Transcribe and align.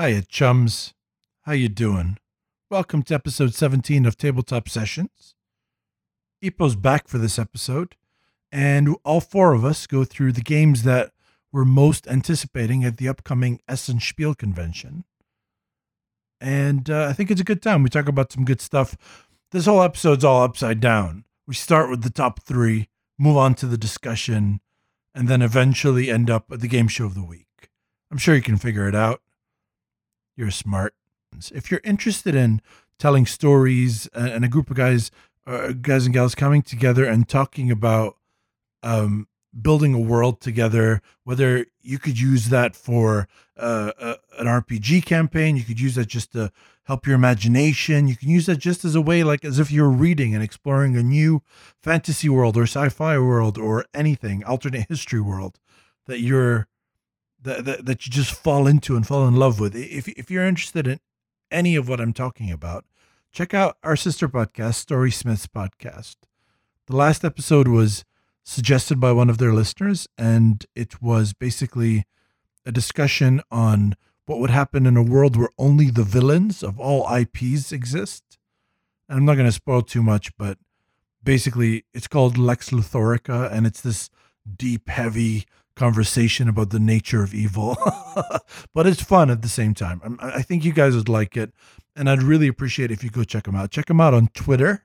Hiya, 0.00 0.22
chums. 0.22 0.94
How 1.42 1.52
you 1.52 1.68
doing? 1.68 2.16
Welcome 2.70 3.02
to 3.02 3.14
episode 3.14 3.52
17 3.52 4.06
of 4.06 4.16
Tabletop 4.16 4.66
Sessions. 4.66 5.34
Ipo's 6.42 6.74
back 6.74 7.06
for 7.06 7.18
this 7.18 7.38
episode, 7.38 7.96
and 8.50 8.96
all 9.04 9.20
four 9.20 9.52
of 9.52 9.62
us 9.62 9.86
go 9.86 10.04
through 10.04 10.32
the 10.32 10.40
games 10.40 10.84
that 10.84 11.12
we're 11.52 11.66
most 11.66 12.08
anticipating 12.08 12.82
at 12.82 12.96
the 12.96 13.08
upcoming 13.08 13.60
Essen 13.68 14.00
Spiel 14.00 14.34
convention. 14.34 15.04
And 16.40 16.88
uh, 16.88 17.04
I 17.04 17.12
think 17.12 17.30
it's 17.30 17.42
a 17.42 17.44
good 17.44 17.60
time. 17.60 17.82
We 17.82 17.90
talk 17.90 18.08
about 18.08 18.32
some 18.32 18.46
good 18.46 18.62
stuff. 18.62 19.26
This 19.50 19.66
whole 19.66 19.82
episode's 19.82 20.24
all 20.24 20.42
upside 20.42 20.80
down. 20.80 21.24
We 21.46 21.52
start 21.52 21.90
with 21.90 22.04
the 22.04 22.10
top 22.10 22.40
three, 22.40 22.88
move 23.18 23.36
on 23.36 23.54
to 23.56 23.66
the 23.66 23.76
discussion, 23.76 24.62
and 25.14 25.28
then 25.28 25.42
eventually 25.42 26.10
end 26.10 26.30
up 26.30 26.50
at 26.50 26.60
the 26.60 26.68
game 26.68 26.88
show 26.88 27.04
of 27.04 27.14
the 27.14 27.22
week. 27.22 27.68
I'm 28.10 28.16
sure 28.16 28.34
you 28.34 28.40
can 28.40 28.56
figure 28.56 28.88
it 28.88 28.94
out. 28.94 29.20
You're 30.40 30.50
smart. 30.50 30.94
If 31.52 31.70
you're 31.70 31.82
interested 31.84 32.34
in 32.34 32.62
telling 32.98 33.26
stories 33.26 34.08
uh, 34.16 34.20
and 34.20 34.42
a 34.42 34.48
group 34.48 34.70
of 34.70 34.76
guys, 34.78 35.10
uh, 35.46 35.72
guys 35.72 36.06
and 36.06 36.14
gals 36.14 36.34
coming 36.34 36.62
together 36.62 37.04
and 37.04 37.28
talking 37.28 37.70
about 37.70 38.16
um, 38.82 39.28
building 39.60 39.92
a 39.92 40.00
world 40.00 40.40
together, 40.40 41.02
whether 41.24 41.66
you 41.82 41.98
could 41.98 42.18
use 42.18 42.48
that 42.48 42.74
for 42.74 43.28
uh, 43.58 43.92
a, 43.98 44.16
an 44.38 44.46
RPG 44.46 45.04
campaign, 45.04 45.58
you 45.58 45.62
could 45.62 45.78
use 45.78 45.96
that 45.96 46.08
just 46.08 46.32
to 46.32 46.50
help 46.84 47.06
your 47.06 47.16
imagination. 47.16 48.08
You 48.08 48.16
can 48.16 48.30
use 48.30 48.46
that 48.46 48.56
just 48.56 48.82
as 48.82 48.94
a 48.94 49.02
way, 49.02 49.22
like 49.22 49.44
as 49.44 49.58
if 49.58 49.70
you're 49.70 49.90
reading 49.90 50.34
and 50.34 50.42
exploring 50.42 50.96
a 50.96 51.02
new 51.02 51.42
fantasy 51.82 52.30
world 52.30 52.56
or 52.56 52.62
sci-fi 52.62 53.18
world 53.18 53.58
or 53.58 53.84
anything, 53.92 54.42
alternate 54.44 54.86
history 54.88 55.20
world 55.20 55.58
that 56.06 56.20
you're 56.20 56.66
that, 57.42 57.86
that, 57.86 58.06
you 58.06 58.12
just 58.12 58.32
fall 58.32 58.66
into 58.66 58.96
and 58.96 59.06
fall 59.06 59.26
in 59.26 59.36
love 59.36 59.60
with. 59.60 59.74
If 59.74 60.08
if 60.08 60.30
you're 60.30 60.46
interested 60.46 60.86
in 60.86 61.00
any 61.50 61.76
of 61.76 61.88
what 61.88 62.00
I'm 62.00 62.12
talking 62.12 62.50
about, 62.50 62.84
check 63.32 63.54
out 63.54 63.76
our 63.82 63.96
sister 63.96 64.28
podcast, 64.28 64.74
Story 64.74 65.10
Smiths 65.10 65.46
Podcast. 65.46 66.16
The 66.86 66.96
last 66.96 67.24
episode 67.24 67.68
was 67.68 68.04
suggested 68.42 69.00
by 69.00 69.12
one 69.12 69.30
of 69.30 69.38
their 69.38 69.52
listeners, 69.52 70.08
and 70.18 70.64
it 70.74 71.00
was 71.02 71.32
basically 71.32 72.04
a 72.66 72.72
discussion 72.72 73.40
on 73.50 73.94
what 74.26 74.38
would 74.38 74.50
happen 74.50 74.86
in 74.86 74.96
a 74.96 75.02
world 75.02 75.36
where 75.36 75.48
only 75.58 75.90
the 75.90 76.04
villains 76.04 76.62
of 76.62 76.78
all 76.78 77.08
IPs 77.12 77.72
exist. 77.72 78.38
And 79.08 79.18
I'm 79.18 79.24
not 79.24 79.34
going 79.34 79.48
to 79.48 79.52
spoil 79.52 79.82
too 79.82 80.02
much, 80.02 80.36
but 80.36 80.58
basically, 81.22 81.84
it's 81.94 82.08
called 82.08 82.38
Lex 82.38 82.70
Luthorica, 82.70 83.50
and 83.52 83.66
it's 83.66 83.80
this 83.80 84.10
deep, 84.56 84.88
heavy 84.88 85.46
conversation 85.80 86.46
about 86.46 86.68
the 86.68 86.78
nature 86.78 87.22
of 87.22 87.32
evil. 87.32 87.74
but 88.74 88.86
it's 88.86 89.02
fun 89.02 89.30
at 89.30 89.40
the 89.40 89.48
same 89.48 89.72
time. 89.72 89.98
I'm, 90.04 90.18
I 90.20 90.42
think 90.42 90.62
you 90.62 90.74
guys 90.74 90.94
would 90.94 91.08
like 91.08 91.38
it, 91.38 91.54
and 91.96 92.08
I'd 92.08 92.22
really 92.22 92.48
appreciate 92.48 92.90
if 92.90 93.02
you 93.02 93.08
go 93.08 93.24
check 93.24 93.44
them 93.44 93.56
out. 93.56 93.70
Check 93.70 93.86
them 93.86 93.98
out 93.98 94.12
on 94.12 94.28
Twitter 94.28 94.84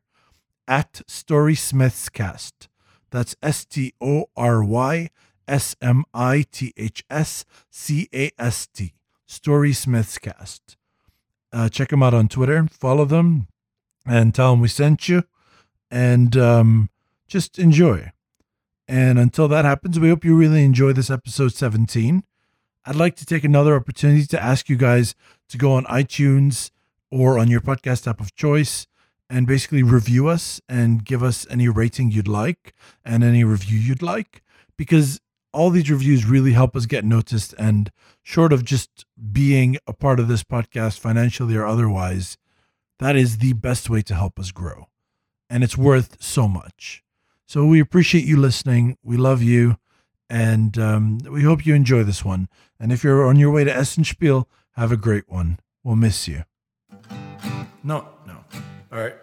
at 0.69 1.01
Story 1.05 1.53
Smith's 1.53 2.07
Cast. 2.07 2.69
That's 3.11 3.35
S 3.43 3.65
T 3.65 3.93
O 3.99 4.27
R 4.37 4.63
Y 4.63 5.09
S 5.49 5.75
M 5.81 6.05
I 6.13 6.45
T 6.49 6.73
H 6.77 7.03
S 7.09 7.43
C 7.69 8.07
A 8.13 8.31
S 8.39 8.65
T. 8.67 8.93
Story 9.25 9.73
Smiths 9.73 10.17
Cast. 10.17 10.77
Uh, 11.51 11.67
check 11.67 11.89
them 11.89 12.03
out 12.03 12.13
on 12.13 12.29
Twitter. 12.29 12.67
Follow 12.71 13.03
them 13.03 13.47
and 14.05 14.33
tell 14.33 14.51
them 14.51 14.61
we 14.61 14.69
sent 14.69 15.09
you. 15.09 15.23
And 15.91 16.37
um, 16.37 16.89
just 17.27 17.59
enjoy. 17.59 18.11
And 18.87 19.17
until 19.17 19.47
that 19.47 19.65
happens, 19.65 19.99
we 19.99 20.09
hope 20.09 20.23
you 20.23 20.35
really 20.35 20.63
enjoy 20.63 20.93
this 20.93 21.09
episode 21.09 21.53
17. 21.53 22.23
I'd 22.85 22.95
like 22.95 23.15
to 23.15 23.25
take 23.25 23.43
another 23.43 23.75
opportunity 23.75 24.25
to 24.27 24.41
ask 24.41 24.69
you 24.69 24.75
guys 24.75 25.15
to 25.49 25.57
go 25.57 25.73
on 25.73 25.85
iTunes 25.85 26.69
or 27.09 27.39
on 27.39 27.47
your 27.47 27.61
podcast 27.61 28.07
app 28.07 28.19
of 28.19 28.35
choice 28.35 28.85
and 29.29 29.47
basically 29.47 29.83
review 29.83 30.27
us 30.27 30.61
and 30.69 31.03
give 31.03 31.23
us 31.23 31.47
any 31.49 31.67
rating 31.67 32.11
you'd 32.11 32.27
like 32.27 32.73
and 33.03 33.23
any 33.23 33.43
review 33.43 33.79
you'd 33.79 34.01
like 34.01 34.43
because 34.77 35.19
all 35.51 35.69
these 35.69 35.89
reviews 35.89 36.25
really 36.25 36.51
help 36.51 36.75
us 36.75 36.85
get 36.85 37.05
noticed 37.05 37.55
and 37.57 37.91
short 38.21 38.51
of 38.51 38.63
just 38.63 39.05
being 39.31 39.77
a 39.87 39.93
part 39.93 40.19
of 40.19 40.27
this 40.27 40.43
podcast 40.43 40.99
financially 40.99 41.55
or 41.55 41.65
otherwise 41.65 42.37
that 42.99 43.15
is 43.15 43.37
the 43.37 43.53
best 43.53 43.89
way 43.89 44.01
to 44.01 44.13
help 44.13 44.39
us 44.39 44.51
grow 44.51 44.87
and 45.49 45.63
it's 45.63 45.77
worth 45.77 46.21
so 46.21 46.47
much 46.47 47.03
so 47.45 47.65
we 47.65 47.79
appreciate 47.79 48.25
you 48.25 48.37
listening. 48.37 48.97
We 49.03 49.17
love 49.17 49.41
you 49.41 49.77
and 50.29 50.77
um, 50.77 51.19
we 51.29 51.43
hope 51.43 51.65
you 51.65 51.75
enjoy 51.75 52.03
this 52.03 52.25
one. 52.25 52.49
And 52.79 52.91
if 52.91 53.03
you're 53.03 53.25
on 53.25 53.37
your 53.37 53.51
way 53.51 53.63
to 53.63 53.75
essen 53.75 54.03
spiel 54.03 54.47
have 54.75 54.91
a 54.91 54.97
great 54.97 55.29
one. 55.29 55.59
We'll 55.83 55.95
miss 55.95 56.27
you. 56.27 56.43
No 57.83 58.07
no. 58.25 58.43
All 58.91 58.99
right. 58.99 59.15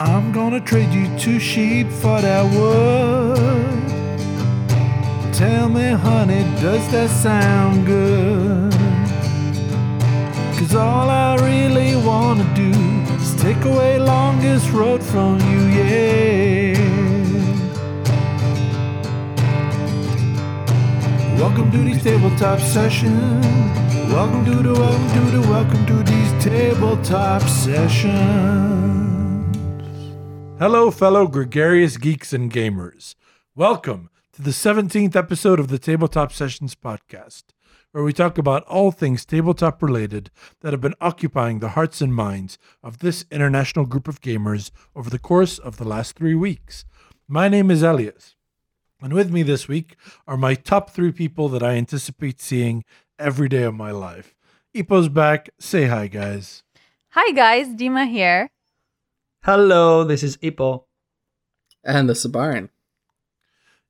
I'm 0.00 0.32
gonna 0.32 0.60
trade 0.60 0.92
you 0.92 1.06
two 1.18 1.38
sheep 1.38 1.88
for 1.88 2.20
that 2.20 2.44
wood. 2.52 3.84
Tell 5.32 5.68
me, 5.68 5.92
honey, 5.92 6.42
does 6.60 6.90
that 6.92 7.08
sound 7.10 7.86
good? 7.86 8.72
Cause 10.58 10.74
all 10.74 11.08
I 11.08 11.36
really 11.36 11.96
wanna 11.96 12.44
do 12.54 12.70
is 12.70 12.83
take 13.44 13.64
away 13.66 13.98
longest 13.98 14.70
road 14.70 15.04
from 15.04 15.38
you, 15.50 15.60
yeah. 15.76 16.72
Welcome 21.38 21.70
to 21.72 21.78
these 21.84 22.02
tabletop 22.02 22.58
sessions. 22.58 23.44
Welcome 24.10 24.46
to 24.46 24.62
the, 24.62 24.72
welcome 24.72 25.08
to 25.12 25.20
the, 25.36 25.40
welcome 25.46 25.84
to 25.84 26.02
these 26.10 26.42
tabletop 26.42 27.42
sessions. 27.42 28.14
Hello, 30.58 30.90
fellow 30.90 31.26
gregarious 31.26 31.98
geeks 31.98 32.32
and 32.32 32.50
gamers. 32.50 33.14
Welcome 33.54 34.08
to 34.32 34.40
the 34.40 34.52
17th 34.52 35.14
episode 35.14 35.60
of 35.60 35.68
the 35.68 35.78
Tabletop 35.78 36.32
Sessions 36.32 36.74
podcast, 36.74 37.42
where 37.94 38.02
we 38.02 38.12
talk 38.12 38.38
about 38.38 38.64
all 38.64 38.90
things 38.90 39.24
tabletop 39.24 39.80
related 39.80 40.28
that 40.62 40.72
have 40.72 40.80
been 40.80 40.96
occupying 41.00 41.60
the 41.60 41.68
hearts 41.70 42.00
and 42.00 42.12
minds 42.12 42.58
of 42.82 42.98
this 42.98 43.24
international 43.30 43.86
group 43.86 44.08
of 44.08 44.20
gamers 44.20 44.72
over 44.96 45.08
the 45.08 45.18
course 45.18 45.60
of 45.60 45.76
the 45.76 45.84
last 45.84 46.16
three 46.16 46.34
weeks. 46.34 46.84
My 47.28 47.46
name 47.46 47.70
is 47.70 47.84
Elias, 47.84 48.34
and 49.00 49.12
with 49.12 49.30
me 49.30 49.44
this 49.44 49.68
week 49.68 49.94
are 50.26 50.36
my 50.36 50.56
top 50.56 50.90
three 50.90 51.12
people 51.12 51.48
that 51.50 51.62
I 51.62 51.76
anticipate 51.76 52.40
seeing 52.40 52.84
every 53.16 53.48
day 53.48 53.62
of 53.62 53.76
my 53.76 53.92
life. 53.92 54.34
Ipo's 54.74 55.08
back. 55.08 55.50
Say 55.60 55.86
hi, 55.86 56.08
guys. 56.08 56.64
Hi 57.10 57.30
guys, 57.30 57.68
Dima 57.68 58.10
here. 58.10 58.50
Hello, 59.44 60.02
this 60.02 60.24
is 60.24 60.36
Ipo. 60.38 60.86
And 61.84 62.08
the 62.08 62.14
Sabarin. 62.14 62.70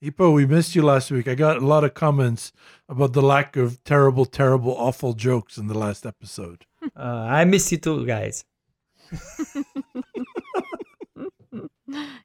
Ipo, 0.04 0.34
we 0.34 0.44
missed 0.44 0.74
you 0.74 0.82
last 0.82 1.10
week. 1.10 1.26
I 1.26 1.34
got 1.34 1.56
a 1.56 1.66
lot 1.66 1.82
of 1.82 1.94
comments 1.94 2.52
about 2.90 3.14
the 3.14 3.22
lack 3.22 3.56
of 3.56 3.82
terrible, 3.84 4.26
terrible, 4.26 4.72
awful 4.72 5.14
jokes 5.14 5.56
in 5.56 5.66
the 5.66 5.78
last 5.78 6.04
episode. 6.06 6.66
Uh, 6.94 7.26
I 7.30 7.46
miss 7.46 7.72
you 7.72 7.78
too, 7.78 8.04
guys. 8.06 8.44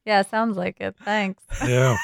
Yeah, 0.06 0.23
sounds 0.23 0.57
like 0.57 0.81
it. 0.81 0.95
Thanks. 1.06 1.44
Yeah. 1.67 1.95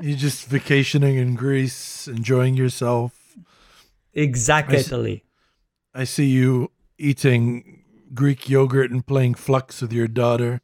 you 0.00 0.16
just 0.16 0.46
vacationing 0.48 1.16
in 1.16 1.34
Greece, 1.34 2.08
enjoying 2.08 2.54
yourself. 2.54 3.36
Exactly. 4.12 5.24
I 5.94 6.04
see 6.04 6.26
you 6.26 6.70
eating 6.98 7.84
Greek 8.12 8.48
yogurt 8.48 8.90
and 8.90 9.06
playing 9.06 9.34
Fluxx 9.34 9.80
with 9.80 9.92
your 9.92 10.08
daughter. 10.08 10.60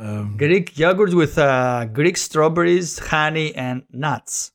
Um, 0.00 0.36
Greek 0.38 0.78
yogurt 0.78 1.12
with 1.12 1.36
uh, 1.36 1.84
Greek 1.84 2.16
strawberries, 2.16 2.98
honey, 2.98 3.54
and 3.54 3.82
nuts. 3.92 4.52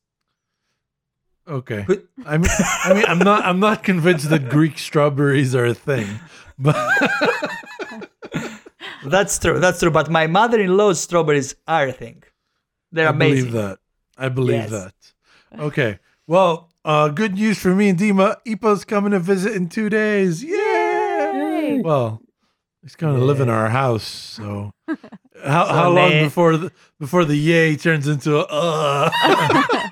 okay. 1.48 1.86
But- 1.88 2.04
I 2.26 2.38
mean, 2.40 2.50
I 2.86 2.94
mean, 2.96 3.06
I'm 3.08 3.20
not, 3.20 3.46
I'm 3.46 3.60
not 3.60 3.84
convinced 3.84 4.30
that 4.32 4.50
Greek 4.50 4.80
strawberries 4.80 5.54
are 5.54 5.66
a 5.66 5.76
thing, 5.76 6.08
but 6.58 6.76
That's 9.06 9.38
true. 9.38 9.60
That's 9.60 9.80
true. 9.80 9.92
But 9.92 10.10
my 10.10 10.26
mother-in-law's 10.26 11.00
strawberries 11.00 11.56
are 11.68 11.88
a 11.90 11.92
thing. 11.92 12.24
They're 12.92 13.08
amazing. 13.10 13.10
I 13.10 13.50
amazing. 13.50 13.52
believe 13.52 13.52
that. 13.68 13.80
I 14.18 14.30
believe 14.30 14.56
Yes. 14.56 14.70
that. 14.72 15.60
Okay. 15.60 16.00
Well, 16.26 16.72
uh, 16.84 17.10
good 17.10 17.36
news 17.36 17.60
for 17.60 17.76
me 17.76 17.90
and 17.90 18.00
Dima. 18.00 18.38
Ipo's 18.48 18.84
coming 18.84 19.12
to 19.12 19.20
visit 19.20 19.54
in 19.54 19.70
two 19.70 19.90
days. 19.90 20.44
Yay! 20.44 21.82
Well, 21.84 22.22
he's 22.82 22.96
going 22.96 23.16
to 23.20 23.24
live 23.24 23.40
in 23.42 23.50
our 23.50 23.70
house. 23.70 24.04
So, 24.08 24.74
how, 25.44 25.66
how 25.66 25.90
long 25.90 26.10
late. 26.10 26.24
before 26.24 26.58
the 26.58 26.72
before 27.00 27.26
the 27.26 27.36
yay 27.36 27.76
turns 27.76 28.08
into 28.08 28.38
a 28.38 28.46
uh? 28.50 29.10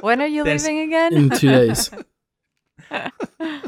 When 0.00 0.20
are 0.20 0.26
you 0.26 0.44
There's- 0.44 0.62
leaving 0.64 0.82
again? 0.88 1.12
In 1.14 1.30
two 1.30 1.48
days. 1.50 1.90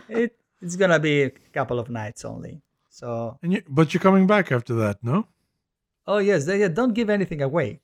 It, 0.08 0.36
it's 0.62 0.76
gonna 0.76 0.98
be 0.98 1.22
a 1.24 1.30
couple 1.52 1.78
of 1.78 1.90
nights 1.90 2.24
only. 2.24 2.62
So, 2.88 3.38
and 3.42 3.52
you, 3.52 3.62
but 3.68 3.92
you're 3.92 4.00
coming 4.00 4.26
back 4.26 4.50
after 4.50 4.74
that, 4.76 4.98
no? 5.02 5.26
oh 6.06 6.18
yes, 6.18 6.46
they, 6.46 6.66
don't 6.68 6.94
give 6.94 7.10
anything 7.10 7.42
away. 7.42 7.80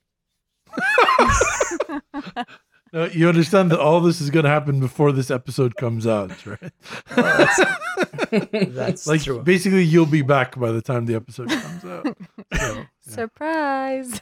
No, 2.93 3.05
you 3.07 3.27
understand 3.27 3.71
that 3.71 3.79
all 3.81 3.99
this 3.99 4.21
is 4.21 4.29
going 4.29 4.45
to 4.45 4.49
happen 4.49 4.79
before 4.79 5.11
this 5.11 5.29
episode 5.29 5.75
comes 5.75 6.07
out, 6.07 6.31
right? 6.45 6.71
That's 8.73 9.05
like 9.05 9.23
true. 9.23 9.41
basically, 9.43 9.83
you'll 9.83 10.05
be 10.05 10.21
back 10.21 10.57
by 10.57 10.71
the 10.71 10.81
time 10.81 11.05
the 11.05 11.15
episode 11.15 11.49
comes 11.49 11.83
out. 11.83 12.17
So, 12.57 12.85
yeah. 13.07 13.13
Surprise. 13.13 14.21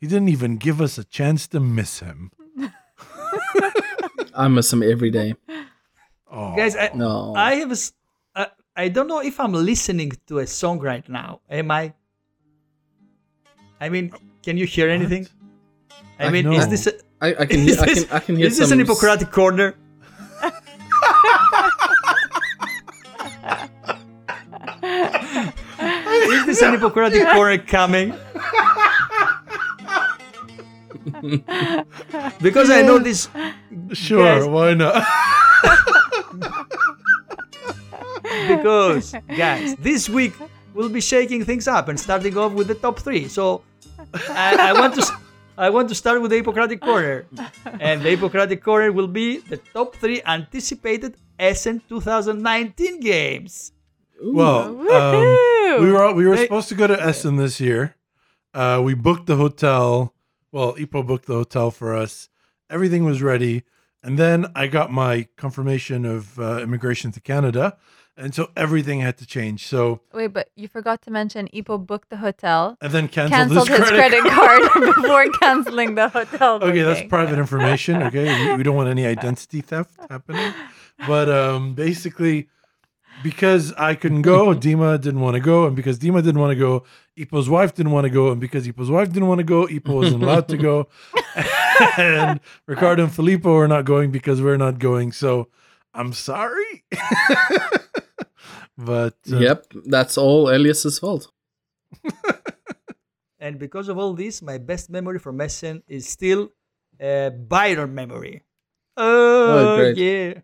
He 0.00 0.06
didn't 0.06 0.28
even 0.28 0.56
give 0.56 0.80
us 0.80 0.98
a 0.98 1.04
chance 1.04 1.46
to 1.48 1.60
miss 1.60 2.00
him. 2.00 2.30
I 4.34 4.48
miss 4.48 4.72
him 4.72 4.82
every 4.82 5.10
day. 5.10 5.34
Oh, 6.30 6.56
Guys, 6.56 6.74
I, 6.76 6.90
No. 6.94 7.34
I 7.36 7.56
have 7.56 7.70
a 7.70 7.78
s- 7.78 7.92
uh, 8.34 8.46
I 8.74 8.88
don't 8.88 9.06
know 9.06 9.20
if 9.20 9.38
I'm 9.38 9.52
listening 9.52 10.12
to 10.28 10.38
a 10.38 10.46
song 10.46 10.78
right 10.80 11.06
now. 11.08 11.40
Am 11.50 11.70
I? 11.70 11.92
I 13.80 13.88
mean, 13.88 14.12
can 14.42 14.56
you 14.56 14.66
hear 14.66 14.88
anything? 14.88 15.28
I 16.18 16.26
I 16.26 16.30
mean, 16.30 16.44
know. 16.46 16.52
is 16.52 16.68
this 16.68 16.86
a, 16.86 16.92
I, 17.20 17.34
I 17.42 17.46
can 17.46 17.60
is 17.60 17.74
hear, 17.76 17.82
I 17.82 17.86
this, 17.86 18.04
can 18.04 18.16
I 18.16 18.20
can 18.20 18.36
hear 18.36 18.46
is 18.46 18.56
this 18.58 18.68
some 18.68 18.78
an 18.80 18.84
Hippocratic 18.86 19.30
corner? 19.30 19.74
This 26.52 26.60
an 26.60 26.72
Hippocratic 26.74 27.24
corner 27.32 27.56
coming? 27.58 28.12
because 32.42 32.68
I 32.70 32.82
know 32.82 32.98
this. 32.98 33.28
sure, 33.92 34.40
Guys. 34.40 34.46
why 34.46 34.74
not? 34.74 35.02
because 38.48 39.14
guys 39.36 39.74
this 39.76 40.08
week 40.08 40.32
we'll 40.74 40.88
be 40.88 41.00
shaking 41.00 41.44
things 41.44 41.66
up 41.68 41.88
and 41.88 41.98
starting 41.98 42.36
off 42.38 42.52
with 42.52 42.66
the 42.68 42.74
top 42.74 42.98
three 42.98 43.28
so 43.28 43.62
i, 44.30 44.70
I 44.70 44.72
want 44.72 44.94
to 44.94 45.02
s- 45.02 45.12
i 45.58 45.68
want 45.68 45.88
to 45.90 45.94
start 45.94 46.20
with 46.22 46.30
the 46.30 46.36
hippocratic 46.38 46.80
corner 46.80 47.26
and 47.80 48.00
the 48.02 48.10
hippocratic 48.10 48.62
corner 48.62 48.90
will 48.92 49.08
be 49.08 49.38
the 49.38 49.56
top 49.74 49.96
three 49.96 50.22
anticipated 50.24 51.16
Essen 51.38 51.82
2019 51.88 53.00
games 53.00 53.72
well, 54.22 54.68
um, 54.90 55.80
we 55.82 55.90
were 55.92 56.12
we 56.12 56.26
were 56.26 56.36
Hey. 56.36 56.44
supposed 56.44 56.68
to 56.68 56.74
go 56.74 56.86
to 56.86 57.00
Essen 57.02 57.36
this 57.36 57.60
year. 57.60 57.96
Uh, 58.54 58.80
we 58.84 58.94
booked 58.94 59.26
the 59.26 59.36
hotel. 59.36 60.14
Well, 60.50 60.74
Ipo 60.74 61.06
booked 61.06 61.26
the 61.26 61.34
hotel 61.34 61.70
for 61.70 61.94
us. 61.94 62.28
Everything 62.68 63.04
was 63.04 63.22
ready, 63.22 63.64
and 64.02 64.18
then 64.18 64.46
I 64.54 64.66
got 64.66 64.90
my 64.92 65.26
confirmation 65.36 66.04
of 66.04 66.38
uh, 66.38 66.58
immigration 66.62 67.10
to 67.12 67.20
Canada, 67.20 67.76
and 68.16 68.34
so 68.34 68.50
everything 68.56 69.00
had 69.00 69.16
to 69.18 69.26
change. 69.26 69.66
So 69.66 70.00
Wait, 70.12 70.28
but 70.28 70.50
you 70.56 70.68
forgot 70.68 71.00
to 71.02 71.10
mention 71.10 71.48
Ipo 71.54 71.84
booked 71.84 72.10
the 72.10 72.18
hotel, 72.18 72.76
and 72.82 72.92
then 72.92 73.08
canceled, 73.08 73.66
canceled 73.66 73.68
his 73.68 73.88
credit, 73.90 74.22
card 74.24 74.62
before 74.94 75.26
canceling 75.40 75.94
the 75.94 76.08
hotel. 76.10 76.56
Okay, 76.62 76.82
that's 76.82 77.00
booking. 77.00 77.08
private 77.08 77.38
information. 77.38 78.02
Okay, 78.04 78.50
we, 78.50 78.56
we 78.58 78.62
don't 78.62 78.76
want 78.76 78.88
any 78.90 79.06
identity 79.06 79.62
theft 79.62 79.94
happening. 80.10 80.52
But 81.06 81.28
um, 81.30 81.74
basically, 81.74 82.48
because 83.22 83.72
I 83.74 83.94
couldn't 83.94 84.22
go, 84.22 84.48
Dima 84.66 85.00
didn't 85.00 85.20
want 85.20 85.34
to 85.34 85.40
go, 85.40 85.66
and 85.66 85.74
because 85.76 85.98
Dima 85.98 86.22
didn't 86.22 86.40
want 86.40 86.50
to 86.52 86.56
go, 86.58 86.84
Ipo's 87.18 87.48
wife 87.48 87.74
didn't 87.74 87.92
want 87.92 88.04
to 88.04 88.10
go, 88.10 88.30
and 88.30 88.40
because 88.40 88.66
Ipo's 88.66 88.90
wife 88.90 89.08
didn't 89.12 89.28
want 89.28 89.38
to 89.38 89.44
go, 89.44 89.66
Ipo 89.66 89.94
wasn't 89.94 90.22
allowed 90.26 90.48
to 90.48 90.56
go, 90.56 90.88
and 91.98 92.40
Ricardo 92.66 93.04
and 93.04 93.12
Filippo 93.14 93.54
are 93.56 93.68
not 93.68 93.84
going 93.84 94.10
because 94.10 94.40
we're 94.40 94.56
not 94.56 94.78
going. 94.78 95.12
So 95.12 95.48
I'm 95.94 96.12
sorry, 96.12 96.84
but 98.78 99.16
uh, 99.30 99.38
Yep, 99.38 99.66
that's 99.86 100.16
all 100.18 100.48
Elias's 100.48 100.98
fault. 100.98 101.30
and 103.38 103.58
because 103.58 103.88
of 103.88 103.98
all 103.98 104.14
this 104.14 104.40
my 104.42 104.58
best 104.58 104.90
memory 104.90 105.18
from 105.18 105.40
Essen 105.40 105.82
is 105.86 106.08
still 106.08 106.50
uh, 107.00 107.30
byron 107.30 107.94
memory 107.94 108.42
oh, 108.96 109.76
great. 109.76 109.96
yeah 109.96 110.40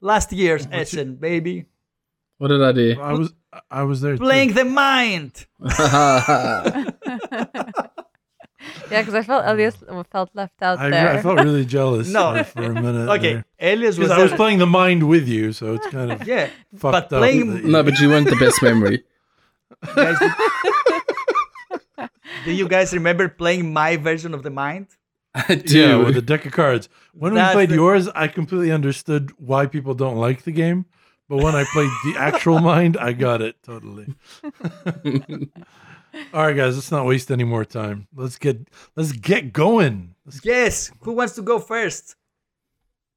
last 0.00 0.32
year's 0.32 0.66
What's 0.66 0.92
it- 0.92 0.98
Essen 0.98 1.16
baby 1.16 1.66
What 2.44 2.48
did 2.48 2.62
I 2.62 2.72
do? 2.72 3.00
I 3.00 3.12
was 3.14 3.32
I 3.70 3.82
was 3.84 4.02
there 4.02 4.18
too. 4.18 4.22
playing 4.22 4.52
the 4.52 4.66
mind 4.66 5.46
Yeah, 8.90 9.00
because 9.00 9.14
I 9.14 9.22
felt 9.22 9.44
Elias 9.46 9.76
felt 10.10 10.28
left 10.34 10.60
out 10.60 10.78
I, 10.78 10.90
there. 10.90 11.08
I 11.08 11.22
felt 11.22 11.38
really 11.40 11.64
jealous 11.64 12.06
No. 12.10 12.34
there 12.34 12.44
for 12.44 12.62
a 12.64 12.74
minute. 12.74 13.08
okay 13.16 13.42
elias 13.58 13.96
was, 13.96 14.10
I 14.10 14.22
was 14.22 14.34
playing 14.34 14.58
the 14.58 14.66
mind 14.66 15.08
with 15.08 15.26
you, 15.26 15.54
so 15.54 15.72
it's 15.72 15.86
kind 15.86 16.12
of 16.12 16.26
yeah 16.28 16.50
fucked 16.76 17.08
but 17.08 17.08
playing 17.08 17.54
that 17.54 17.62
you- 17.64 17.70
no, 17.70 17.82
but 17.82 17.98
you 17.98 18.10
weren't 18.10 18.28
the 18.28 18.36
best 18.36 18.62
memory. 18.62 19.04
guys, 19.96 20.18
do, 20.18 22.08
do 22.44 22.52
you 22.52 22.68
guys 22.68 22.92
remember 22.92 23.30
playing 23.30 23.72
my 23.72 23.96
version 23.96 24.34
of 24.34 24.42
the 24.42 24.50
mind 24.50 24.88
I 25.34 25.54
do. 25.54 25.78
Yeah, 25.80 25.96
with 25.96 26.18
a 26.18 26.22
deck 26.22 26.44
of 26.44 26.52
cards. 26.52 26.90
When 27.14 27.32
That's 27.32 27.54
we 27.54 27.60
played 27.60 27.70
the- 27.70 27.76
yours, 27.76 28.06
I 28.08 28.28
completely 28.28 28.70
understood 28.70 29.32
why 29.38 29.64
people 29.66 29.94
don't 29.94 30.16
like 30.16 30.42
the 30.42 30.52
game. 30.52 30.84
But 31.28 31.38
when 31.38 31.54
I 31.54 31.64
played 31.72 31.90
the 32.04 32.14
actual 32.18 32.58
mind, 32.72 32.96
I 32.98 33.12
got 33.12 33.40
it 33.42 33.56
totally. 33.62 34.14
All 36.32 36.46
right, 36.46 36.54
guys, 36.56 36.76
let's 36.76 36.90
not 36.92 37.06
waste 37.06 37.30
any 37.30 37.44
more 37.44 37.64
time. 37.64 38.06
Let's 38.14 38.38
get 38.38 38.68
let's 38.96 39.12
get 39.12 39.52
going. 39.52 40.14
Let's- 40.24 40.44
Yes, 40.44 40.92
who 41.00 41.12
wants 41.12 41.34
to 41.36 41.42
go 41.42 41.58
first? 41.58 42.14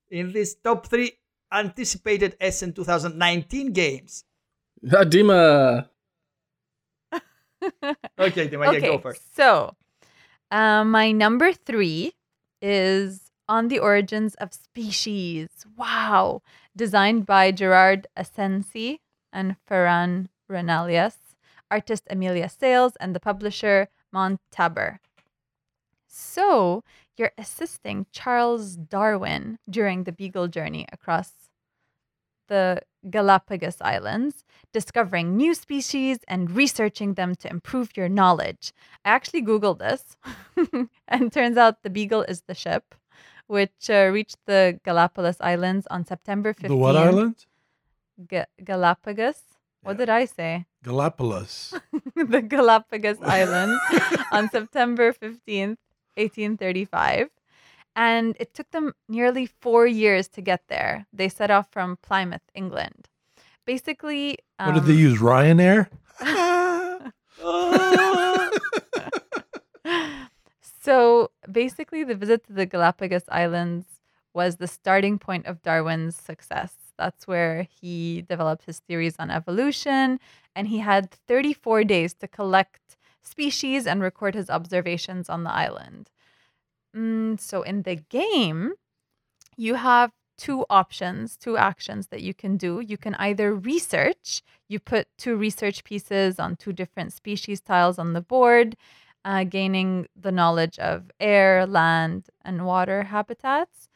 In 0.10 0.32
this 0.32 0.56
top 0.56 0.88
three 0.88 1.12
anticipated 1.52 2.36
Essen 2.40 2.74
2019 2.74 3.72
games. 3.74 4.24
Ah, 4.92 5.04
Dima. 5.04 5.90
Okay, 8.20 8.48
Dima, 8.48 8.72
yeah, 8.74 8.80
go 8.80 8.98
first. 9.00 9.36
so 9.36 9.76
uh, 10.52 10.84
my 10.84 11.12
number 11.12 11.52
three 11.54 12.14
is 12.62 13.32
on 13.50 13.68
the 13.68 13.80
origins 13.80 14.36
of 14.36 14.54
species. 14.54 15.50
Wow, 15.76 16.42
designed 16.78 17.26
by 17.26 17.52
Gerard 17.52 18.08
Asensi 18.16 19.00
and 19.34 19.58
Ferran 19.70 20.30
Renalias, 20.50 21.18
artist 21.70 22.04
Amelia 22.10 22.48
Sales, 22.48 22.96
and 23.00 23.14
the 23.14 23.20
publisher 23.20 23.90
Montaber. 24.14 25.00
So 26.08 26.84
you're 27.18 27.34
assisting 27.38 28.06
Charles 28.12 28.76
Darwin 28.78 29.60
during 29.70 30.04
the 30.04 30.12
Beagle 30.12 30.48
journey 30.48 30.88
across 30.92 31.32
the 32.48 32.82
Galapagos 33.10 33.78
Islands, 33.82 34.44
discovering 34.72 35.36
new 35.36 35.54
species 35.54 36.20
and 36.28 36.52
researching 36.52 37.16
them 37.16 37.36
to 37.36 37.50
improve 37.50 37.98
your 37.98 38.08
knowledge. 38.08 38.72
I 39.04 39.10
actually 39.10 39.44
Googled 39.44 39.80
this, 39.80 40.18
and 41.08 41.32
turns 41.32 41.58
out 41.58 41.84
the 41.84 41.90
Beagle 41.90 42.24
is 42.24 42.44
the 42.48 42.56
ship, 42.56 42.96
which 43.48 43.90
uh, 43.90 44.10
reached 44.14 44.38
the 44.46 44.80
Galapagos 44.86 45.38
Islands 45.42 45.88
on 45.90 46.06
September 46.06 46.54
15th. 46.54 46.68
The 46.68 46.76
what 46.76 46.96
island? 46.96 47.46
Ga- 48.28 48.46
Galapagos. 48.64 49.42
What 49.82 49.94
Yeah. 49.94 49.98
did 50.06 50.10
I 50.10 50.26
say? 50.26 50.66
Galapagos. 50.84 51.74
the 52.16 52.42
Galapagos 52.42 53.18
Islands 53.22 53.80
on 54.32 54.50
September 54.50 55.14
15th, 55.14 55.78
1835. 56.16 57.30
And 57.96 58.36
it 58.40 58.54
took 58.54 58.70
them 58.72 58.94
nearly 59.10 59.48
four 59.48 59.88
years 59.88 60.28
to 60.30 60.42
get 60.42 60.62
there. 60.68 61.08
They 61.12 61.30
set 61.30 61.50
off 61.50 61.72
from 61.72 61.98
Plymouth, 62.04 62.44
England. 62.54 63.08
Basically, 63.66 64.38
what 64.60 64.76
did 64.76 64.84
they 64.86 64.94
um, 64.94 65.00
use? 65.00 65.20
Ryanair? 65.20 65.90
so 70.88 71.32
basically, 71.52 72.06
the 72.06 72.16
visit 72.16 72.46
to 72.46 72.54
the 72.54 72.66
Galapagos 72.66 73.26
Islands 73.28 73.88
was 74.34 74.56
the 74.56 74.68
starting 74.68 75.20
point 75.20 75.46
of 75.46 75.62
Darwin's 75.62 76.16
success. 76.16 76.74
That's 76.98 77.28
where 77.28 77.68
he 77.82 78.22
developed 78.22 78.64
his 78.64 78.80
theories 78.80 79.18
on 79.20 79.30
evolution, 79.30 80.18
and 80.56 80.70
he 80.70 80.78
had 80.78 81.12
34 81.28 81.84
days 81.84 82.14
to 82.14 82.28
collect 82.30 82.96
species 83.22 83.86
and 83.86 84.02
record 84.02 84.34
his 84.34 84.50
observations 84.50 85.28
on 85.28 85.44
the 85.44 85.52
island. 85.52 86.10
Mm, 86.96 87.38
so 87.38 87.64
in 87.64 87.82
the 87.82 87.96
game, 87.96 88.72
you 89.58 89.76
have 89.76 90.14
two 90.38 90.66
options, 90.70 91.36
two 91.36 91.58
actions 91.58 92.08
that 92.08 92.22
you 92.22 92.34
can 92.34 92.56
do. 92.56 92.80
You 92.80 92.98
can 92.98 93.16
either 93.16 93.54
research, 93.54 94.42
you 94.70 94.80
put 94.80 95.10
two 95.18 95.36
research 95.36 95.84
pieces 95.84 96.40
on 96.40 96.56
two 96.56 96.72
different 96.72 97.12
species 97.12 97.60
tiles 97.60 98.00
on 98.00 98.14
the 98.14 98.22
board, 98.22 98.78
uh, 99.28 99.44
gaining 99.44 100.08
the 100.16 100.32
knowledge 100.32 100.80
of 100.80 101.12
air, 101.20 101.68
land, 101.68 102.30
and 102.46 102.66
water 102.66 103.04
habitats. 103.04 103.90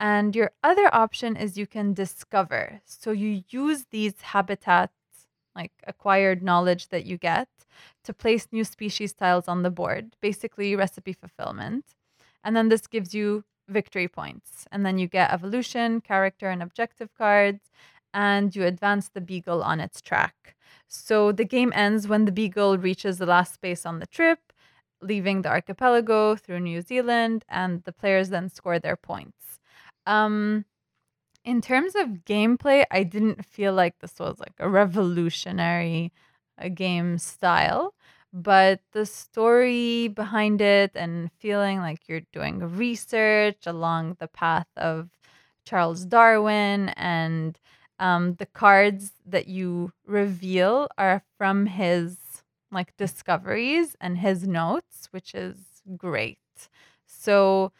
And 0.00 0.34
your 0.34 0.50
other 0.64 0.88
option 0.94 1.36
is 1.36 1.58
you 1.58 1.66
can 1.66 1.92
discover. 1.92 2.80
So 2.86 3.10
you 3.10 3.42
use 3.50 3.84
these 3.90 4.14
habitats, 4.22 4.94
like 5.54 5.72
acquired 5.86 6.42
knowledge 6.42 6.88
that 6.88 7.04
you 7.04 7.18
get, 7.18 7.48
to 8.04 8.14
place 8.14 8.48
new 8.50 8.64
species 8.64 9.12
tiles 9.12 9.46
on 9.46 9.62
the 9.62 9.70
board, 9.70 10.16
basically 10.22 10.74
recipe 10.74 11.12
fulfillment. 11.12 11.84
And 12.42 12.56
then 12.56 12.70
this 12.70 12.86
gives 12.86 13.14
you 13.14 13.44
victory 13.68 14.08
points. 14.08 14.64
And 14.72 14.86
then 14.86 14.96
you 14.96 15.06
get 15.06 15.30
evolution, 15.30 16.00
character, 16.00 16.48
and 16.48 16.62
objective 16.62 17.10
cards, 17.18 17.60
and 18.14 18.56
you 18.56 18.64
advance 18.64 19.10
the 19.10 19.20
beagle 19.20 19.62
on 19.62 19.80
its 19.80 20.00
track. 20.00 20.56
So 20.86 21.30
the 21.30 21.44
game 21.44 21.72
ends 21.74 22.08
when 22.08 22.24
the 22.24 22.32
beagle 22.32 22.78
reaches 22.78 23.18
the 23.18 23.26
last 23.26 23.52
space 23.52 23.84
on 23.84 23.98
the 23.98 24.06
trip, 24.06 24.47
leaving 25.00 25.42
the 25.42 25.48
archipelago 25.48 26.36
through 26.36 26.60
New 26.60 26.82
Zealand, 26.82 27.44
and 27.48 27.82
the 27.84 27.92
players 27.92 28.30
then 28.30 28.48
score 28.48 28.78
their 28.78 28.96
points. 28.96 29.60
Um, 30.06 30.64
in 31.44 31.60
terms 31.60 31.94
of 31.94 32.24
gameplay, 32.24 32.84
I 32.90 33.04
didn't 33.04 33.44
feel 33.44 33.72
like 33.72 33.98
this 34.00 34.18
was 34.18 34.38
like 34.38 34.54
a 34.58 34.68
revolutionary 34.68 36.12
uh, 36.62 36.68
game 36.68 37.18
style, 37.18 37.94
but 38.32 38.80
the 38.92 39.06
story 39.06 40.08
behind 40.08 40.60
it 40.60 40.92
and 40.94 41.30
feeling 41.38 41.78
like 41.78 42.00
you're 42.08 42.22
doing 42.32 42.58
research 42.76 43.66
along 43.66 44.16
the 44.20 44.28
path 44.28 44.66
of 44.76 45.08
Charles 45.64 46.04
Darwin 46.04 46.90
and 46.90 47.58
um, 47.98 48.34
the 48.34 48.46
cards 48.46 49.12
that 49.26 49.48
you 49.48 49.92
reveal 50.06 50.88
are 50.98 51.22
from 51.36 51.66
his 51.66 52.16
like 52.70 52.96
discoveries 52.96 53.96
and 54.00 54.18
his 54.18 54.46
notes, 54.46 55.08
which 55.10 55.34
is 55.34 55.82
great. 55.96 56.38
So 57.06 57.72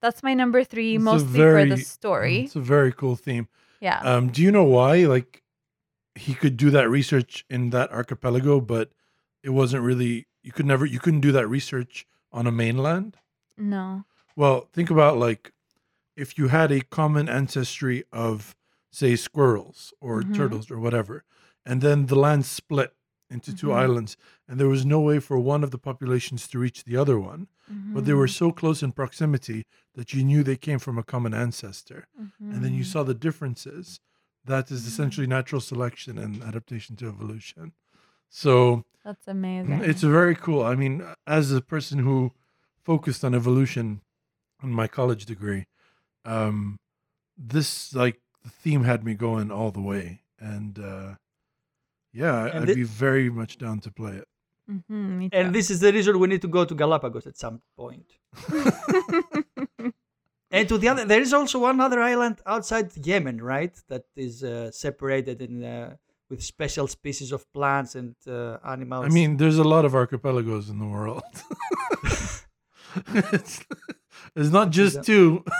that's 0.00 0.22
my 0.22 0.34
number 0.34 0.64
three, 0.64 0.96
It's 0.96 1.04
mostly 1.04 1.40
for 1.40 1.64
the 1.64 1.76
story. 1.78 2.40
It's 2.40 2.56
a 2.56 2.60
very 2.60 2.92
cool 2.92 3.16
theme. 3.16 3.48
Yeah. 3.80 4.00
Um, 4.00 4.28
do 4.28 4.42
you 4.42 4.50
know 4.50 4.64
why? 4.64 5.04
Like, 5.06 5.42
he 6.14 6.34
could 6.34 6.56
do 6.56 6.70
that 6.70 6.90
research 6.90 7.44
in 7.48 7.70
that 7.70 7.90
archipelago, 7.92 8.60
but 8.60 8.90
it 9.42 9.50
wasn't 9.50 9.82
really. 9.82 10.26
You 10.42 10.52
could 10.52 10.66
never. 10.66 10.84
You 10.84 10.98
couldn't 10.98 11.20
do 11.20 11.32
that 11.32 11.48
research 11.48 12.04
on 12.32 12.46
a 12.46 12.52
mainland. 12.52 13.16
no. 13.56 14.04
Well, 14.34 14.68
think 14.72 14.88
about 14.90 15.18
like 15.18 15.52
if 16.16 16.38
you 16.38 16.48
had 16.48 16.72
a 16.72 16.80
common 16.80 17.28
ancestry 17.28 18.04
of, 18.12 18.56
say, 18.90 19.14
squirrels 19.16 19.92
or 20.00 20.22
Mhm. 20.22 20.34
turtles 20.34 20.70
or 20.70 20.78
whatever, 20.78 21.24
and 21.66 21.80
then 21.82 22.06
the 22.06 22.14
land 22.16 22.44
split 22.46 22.94
into 23.32 23.52
2 23.52 23.68
Mhm. 23.68 23.76
islands, 23.84 24.16
and 24.48 24.58
there 24.60 24.68
was 24.68 24.84
no 24.84 25.00
way 25.00 25.18
for 25.20 25.38
one 25.38 25.64
of 25.64 25.70
the 25.70 25.78
populations 25.78 26.46
to 26.48 26.58
reach 26.58 26.84
the 26.84 26.96
other 26.96 27.18
one, 27.18 27.48
but 27.94 28.04
they 28.04 28.12
were 28.14 28.26
Mhm, 28.26 28.34
so 28.36 28.52
close 28.52 28.82
in 28.82 28.92
proximity 28.92 29.64
that 29.94 30.12
you 30.14 30.24
knew 30.24 30.42
they 30.42 30.56
came 30.56 30.78
from 30.78 30.98
a 30.98 31.02
common 31.02 31.34
ancestor, 31.34 32.06
and 32.50 32.62
then 32.62 32.74
you 32.74 32.82
mhm. 32.82 32.86
saw 32.92 33.02
the 33.02 33.14
differences. 33.14 34.00
That 34.44 34.70
is 34.70 34.82
Mhm. 34.82 34.88
essentially 34.88 35.26
natural 35.26 35.60
selection 35.60 36.18
and 36.18 36.42
adaptation 36.42 36.96
to 36.96 37.08
evolution. 37.08 37.72
So 38.28 38.84
That's 39.04 39.26
amazing. 39.28 39.80
it's 39.84 40.02
very 40.02 40.34
cool. 40.34 40.62
I 40.62 40.74
mean, 40.74 41.04
as 41.26 41.52
a 41.52 41.60
person 41.60 41.98
who 42.00 42.32
focused 42.84 43.24
on 43.24 43.34
evolution 43.34 44.02
in 44.62 44.70
my 44.70 44.88
college 44.88 45.24
degree, 45.26 45.66
um, 46.24 46.78
this 47.36 47.94
like 47.94 48.20
the 48.44 48.50
theme 48.50 48.84
had 48.84 49.04
me 49.04 49.14
going 49.14 49.50
all 49.50 49.70
the 49.70 49.80
way, 49.80 50.22
and 50.38 50.78
uh, 50.78 51.14
yeah, 52.12 52.46
And 52.46 52.62
I'd 52.62 52.68
thi- 52.68 52.74
be 52.74 52.82
very 52.84 53.30
much 53.30 53.58
down 53.58 53.80
to 53.80 53.90
play 53.90 54.16
it. 54.22 54.28
Mhm, 54.70 55.28
And 55.32 55.54
this 55.54 55.70
is 55.70 55.80
the 55.80 55.92
reason 55.92 56.18
we 56.18 56.28
need 56.28 56.42
to 56.42 56.48
go 56.48 56.64
to 56.64 56.74
Galapagos 56.74 57.26
at 57.26 57.36
some 57.36 57.60
point. 57.76 58.06
And 60.54 60.68
to 60.68 60.76
the 60.76 60.88
other, 60.88 61.06
there 61.06 61.22
is 61.22 61.32
also 61.32 61.58
one 61.60 61.80
other 61.80 61.98
island 62.00 62.42
outside 62.44 62.90
Yemen, 63.06 63.40
right? 63.40 63.74
That 63.88 64.04
is 64.14 64.44
uh, 64.44 64.70
separated 64.70 65.40
in 65.40 65.64
uh, 65.64 65.96
with 66.28 66.42
special 66.42 66.86
species 66.88 67.32
of 67.32 67.50
plants 67.54 67.94
and 67.94 68.14
uh, 68.28 68.58
animals. 68.62 69.06
I 69.06 69.08
mean, 69.08 69.38
there's 69.38 69.56
a 69.56 69.64
lot 69.64 69.86
of 69.86 69.94
archipelagos 69.94 70.68
in 70.68 70.78
the 70.78 70.84
world. 70.86 71.22
it's, 73.32 73.64
it's 74.36 74.50
not 74.50 74.68
just 74.70 74.96
Yeah. 74.96 75.02
two. 75.02 75.44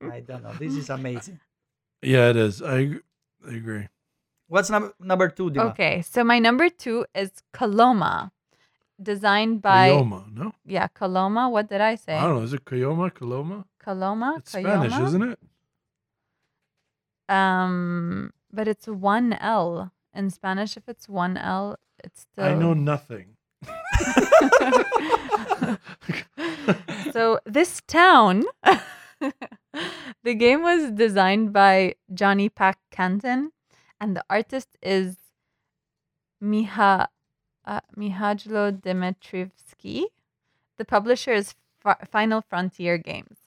I 0.00 0.20
don't 0.20 0.42
know. 0.42 0.54
This 0.58 0.74
is 0.74 0.88
amazing. 0.88 1.38
yeah, 2.00 2.30
it 2.30 2.36
is. 2.36 2.62
I 2.62 2.96
I 3.46 3.52
agree. 3.56 3.88
What's 4.52 4.68
number 4.68 4.92
number 5.00 5.30
two, 5.30 5.50
Dima? 5.50 5.70
okay, 5.70 6.02
so 6.02 6.22
my 6.22 6.38
number 6.38 6.68
two 6.68 7.06
is 7.14 7.30
Coloma, 7.54 8.32
designed 9.02 9.62
by 9.62 9.88
Coloma, 9.88 10.26
no? 10.30 10.52
yeah 10.66 10.88
Coloma. 10.88 11.48
What 11.48 11.70
did 11.70 11.80
I 11.80 11.94
say? 11.94 12.16
I 12.16 12.26
don't 12.26 12.36
know. 12.36 12.42
Is 12.42 12.52
it 12.52 12.66
Coloma? 12.66 13.10
Coloma? 13.10 13.64
Coloma. 13.82 14.34
It's 14.36 14.52
Spanish, 14.52 14.92
isn't 14.92 15.22
it? 15.22 15.38
Um, 17.30 18.34
but 18.52 18.68
it's 18.68 18.86
one 18.86 19.32
L 19.32 19.90
in 20.12 20.28
Spanish. 20.28 20.76
If 20.76 20.86
it's 20.86 21.08
one 21.08 21.38
L, 21.38 21.78
it's 22.04 22.20
still. 22.20 22.44
I 22.44 22.52
know 22.52 22.74
nothing. 22.74 23.36
so 27.10 27.40
this 27.46 27.80
town, 27.86 28.42
the 30.22 30.34
game 30.34 30.60
was 30.60 30.90
designed 30.90 31.54
by 31.54 31.94
Johnny 32.12 32.50
Pac 32.50 32.76
Cantin, 32.90 33.50
and 34.02 34.16
the 34.16 34.24
artist 34.28 34.76
is 34.82 35.16
Miha 36.42 37.06
uh, 37.64 37.80
Mihajlo 37.96 38.82
Dimitrievski. 38.82 40.06
The 40.76 40.84
publisher 40.84 41.32
is 41.32 41.54
Fi- 41.80 42.04
Final 42.10 42.40
Frontier 42.40 42.98
Games. 42.98 43.38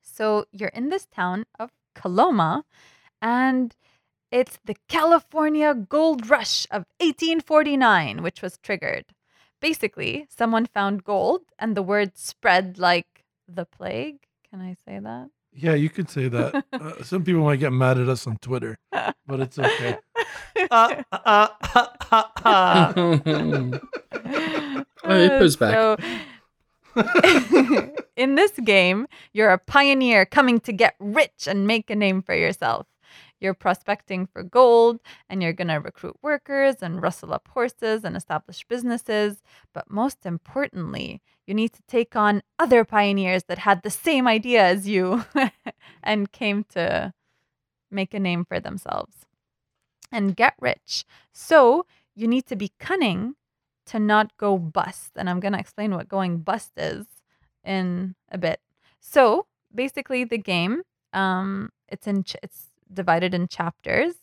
So 0.00 0.46
you're 0.50 0.70
in 0.70 0.88
this 0.88 1.04
town 1.04 1.44
of 1.58 1.72
Coloma, 1.94 2.64
and 3.20 3.76
it's 4.32 4.58
the 4.64 4.76
California 4.88 5.74
Gold 5.74 6.30
Rush 6.30 6.64
of 6.70 6.86
1849, 6.98 8.22
which 8.22 8.40
was 8.40 8.56
triggered. 8.56 9.12
Basically, 9.60 10.26
someone 10.30 10.64
found 10.64 11.04
gold, 11.04 11.42
and 11.58 11.76
the 11.76 11.82
word 11.82 12.16
spread 12.16 12.78
like 12.78 13.26
the 13.46 13.66
plague. 13.66 14.20
Can 14.48 14.62
I 14.62 14.74
say 14.86 14.98
that? 14.98 15.28
Yeah, 15.52 15.74
you 15.74 15.90
could 15.90 16.08
say 16.08 16.28
that. 16.28 16.64
uh, 16.72 17.02
some 17.02 17.24
people 17.24 17.42
might 17.42 17.56
get 17.60 17.72
mad 17.72 17.98
at 17.98 18.08
us 18.08 18.26
on 18.26 18.36
Twitter, 18.38 18.78
but 18.90 19.40
it's 19.40 19.58
okay. 19.58 19.98
Uh, 20.70 21.02
uh, 21.12 21.48
uh, 21.74 21.86
uh, 22.10 22.22
uh. 22.44 23.78
Oh, 25.02 25.48
back. 25.56 25.74
So, 25.74 25.96
in 28.16 28.34
this 28.34 28.52
game, 28.62 29.06
you're 29.32 29.50
a 29.50 29.58
pioneer 29.58 30.26
coming 30.26 30.60
to 30.60 30.72
get 30.72 30.94
rich 31.00 31.46
and 31.46 31.66
make 31.66 31.88
a 31.90 31.96
name 31.96 32.22
for 32.22 32.34
yourself. 32.34 32.86
You're 33.40 33.54
prospecting 33.54 34.26
for 34.26 34.42
gold 34.42 35.00
and 35.28 35.42
you're 35.42 35.52
going 35.52 35.68
to 35.68 35.76
recruit 35.76 36.16
workers 36.22 36.76
and 36.82 37.02
rustle 37.02 37.32
up 37.32 37.48
horses 37.48 38.04
and 38.04 38.16
establish 38.16 38.64
businesses. 38.68 39.42
But 39.72 39.90
most 39.90 40.26
importantly, 40.26 41.22
you 41.46 41.54
need 41.54 41.72
to 41.72 41.82
take 41.88 42.14
on 42.14 42.42
other 42.58 42.84
pioneers 42.84 43.44
that 43.44 43.58
had 43.58 43.82
the 43.82 43.90
same 43.90 44.28
idea 44.28 44.62
as 44.64 44.86
you 44.86 45.24
and 46.02 46.30
came 46.32 46.64
to 46.70 47.12
make 47.90 48.14
a 48.14 48.20
name 48.20 48.44
for 48.44 48.60
themselves 48.60 49.26
and 50.12 50.36
get 50.36 50.54
rich. 50.60 51.04
So 51.32 51.86
you 52.14 52.28
need 52.28 52.46
to 52.46 52.56
be 52.56 52.72
cunning 52.78 53.34
to 53.86 53.98
not 53.98 54.36
go 54.36 54.58
bust. 54.58 55.12
And 55.16 55.28
I'm 55.28 55.40
going 55.40 55.54
to 55.54 55.58
explain 55.58 55.94
what 55.94 56.08
going 56.08 56.38
bust 56.38 56.72
is 56.76 57.06
in 57.64 58.14
a 58.30 58.38
bit. 58.38 58.60
So 59.00 59.46
basically, 59.74 60.24
the 60.24 60.38
game 60.38 60.82
um, 61.12 61.70
it's 61.88 62.06
in 62.06 62.24
ch- 62.24 62.36
it's 62.42 62.66
divided 62.92 63.34
in 63.34 63.48
chapters. 63.48 64.14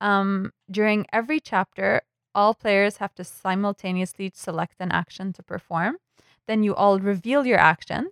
Um, 0.00 0.52
during 0.70 1.06
every 1.12 1.40
chapter, 1.40 2.02
all 2.34 2.54
players 2.54 2.98
have 2.98 3.14
to 3.16 3.24
simultaneously 3.24 4.30
select 4.34 4.76
an 4.80 4.92
action 4.92 5.32
to 5.34 5.42
perform. 5.42 5.96
Then 6.46 6.62
you 6.62 6.74
all 6.74 6.98
reveal 6.98 7.46
your 7.46 7.58
actions. 7.58 8.10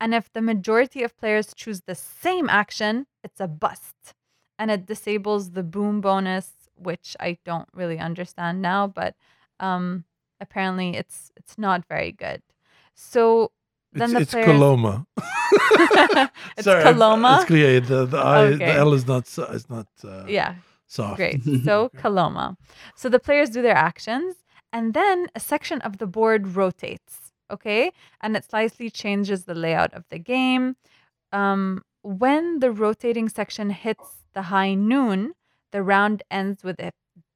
And 0.00 0.14
if 0.14 0.32
the 0.32 0.42
majority 0.42 1.02
of 1.02 1.16
players 1.16 1.52
choose 1.54 1.82
the 1.82 1.94
same 1.94 2.48
action, 2.48 3.06
it's 3.24 3.40
a 3.40 3.48
bust. 3.48 4.14
And 4.58 4.70
it 4.70 4.86
disables 4.86 5.50
the 5.50 5.62
boom 5.62 6.00
bonus, 6.00 6.52
which 6.76 7.16
I 7.20 7.38
don't 7.44 7.68
really 7.74 7.98
understand 7.98 8.62
now, 8.62 8.86
but 8.86 9.14
um, 9.60 10.04
apparently 10.40 10.96
it's 10.96 11.30
it's 11.36 11.58
not 11.58 11.84
very 11.88 12.12
good. 12.12 12.42
So 12.94 13.52
It's, 13.94 14.12
the 14.12 14.20
it's 14.20 14.34
Coloma. 14.48 15.06
it's 16.56 16.64
Sorry, 16.64 16.82
Coloma. 16.82 17.40
It's, 17.42 17.50
yeah, 17.50 17.80
the 17.80 18.06
the, 18.06 18.18
I, 18.18 18.44
Okay. 18.46 18.56
the 18.66 18.72
L 18.74 18.92
is 18.94 19.06
not 19.06 19.26
is 19.54 19.68
not 19.70 19.86
uh, 20.04 20.24
yeah, 20.28 20.54
soft. 20.86 21.16
great. 21.16 21.40
So 21.64 21.90
Coloma. 21.96 22.56
So 22.96 23.08
the 23.08 23.18
players 23.18 23.50
do 23.50 23.62
their 23.62 23.76
actions, 23.76 24.36
and 24.72 24.94
then 24.94 25.28
a 25.34 25.40
section 25.40 25.80
of 25.82 25.98
the 25.98 26.06
board 26.06 26.56
rotates. 26.56 27.32
Okay, 27.50 27.92
and 28.20 28.36
it 28.36 28.44
slightly 28.44 28.90
changes 28.90 29.44
the 29.44 29.54
layout 29.54 29.94
of 29.94 30.04
the 30.10 30.18
game. 30.18 30.76
Um, 31.32 31.82
when 32.02 32.60
the 32.60 32.70
rotating 32.70 33.28
section 33.30 33.70
hits 33.70 34.08
the 34.34 34.42
high 34.42 34.74
noon, 34.74 35.32
the 35.72 35.82
round 35.82 36.22
ends 36.30 36.62
with 36.62 36.78
a 36.80 36.92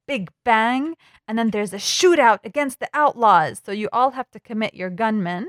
big 0.07 0.29
bang, 0.45 0.95
and 1.27 1.37
then 1.37 1.49
there's 1.49 1.73
a 1.73 1.77
shootout 1.77 2.39
against 2.43 2.79
the 2.79 2.89
outlaws. 2.93 3.59
So 3.65 3.71
you 3.71 3.89
all 3.91 4.11
have 4.11 4.29
to 4.31 4.39
commit 4.39 4.73
your 4.75 4.89
gunmen, 4.91 5.47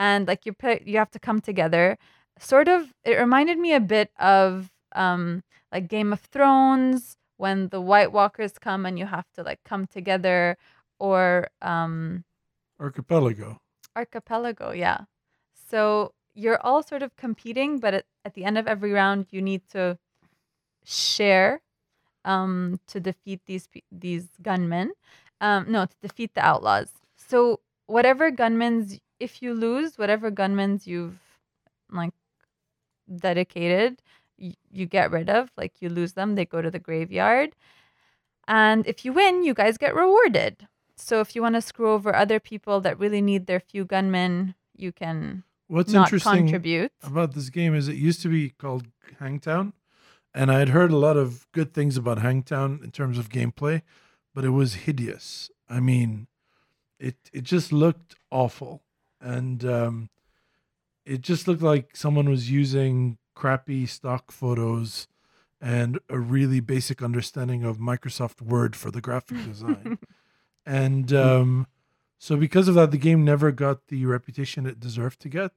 and 0.00 0.26
like 0.26 0.46
you 0.46 0.54
put, 0.54 0.86
you 0.86 0.96
have 0.96 1.10
to 1.10 1.18
come 1.18 1.42
together. 1.42 1.98
Sort 2.38 2.68
of, 2.68 2.94
it 3.04 3.18
reminded 3.18 3.58
me 3.58 3.74
a 3.74 3.80
bit 3.80 4.10
of 4.18 4.70
um, 4.96 5.44
like 5.70 5.88
Game 5.88 6.10
of 6.10 6.20
Thrones 6.20 7.18
when 7.36 7.68
the 7.68 7.82
White 7.82 8.10
Walkers 8.10 8.54
come 8.58 8.86
and 8.86 8.98
you 8.98 9.04
have 9.04 9.26
to 9.34 9.42
like 9.42 9.60
come 9.62 9.86
together, 9.86 10.56
or 10.98 11.48
um, 11.60 12.24
Archipelago. 12.80 13.60
Archipelago, 13.94 14.72
yeah. 14.72 15.00
So 15.70 16.14
you're 16.34 16.60
all 16.62 16.82
sort 16.82 17.02
of 17.02 17.14
competing, 17.16 17.78
but 17.78 17.92
at, 17.92 18.04
at 18.24 18.32
the 18.32 18.44
end 18.44 18.56
of 18.56 18.66
every 18.66 18.92
round, 18.92 19.26
you 19.30 19.42
need 19.42 19.68
to 19.72 19.98
share 20.82 21.60
um, 22.24 22.80
to 22.86 23.00
defeat 23.00 23.40
these 23.44 23.68
these 23.92 24.28
gunmen. 24.40 24.92
Um, 25.42 25.66
no, 25.68 25.84
to 25.84 25.96
defeat 26.00 26.32
the 26.34 26.40
outlaws. 26.40 26.88
So 27.16 27.60
whatever 27.86 28.30
gunmen's 28.30 28.98
if 29.20 29.42
you 29.42 29.54
lose 29.54 29.98
whatever 29.98 30.30
gunmen's 30.30 30.86
you've 30.86 31.18
like 31.90 32.14
dedicated 33.14 34.00
you, 34.36 34.54
you 34.70 34.86
get 34.86 35.10
rid 35.10 35.28
of 35.28 35.50
like 35.56 35.74
you 35.80 35.88
lose 35.88 36.14
them 36.14 36.34
they 36.34 36.44
go 36.44 36.62
to 36.62 36.70
the 36.70 36.78
graveyard. 36.78 37.54
And 38.48 38.86
if 38.86 39.04
you 39.04 39.12
win 39.12 39.44
you 39.44 39.54
guys 39.54 39.78
get 39.78 39.94
rewarded. 39.94 40.66
So 40.96 41.20
if 41.20 41.34
you 41.34 41.42
want 41.42 41.54
to 41.54 41.62
screw 41.62 41.90
over 41.92 42.14
other 42.14 42.40
people 42.40 42.80
that 42.80 42.98
really 42.98 43.22
need 43.22 43.46
their 43.46 43.60
few 43.60 43.84
gunmen 43.84 44.54
you 44.76 44.92
can 44.92 45.44
What's 45.68 45.92
not 45.92 46.08
interesting 46.08 46.46
contribute. 46.46 46.92
about 47.02 47.34
this 47.34 47.48
game 47.48 47.74
is 47.74 47.86
it 47.86 47.94
used 47.94 48.22
to 48.22 48.28
be 48.28 48.50
called 48.50 48.86
Hangtown, 49.20 49.72
and 50.34 50.50
I 50.50 50.58
had 50.58 50.70
heard 50.70 50.90
a 50.90 50.96
lot 50.96 51.16
of 51.16 51.46
good 51.52 51.72
things 51.72 51.96
about 51.96 52.18
Hangtown 52.18 52.80
in 52.82 52.90
terms 52.90 53.18
of 53.18 53.28
gameplay, 53.28 53.82
but 54.34 54.44
it 54.44 54.50
was 54.50 54.74
hideous. 54.74 55.48
I 55.68 55.78
mean, 55.78 56.26
it 56.98 57.16
it 57.32 57.44
just 57.44 57.72
looked 57.72 58.16
awful, 58.32 58.82
and 59.20 59.64
um, 59.64 60.10
it 61.04 61.20
just 61.20 61.48
looked 61.48 61.62
like 61.62 61.96
someone 61.96 62.28
was 62.28 62.50
using 62.50 63.18
crappy 63.34 63.86
stock 63.86 64.30
photos 64.30 65.06
and 65.60 65.98
a 66.08 66.18
really 66.18 66.60
basic 66.60 67.02
understanding 67.02 67.64
of 67.64 67.78
Microsoft 67.78 68.40
Word 68.40 68.74
for 68.74 68.90
the 68.90 69.00
graphic 69.00 69.44
design. 69.44 69.98
and 70.66 71.12
um, 71.12 71.66
so, 72.18 72.36
because 72.36 72.68
of 72.68 72.74
that, 72.74 72.90
the 72.90 72.98
game 72.98 73.24
never 73.24 73.50
got 73.50 73.88
the 73.88 74.06
reputation 74.06 74.66
it 74.66 74.80
deserved 74.80 75.20
to 75.20 75.28
get. 75.28 75.52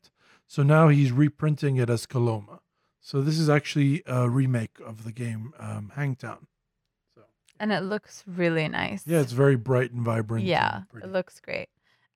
So 0.48 0.64
now 0.64 0.90
he's 0.90 1.12
reprinting 1.12 1.78
it 1.78 1.90
as 1.90 2.06
Coloma. 2.06 2.60
So 3.00 3.22
this 3.22 3.38
is 3.38 3.50
actually 3.50 4.02
a 4.06 4.30
remake 4.30 4.78
of 4.86 5.04
the 5.04 5.12
game 5.12 5.54
um, 5.60 5.92
Hangtown. 5.96 6.48
So 7.16 7.22
and 7.60 7.74
it 7.74 7.82
looks 7.82 8.24
really 8.26 8.68
nice 8.68 9.04
yeah, 9.06 9.20
it's 9.20 9.34
very 9.34 9.58
bright 9.58 9.92
and 9.92 10.04
vibrant. 10.04 10.46
Yeah, 10.46 10.84
and 10.94 11.04
it 11.04 11.12
looks 11.12 11.40
great. 11.40 11.68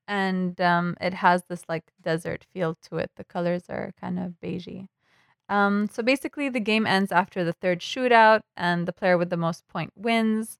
And 0.08 0.60
um, 0.60 0.96
it 1.00 1.14
has 1.14 1.44
this 1.48 1.64
like 1.68 1.84
desert 2.02 2.46
feel 2.52 2.76
to 2.90 2.98
it. 2.98 3.12
The 3.16 3.24
colors 3.24 3.64
are 3.70 3.92
kind 4.00 4.18
of 4.18 4.34
beigey. 4.42 4.88
Um, 5.48 5.88
so 5.92 6.02
basically, 6.02 6.48
the 6.48 6.60
game 6.60 6.86
ends 6.86 7.12
after 7.12 7.44
the 7.44 7.52
third 7.54 7.80
shootout, 7.80 8.40
and 8.56 8.86
the 8.86 8.92
player 8.92 9.18
with 9.18 9.30
the 9.30 9.36
most 9.36 9.68
point 9.68 9.92
wins. 9.96 10.58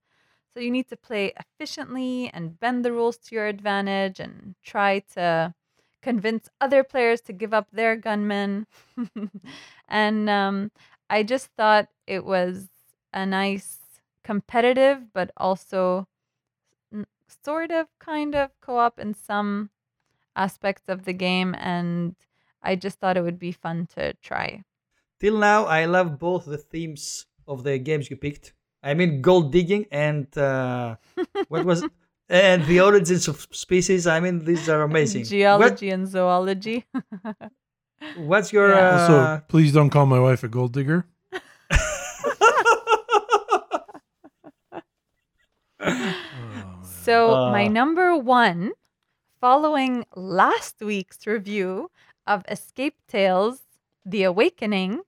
So 0.54 0.60
you 0.60 0.70
need 0.70 0.88
to 0.88 0.96
play 0.96 1.32
efficiently 1.38 2.30
and 2.34 2.58
bend 2.58 2.84
the 2.84 2.92
rules 2.92 3.18
to 3.18 3.34
your 3.34 3.46
advantage 3.46 4.20
and 4.20 4.54
try 4.64 5.00
to 5.14 5.54
convince 6.02 6.48
other 6.60 6.82
players 6.84 7.20
to 7.22 7.32
give 7.32 7.54
up 7.54 7.68
their 7.72 7.96
gunmen. 7.96 8.66
and 9.88 10.30
um, 10.30 10.72
I 11.10 11.22
just 11.22 11.48
thought 11.56 11.88
it 12.06 12.24
was 12.24 12.68
a 13.12 13.26
nice 13.26 13.78
competitive, 14.24 15.12
but 15.12 15.30
also 15.36 16.06
sort 17.44 17.70
of 17.70 17.86
kind 17.98 18.34
of 18.34 18.50
co-op 18.60 18.98
in 18.98 19.14
some 19.14 19.70
aspects 20.36 20.88
of 20.88 21.04
the 21.04 21.12
game 21.12 21.54
and 21.58 22.14
I 22.62 22.76
just 22.76 22.98
thought 22.98 23.16
it 23.16 23.22
would 23.22 23.38
be 23.38 23.52
fun 23.52 23.86
to 23.94 24.14
try. 24.14 24.64
Till 25.20 25.38
now, 25.38 25.64
I 25.64 25.84
love 25.86 26.18
both 26.18 26.44
the 26.44 26.58
themes 26.58 27.26
of 27.46 27.64
the 27.64 27.78
games 27.78 28.10
you 28.10 28.16
picked. 28.16 28.52
I 28.82 28.94
mean, 28.94 29.20
gold 29.20 29.52
digging 29.52 29.86
and 29.90 30.26
uh, 30.38 30.96
what 31.48 31.64
was 31.64 31.84
and 32.28 32.64
the 32.66 32.80
origins 32.80 33.26
of 33.26 33.46
species. 33.50 34.06
I 34.06 34.20
mean, 34.20 34.44
these 34.44 34.68
are 34.68 34.82
amazing. 34.82 35.24
Geology 35.24 35.90
and 35.90 36.06
zoology. 36.06 36.84
What's 38.16 38.52
your 38.52 38.70
Yeah. 38.70 38.92
Also, 38.92 39.18
uh, 39.18 39.40
please 39.48 39.72
don't 39.72 39.90
call 39.90 40.06
my 40.06 40.20
wife 40.20 40.44
a 40.44 40.48
gold 40.48 40.72
digger. 40.72 41.06
so 47.08 47.50
my 47.50 47.64
Uh. 47.66 47.68
number 47.80 48.16
1 48.16 48.72
following 49.40 50.04
last 50.14 50.76
week's 50.80 51.26
review 51.26 51.90
of 52.26 52.44
Escape 52.48 52.96
Tales 53.08 53.60
The 54.04 54.24
Awakening 54.24 55.00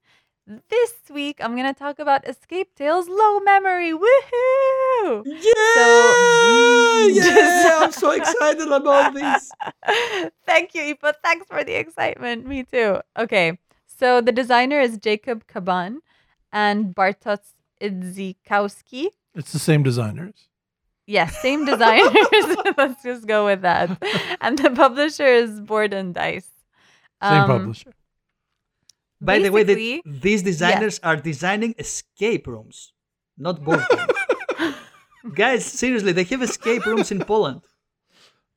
this 0.68 0.94
week 1.12 1.36
I'm 1.40 1.54
going 1.54 1.72
to 1.72 1.78
talk 1.78 1.98
about 2.00 2.26
Escape 2.26 2.74
Tales 2.74 3.06
Low 3.08 3.38
Memory. 3.40 3.92
Woohoo! 3.92 5.22
yeah, 5.26 7.06
yeah, 7.06 7.22
just- 7.22 7.82
I'm 7.82 7.92
so 7.92 8.10
excited 8.10 8.66
about 8.72 9.14
this. 9.14 9.52
Thank 10.46 10.74
you, 10.74 10.82
Ipa. 10.94 11.12
Thanks 11.22 11.46
for 11.46 11.62
the 11.62 11.74
excitement. 11.74 12.46
Me 12.48 12.64
too. 12.64 12.98
Okay. 13.16 13.58
So 13.86 14.20
the 14.20 14.32
designer 14.32 14.80
is 14.80 14.98
Jakub 14.98 15.42
Caban 15.46 15.98
and 16.52 16.94
Bartosz 16.96 17.54
Idzikowski. 17.80 19.08
It's 19.36 19.52
the 19.52 19.60
same 19.60 19.84
designers. 19.84 20.48
Yes, 21.10 21.36
same 21.42 21.64
designers. 21.64 22.46
Let's 22.78 23.02
just 23.02 23.26
go 23.26 23.44
with 23.44 23.62
that. 23.62 23.90
And 24.40 24.56
the 24.56 24.70
publisher 24.70 25.26
is 25.26 25.60
Board 25.60 25.92
and 25.92 26.14
Dice. 26.14 26.48
Same 27.20 27.42
Um, 27.42 27.48
publisher. 27.48 27.92
By 29.20 29.40
the 29.40 29.50
way, 29.50 29.64
the, 29.64 30.02
these 30.06 30.42
designers 30.42 31.00
are 31.02 31.16
designing 31.16 31.74
escape 31.78 32.46
rooms, 32.46 32.92
not 33.36 33.62
board 33.64 33.84
games. 33.90 34.76
Guys, 35.34 35.64
seriously, 35.66 36.12
they 36.12 36.24
have 36.24 36.42
escape 36.42 36.86
rooms 36.86 37.10
in 37.10 37.18
Poland. 37.24 37.62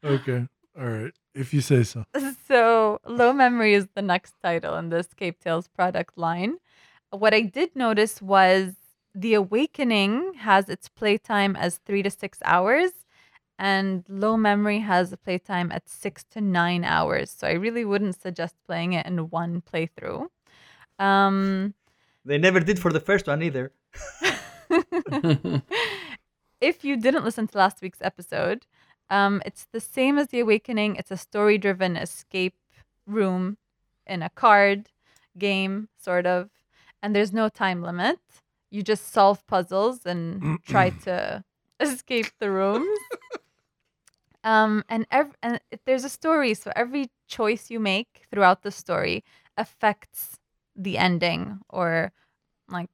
Okay. 0.03 0.47
All 0.77 0.89
right. 0.89 1.13
If 1.33 1.53
you 1.55 1.61
say 1.61 1.81
so. 1.83 2.05
So, 2.47 2.99
Low 3.05 3.33
Memory 3.33 3.73
is 3.73 3.87
the 3.95 4.03
next 4.03 4.35
title 4.43 4.77
in 4.77 4.89
the 4.89 4.97
Escape 4.97 5.39
Tales 5.39 5.67
product 5.67 6.17
line. 6.17 6.57
What 7.09 7.33
I 7.33 7.41
did 7.41 7.75
notice 7.75 8.21
was 8.21 8.75
The 9.15 9.35
Awakening 9.35 10.33
has 10.39 10.69
its 10.69 10.89
playtime 10.89 11.55
as 11.55 11.77
three 11.77 12.01
to 12.03 12.09
six 12.09 12.39
hours, 12.43 12.91
and 13.59 14.03
Low 14.09 14.37
Memory 14.37 14.79
has 14.79 15.13
a 15.13 15.17
playtime 15.17 15.71
at 15.71 15.87
six 15.87 16.23
to 16.31 16.41
nine 16.41 16.83
hours. 16.83 17.29
So, 17.29 17.47
I 17.47 17.51
really 17.53 17.85
wouldn't 17.85 18.19
suggest 18.19 18.55
playing 18.65 18.93
it 18.93 19.05
in 19.05 19.29
one 19.29 19.61
playthrough. 19.61 20.27
Um, 20.99 21.73
They 22.25 22.37
never 22.37 22.59
did 22.59 22.79
for 22.79 22.91
the 22.91 22.99
first 22.99 23.27
one 23.27 23.43
either. 23.43 23.71
if 26.61 26.83
you 26.83 26.97
didn't 26.97 27.25
listen 27.25 27.47
to 27.47 27.57
last 27.57 27.81
week's 27.81 28.01
episode, 28.01 28.65
um, 29.09 29.41
it's 29.45 29.67
the 29.71 29.79
same 29.79 30.17
as 30.17 30.27
The 30.29 30.39
Awakening. 30.39 30.95
It's 30.95 31.11
a 31.11 31.17
story 31.17 31.57
driven 31.57 31.97
escape 31.97 32.55
room 33.05 33.57
in 34.07 34.23
a 34.23 34.29
card 34.29 34.89
game, 35.37 35.89
sort 35.99 36.25
of. 36.25 36.49
And 37.01 37.15
there's 37.15 37.33
no 37.33 37.49
time 37.49 37.81
limit. 37.83 38.19
You 38.73 38.81
just 38.81 39.13
solve 39.13 39.45
puzzles 39.45 40.05
and 40.05 40.59
try 40.65 40.89
to 41.05 41.43
escape 41.79 42.31
the 42.39 42.49
rooms. 42.49 42.99
Um, 44.43 44.83
and 44.89 45.05
ev- 45.11 45.37
and 45.41 45.61
there's 45.85 46.03
a 46.03 46.09
story, 46.09 46.53
so 46.53 46.71
every 46.75 47.09
choice 47.27 47.69
you 47.69 47.79
make 47.79 48.23
throughout 48.29 48.63
the 48.63 48.71
story 48.71 49.23
affects 49.55 50.39
the 50.75 50.97
ending 50.97 51.59
or 51.69 52.11
like 52.67 52.89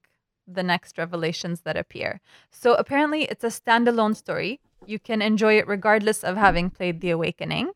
the 0.45 0.63
next 0.63 0.97
revelations 0.97 1.61
that 1.61 1.77
appear. 1.77 2.19
So 2.51 2.75
apparently, 2.75 3.23
it's 3.23 3.43
a 3.43 3.47
standalone 3.47 4.15
story. 4.15 4.59
You 4.85 4.99
can 4.99 5.21
enjoy 5.21 5.57
it 5.57 5.67
regardless 5.67 6.23
of 6.23 6.35
having 6.37 6.69
played 6.69 7.01
The 7.01 7.11
Awakening. 7.11 7.71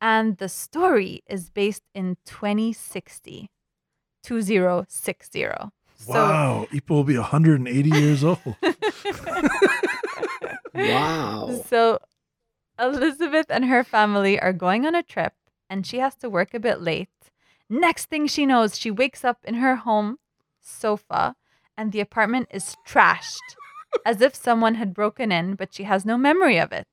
And 0.00 0.36
the 0.36 0.48
story 0.48 1.22
is 1.26 1.50
based 1.50 1.82
in 1.94 2.18
2060. 2.24 3.50
2060. 4.22 5.46
So, 5.98 6.12
wow. 6.12 6.66
Ipo 6.72 6.90
will 6.90 7.04
be 7.04 7.18
180 7.18 7.90
years 7.90 8.22
old. 8.22 8.38
wow. 10.74 11.60
So 11.66 11.98
Elizabeth 12.78 13.46
and 13.50 13.64
her 13.64 13.82
family 13.82 14.38
are 14.38 14.52
going 14.52 14.86
on 14.86 14.94
a 14.94 15.02
trip 15.02 15.32
and 15.68 15.84
she 15.84 15.98
has 15.98 16.14
to 16.16 16.30
work 16.30 16.54
a 16.54 16.60
bit 16.60 16.80
late. 16.80 17.08
Next 17.68 18.06
thing 18.06 18.26
she 18.28 18.46
knows, 18.46 18.78
she 18.78 18.90
wakes 18.92 19.24
up 19.24 19.38
in 19.44 19.54
her 19.54 19.76
home 19.76 20.18
sofa 20.60 21.34
and 21.76 21.90
the 21.90 22.00
apartment 22.00 22.48
is 22.52 22.76
trashed 22.86 23.56
as 24.06 24.20
if 24.20 24.34
someone 24.36 24.76
had 24.76 24.94
broken 24.94 25.32
in, 25.32 25.56
but 25.56 25.74
she 25.74 25.82
has 25.82 26.04
no 26.04 26.16
memory 26.16 26.58
of 26.58 26.72
it. 26.72 26.86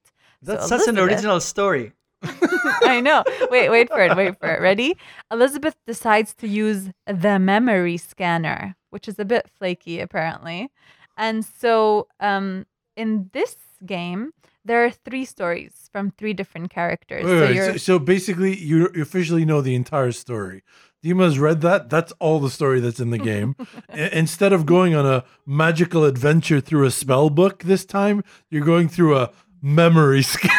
So 0.44 0.54
That's 0.54 0.68
such 0.68 0.88
an 0.88 0.98
original 0.98 1.39
story. 1.39 1.94
I 2.84 3.02
know. 3.02 3.24
Wait, 3.50 3.70
wait 3.70 3.90
for 3.90 4.00
it. 4.02 4.16
Wait 4.16 4.40
for 4.40 4.50
it. 4.54 4.62
Ready? 4.62 4.98
Elizabeth 5.32 5.76
decides 5.88 6.34
to 6.36 6.48
use 6.48 6.90
the 7.08 7.40
memory 7.40 7.98
scanner, 7.98 8.76
which 8.90 9.08
is 9.08 9.20
a 9.20 9.26
bit 9.26 9.50
flaky, 9.58 10.00
apparently. 10.00 10.70
And 11.18 11.46
so, 11.46 12.08
um, 12.20 12.66
in 12.98 13.30
this 13.34 13.56
game, 13.86 14.32
there 14.64 14.84
are 14.86 14.90
three 14.92 15.26
stories 15.26 15.90
from 15.92 16.12
three 16.12 16.34
different 16.34 16.70
characters. 16.72 17.24
Wait, 17.24 17.32
so 17.32 17.40
wait, 17.42 17.56
you're 17.56 17.72
so, 17.74 17.78
so 17.78 18.00
basically, 18.00 18.58
you 18.58 18.88
officially 18.88 19.46
know 19.46 19.62
the 19.62 19.76
entire 19.76 20.12
story. 20.12 20.64
Dima's 21.04 21.38
read 21.38 21.62
that. 21.62 21.90
That's 21.92 22.12
all 22.20 22.40
the 22.40 22.50
story 22.50 22.80
that's 22.80 23.00
in 23.00 23.12
the 23.12 23.20
game. 23.20 23.56
I- 23.90 24.10
Instead 24.12 24.54
of 24.54 24.66
going 24.66 24.96
on 24.96 25.06
a 25.06 25.24
magical 25.46 26.04
adventure 26.04 26.60
through 26.60 26.86
a 26.86 26.92
spell 26.92 27.30
book 27.30 27.64
this 27.64 27.86
time, 27.86 28.24
you're 28.50 28.66
going 28.66 28.90
through 28.90 29.16
a 29.18 29.32
memory 29.62 30.24
scan. 30.34 30.50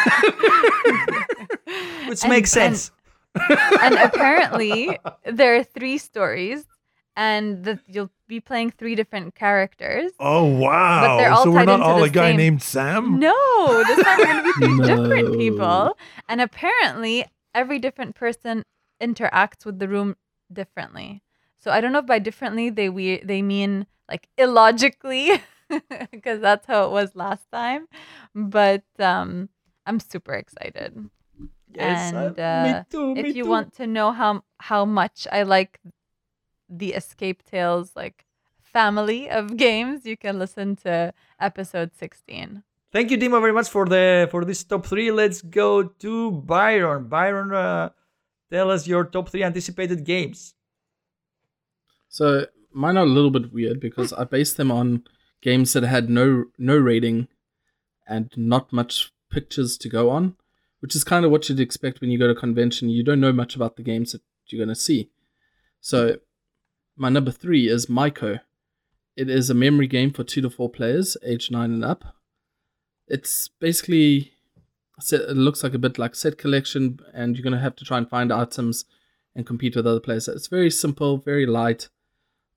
Which 2.17 2.23
And- 2.23 2.31
makes 2.33 2.51
sense. 2.51 2.91
and 3.81 3.93
apparently 4.09 4.97
there 5.25 5.55
are 5.57 5.63
three 5.63 5.97
stories 5.99 6.65
and 7.15 7.63
the, 7.63 7.79
you'll 7.87 8.09
be 8.27 8.39
playing 8.39 8.71
three 8.71 8.95
different 8.95 9.35
characters. 9.35 10.11
Oh 10.19 10.45
wow! 10.45 11.17
they're 11.17 11.31
all 11.31 11.43
so 11.43 11.51
we're 11.51 11.65
not 11.65 11.81
all 11.81 11.97
the 11.99 12.05
a 12.05 12.09
guy 12.09 12.29
same- 12.31 12.37
named 12.37 12.61
Sam. 12.63 13.19
No, 13.19 13.83
this 13.83 14.03
time 14.03 14.17
we're 14.17 14.25
going 14.25 14.43
to 14.43 14.43
be 14.43 14.65
three 14.65 14.85
different 14.95 15.37
people. 15.37 15.97
And 16.29 16.41
apparently, 16.41 17.25
every 17.53 17.77
different 17.79 18.15
person 18.15 18.63
interacts 19.01 19.65
with 19.65 19.77
the 19.79 19.87
room 19.87 20.15
differently. 20.51 21.21
So 21.59 21.69
I 21.71 21.79
don't 21.81 21.91
know 21.91 21.99
if 21.99 22.05
by 22.07 22.19
differently 22.19 22.69
they 22.71 22.89
we 22.89 23.17
they 23.23 23.41
mean 23.43 23.85
like 24.09 24.27
illogically, 24.37 25.41
because 26.11 26.39
that's 26.41 26.65
how 26.65 26.85
it 26.85 26.91
was 26.91 27.15
last 27.15 27.45
time. 27.51 27.87
But 28.35 28.83
um, 28.99 29.49
I'm 29.85 29.99
super 29.99 30.33
excited. 30.33 31.09
Yes, 31.75 32.13
And, 32.13 32.39
uh, 32.39 32.63
me 32.63 32.85
too. 32.89 33.15
me 33.15 33.21
if 33.21 33.35
you 33.35 33.43
too. 33.43 33.49
want 33.49 33.73
to 33.75 33.87
know 33.87 34.11
how 34.11 34.43
how 34.59 34.85
much 34.85 35.27
I 35.31 35.43
like 35.43 35.79
the 36.69 36.93
Escape 36.93 37.43
Tales 37.43 37.91
like 37.95 38.25
family 38.61 39.29
of 39.29 39.57
games, 39.67 40.05
you 40.05 40.17
can 40.17 40.39
listen 40.39 40.75
to 40.77 41.13
episode 41.39 41.91
16. 41.95 42.63
Thank 42.91 43.11
you, 43.11 43.17
Dima, 43.17 43.39
very 43.41 43.53
much 43.53 43.69
for 43.69 43.85
the 43.85 44.27
for 44.31 44.45
this 44.45 44.63
top 44.63 44.85
three. 44.85 45.11
Let's 45.11 45.41
go 45.41 45.83
to 45.83 46.31
Byron. 46.31 47.07
Byron, 47.09 47.53
uh, 47.53 47.89
tell 48.49 48.71
us 48.71 48.87
your 48.87 49.03
top 49.03 49.29
three 49.29 49.43
anticipated 49.43 50.05
games. 50.05 50.53
So 52.09 52.47
mine 52.71 52.97
are 52.97 53.03
a 53.03 53.09
little 53.09 53.29
bit 53.31 53.51
weird 53.53 53.79
because 53.79 54.13
I 54.13 54.23
based 54.23 54.57
them 54.57 54.71
on 54.71 55.03
games 55.41 55.73
that 55.73 55.83
had 55.83 56.09
no 56.09 56.45
no 56.57 56.77
rating 56.77 57.27
and 58.07 58.31
not 58.37 58.71
much 58.71 59.11
pictures 59.29 59.77
to 59.79 59.89
go 59.89 60.09
on, 60.09 60.35
which 60.79 60.95
is 60.95 61.03
kind 61.03 61.25
of 61.25 61.31
what 61.31 61.47
you'd 61.49 61.59
expect 61.59 62.01
when 62.01 62.11
you 62.11 62.19
go 62.19 62.27
to 62.27 62.33
a 62.33 62.35
convention. 62.35 62.89
You 62.89 63.03
don't 63.03 63.19
know 63.19 63.33
much 63.33 63.55
about 63.55 63.75
the 63.75 63.83
games 63.83 64.11
that 64.11 64.21
you're 64.47 64.63
going 64.63 64.73
to 64.73 64.79
see. 64.79 65.09
So 65.81 66.17
my 66.95 67.09
number 67.09 67.31
three 67.31 67.67
is 67.67 67.87
Maiko. 67.87 68.41
It 69.15 69.29
is 69.29 69.49
a 69.49 69.55
memory 69.55 69.87
game 69.87 70.11
for 70.11 70.23
two 70.23 70.41
to 70.41 70.49
four 70.49 70.69
players, 70.69 71.17
age 71.25 71.49
nine 71.49 71.71
and 71.71 71.83
up. 71.83 72.15
It's 73.07 73.47
basically 73.47 74.33
set, 74.99 75.21
it 75.21 75.37
looks 75.37 75.63
like 75.63 75.73
a 75.73 75.79
bit 75.79 75.97
like 75.97 76.15
set 76.15 76.37
collection, 76.37 76.99
and 77.13 77.35
you're 77.35 77.43
going 77.43 77.53
to 77.53 77.59
have 77.59 77.75
to 77.77 77.85
try 77.85 77.97
and 77.97 78.09
find 78.09 78.31
items 78.31 78.85
and 79.35 79.45
compete 79.45 79.75
with 79.75 79.87
other 79.87 79.99
players. 79.99 80.27
It's 80.27 80.47
very 80.47 80.69
simple, 80.69 81.17
very 81.17 81.45
light. 81.45 81.89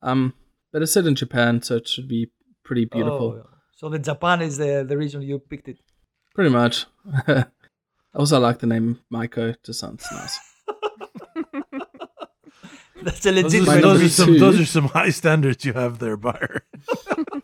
Um, 0.02 0.34
but 0.72 0.82
it's 0.82 0.92
set 0.92 1.06
in 1.06 1.14
Japan, 1.14 1.62
so 1.62 1.76
it 1.76 1.88
should 1.88 2.08
be 2.08 2.30
pretty 2.64 2.84
beautiful. 2.84 3.42
Oh, 3.42 3.50
so 3.74 3.88
the 3.88 3.98
Japan 3.98 4.42
is 4.42 4.56
the 4.58 4.84
the 4.86 4.96
reason 4.96 5.22
you 5.22 5.38
picked 5.38 5.68
it. 5.68 5.78
Pretty 6.34 6.50
much. 6.50 6.86
I 8.14 8.18
also 8.18 8.38
like 8.40 8.58
the 8.58 8.66
name 8.66 9.00
Maiko. 9.12 9.50
It 9.50 9.58
just 9.64 9.80
sounds 9.80 10.06
nice. 10.12 10.38
That's 13.02 13.24
a 13.24 13.32
Those, 13.32 13.44
legit. 13.54 13.68
are, 13.68 13.80
those, 13.80 14.02
are 14.02 14.08
some, 14.10 14.26
two. 14.26 14.38
those 14.38 14.60
are 14.60 14.66
some 14.66 14.84
high 14.88 15.08
standards 15.10 15.64
you 15.64 15.72
have 15.72 16.00
there, 16.00 16.18
Byron. 16.18 16.60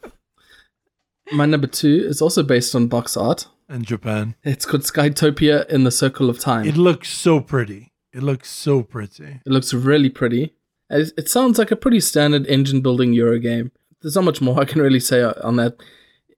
My 1.33 1.47
number 1.47 1.67
two 1.67 2.05
is 2.07 2.21
also 2.21 2.43
based 2.43 2.75
on 2.75 2.89
box 2.89 3.17
art. 3.17 3.47
In 3.69 3.83
Japan, 3.83 4.35
It's 4.45 4.65
called 4.67 4.83
Skytopia 4.83 5.67
in 5.69 5.83
the 5.85 5.91
Circle 5.91 6.29
of 6.31 6.39
Time. 6.39 6.67
it 6.67 6.77
looks 6.77 7.11
so 7.13 7.41
pretty. 7.41 7.93
It 8.13 8.23
looks 8.23 8.51
so 8.51 8.83
pretty. 8.83 9.41
It 9.45 9.51
looks 9.51 9.73
really 9.75 10.09
pretty. 10.11 10.55
It, 10.91 11.13
it 11.19 11.29
sounds 11.29 11.59
like 11.59 11.71
a 11.73 11.77
pretty 11.77 12.01
standard 12.01 12.47
engine 12.47 12.81
building 12.81 13.13
Euro 13.15 13.39
game. 13.41 13.73
There's 14.03 14.15
not 14.15 14.25
much 14.25 14.41
more 14.41 14.61
I 14.61 14.67
can 14.67 14.81
really 14.83 15.01
say 15.01 15.23
on 15.23 15.57
that. 15.57 15.77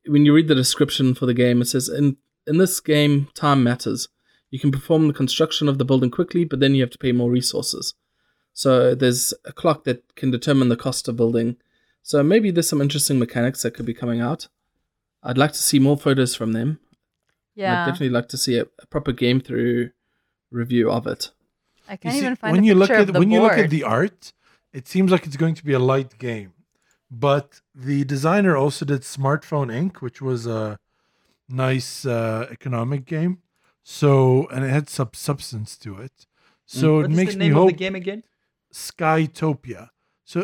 When 0.07 0.25
you 0.25 0.33
read 0.33 0.49
the 0.49 0.55
description 0.55 1.15
for 1.15 1.27
the 1.27 1.35
game, 1.35 1.61
it 1.61 1.67
says 1.67 1.89
in 1.89 2.17
in 2.47 2.57
this 2.59 2.81
game, 2.81 3.29
time 3.35 3.63
matters. 3.63 4.09
You 4.51 4.59
can 4.59 4.71
perform 4.71 5.09
the 5.09 5.15
construction 5.15 5.69
of 5.69 5.79
the 5.79 5.85
building 5.85 6.11
quickly, 6.11 6.45
but 6.45 6.61
then 6.61 6.75
you 6.75 6.83
have 6.83 6.91
to 6.91 6.99
pay 6.99 7.13
more 7.13 7.31
resources. 7.31 7.95
So 8.53 8.95
there's 8.95 9.35
a 9.45 9.53
clock 9.53 9.85
that 9.85 10.15
can 10.17 10.31
determine 10.31 10.69
the 10.69 10.77
cost 10.77 11.07
of 11.07 11.17
building. 11.17 11.57
So 12.03 12.23
maybe 12.23 12.51
there's 12.51 12.69
some 12.69 12.81
interesting 12.81 13.19
mechanics 13.19 13.63
that 13.63 13.73
could 13.73 13.87
be 13.87 13.95
coming 13.95 14.21
out. 14.21 14.49
I'd 15.23 15.39
like 15.39 15.53
to 15.53 15.59
see 15.59 15.79
more 15.79 15.97
photos 15.97 16.35
from 16.35 16.53
them. 16.53 16.81
Yeah. 17.55 17.83
I'd 17.83 17.87
definitely 17.87 18.11
like 18.11 18.29
to 18.29 18.39
see 18.39 18.59
a, 18.59 18.67
a 18.81 18.87
proper 18.87 19.13
game 19.13 19.41
through 19.41 19.91
review 20.51 20.91
of 20.91 21.07
it. 21.07 21.31
I 21.89 21.97
can't 21.97 22.15
see, 22.15 22.21
even 22.21 22.37
find 22.37 22.53
when 22.53 22.65
a 22.65 22.67
you 22.67 22.75
look 22.75 22.91
at 22.91 23.01
of 23.01 23.13
the 23.13 23.19
when 23.19 23.31
you 23.31 23.43
look 23.43 23.53
at 23.53 23.71
the 23.71 23.83
art, 23.83 24.33
it 24.73 24.87
seems 24.87 25.11
like 25.11 25.27
it's 25.27 25.37
going 25.37 25.55
to 25.55 25.65
be 25.65 25.73
a 25.73 25.79
light 25.79 26.19
game. 26.19 26.53
But 27.11 27.61
the 27.75 28.05
designer 28.05 28.57
also 28.57 28.85
did 28.85 29.01
Smartphone 29.03 29.73
Inc., 29.73 29.97
which 29.97 30.21
was 30.21 30.47
a 30.47 30.79
nice 31.49 32.05
uh, 32.05 32.47
economic 32.51 33.07
game. 33.07 33.39
So 33.91 34.47
and 34.49 34.65
it 34.67 34.69
had 34.69 34.91
some 34.91 35.11
substance 35.15 35.77
to 35.79 35.97
it. 35.97 36.27
So 36.67 36.97
What 36.97 37.07
it 37.07 37.11
is 37.13 37.17
makes 37.17 37.33
the 37.33 37.39
me 37.39 37.49
name 37.49 37.57
of 37.57 37.63
hope 37.63 37.71
the 37.71 37.77
game 37.77 37.95
again? 37.95 38.23
Skytopia. 38.73 39.89
So 40.25 40.41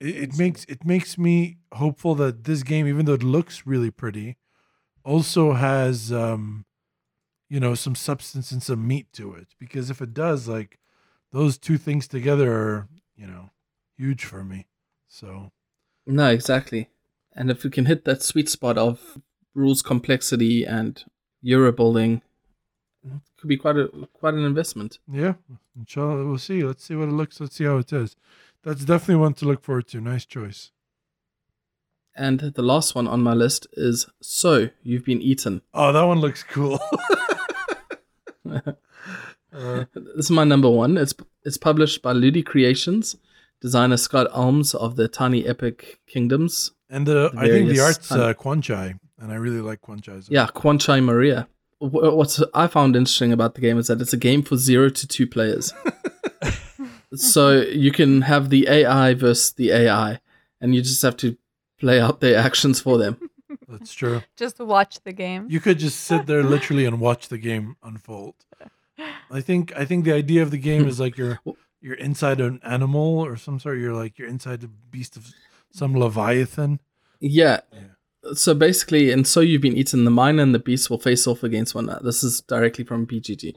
it, 0.00 0.16
it 0.16 0.38
makes 0.38 0.64
it 0.64 0.84
makes 0.84 1.16
me 1.16 1.58
hopeful 1.72 2.16
that 2.16 2.42
this 2.42 2.64
game, 2.64 2.88
even 2.88 3.06
though 3.06 3.14
it 3.14 3.22
looks 3.22 3.66
really 3.66 3.92
pretty, 3.92 4.36
also 5.04 5.52
has 5.52 6.12
um, 6.12 6.66
you 7.48 7.60
know, 7.60 7.76
some 7.76 7.94
substance 7.94 8.50
and 8.50 8.60
some 8.62 8.86
meat 8.86 9.12
to 9.12 9.32
it. 9.34 9.54
Because 9.60 9.88
if 9.88 10.02
it 10.02 10.12
does, 10.12 10.48
like 10.48 10.80
those 11.30 11.58
two 11.58 11.78
things 11.78 12.08
together 12.08 12.52
are, 12.52 12.88
you 13.14 13.28
know, 13.28 13.50
huge 13.96 14.24
for 14.24 14.42
me. 14.42 14.66
So 15.06 15.52
No, 16.04 16.30
exactly. 16.30 16.90
And 17.32 17.48
if 17.48 17.62
we 17.62 17.70
can 17.70 17.86
hit 17.86 18.04
that 18.06 18.22
sweet 18.22 18.48
spot 18.48 18.76
of 18.76 19.18
rules 19.54 19.82
complexity 19.82 20.64
and 20.64 21.04
Euro 21.42 21.70
building, 21.70 22.16
it 22.16 22.25
could 23.38 23.48
be 23.48 23.56
quite 23.56 23.76
a 23.76 23.88
quite 24.12 24.34
an 24.34 24.44
investment. 24.44 24.98
yeah, 25.10 25.34
inshallah, 25.78 26.24
we'll 26.26 26.38
see. 26.38 26.62
Let's 26.64 26.84
see 26.84 26.94
what 26.96 27.08
it 27.08 27.12
looks. 27.12 27.40
Let's 27.40 27.56
see 27.56 27.64
how 27.64 27.78
it 27.78 27.92
is. 27.92 28.16
That's 28.62 28.84
definitely 28.84 29.16
one 29.16 29.34
to 29.34 29.44
look 29.44 29.62
forward 29.62 29.86
to. 29.88 30.00
Nice 30.00 30.24
choice. 30.24 30.70
And 32.18 32.40
the 32.40 32.62
last 32.62 32.94
one 32.94 33.06
on 33.06 33.22
my 33.22 33.34
list 33.34 33.66
is 33.74 34.06
So 34.22 34.70
You've 34.82 35.04
Been 35.04 35.20
Eaten. 35.20 35.60
Oh, 35.74 35.92
that 35.92 36.02
one 36.02 36.18
looks 36.20 36.42
cool. 36.42 36.78
uh, 38.50 39.84
This 39.94 40.24
is 40.26 40.30
my 40.30 40.44
number 40.44 40.70
one. 40.70 40.96
It's 40.96 41.14
it's 41.44 41.58
published 41.58 42.02
by 42.02 42.12
Ludicreations, 42.12 43.16
designer 43.60 43.96
Scott 43.96 44.28
Almes 44.32 44.74
of 44.74 44.96
the 44.96 45.08
Tiny 45.08 45.46
Epic 45.46 46.00
Kingdoms. 46.06 46.72
and 46.90 47.06
the, 47.06 47.30
The 47.30 47.38
I 47.38 47.48
think 47.48 47.68
the 47.68 47.80
art's 47.80 48.10
uh, 48.10 48.32
Kwanchai, 48.34 48.98
and 49.18 49.32
I 49.32 49.36
really 49.36 49.60
like 49.60 49.82
Kwanchai's. 49.82 50.28
art. 50.28 50.30
Yeah, 50.30 50.46
Kwanchai 50.48 51.00
Moriya. 51.02 51.46
Wh- 51.78 52.14
What's 52.16 52.42
I 52.54 52.66
found 52.66 52.96
interesting 52.96 53.32
about 53.32 53.54
the 53.54 53.60
game 53.60 53.78
is 53.78 53.88
that 53.88 54.00
it's 54.00 54.12
a 54.12 54.18
game 54.18 54.42
for 54.42 54.56
zero 54.56 54.88
to 54.88 55.06
two 55.06 55.26
players. 55.26 55.72
so 57.14 57.60
you 57.60 57.92
can 57.92 58.22
have 58.22 58.50
the 58.50 58.68
AI 58.68 59.14
versus 59.14 59.52
the 59.52 59.70
AI, 59.70 60.20
and 60.60 60.74
you 60.74 60.82
just 60.82 61.02
have 61.02 61.16
to 61.18 61.36
play 61.78 62.00
out 62.00 62.20
their 62.20 62.38
actions 62.38 62.80
for 62.80 62.98
them. 62.98 63.18
That's 63.68 63.92
true. 63.92 64.22
Just 64.36 64.58
watch 64.60 65.00
the 65.04 65.12
game. 65.12 65.46
You 65.48 65.60
could 65.60 65.78
just 65.78 66.00
sit 66.00 66.26
there 66.26 66.42
literally 66.42 66.86
and 66.86 67.00
watch 67.00 67.28
the 67.28 67.38
game 67.38 67.76
unfold. 67.82 68.34
I 69.30 69.40
think 69.40 69.76
I 69.76 69.84
think 69.84 70.04
the 70.04 70.12
idea 70.12 70.42
of 70.42 70.50
the 70.50 70.58
game 70.58 70.86
is 70.86 71.00
like 71.00 71.16
you're 71.16 71.40
hmm. 71.44 71.50
you're 71.80 71.94
inside 71.94 72.40
an 72.40 72.60
animal 72.62 73.20
or 73.20 73.36
some 73.36 73.58
sort. 73.58 73.78
You're 73.78 73.94
like 73.94 74.18
you're 74.18 74.28
inside 74.28 74.64
a 74.64 74.68
beast 74.68 75.16
of 75.16 75.32
some 75.72 75.94
leviathan. 75.94 76.80
Yeah. 77.20 77.60
So 78.34 78.54
basically, 78.54 79.10
and 79.10 79.26
so 79.26 79.40
you've 79.40 79.62
been 79.62 79.76
eaten. 79.76 80.04
The 80.04 80.10
miner 80.10 80.42
and 80.42 80.54
the 80.54 80.58
beast 80.58 80.90
will 80.90 80.98
face 80.98 81.26
off 81.26 81.42
against 81.42 81.74
one 81.74 81.84
another. 81.84 82.04
This 82.04 82.22
is 82.22 82.40
directly 82.40 82.84
from 82.84 83.06
BGG. 83.06 83.54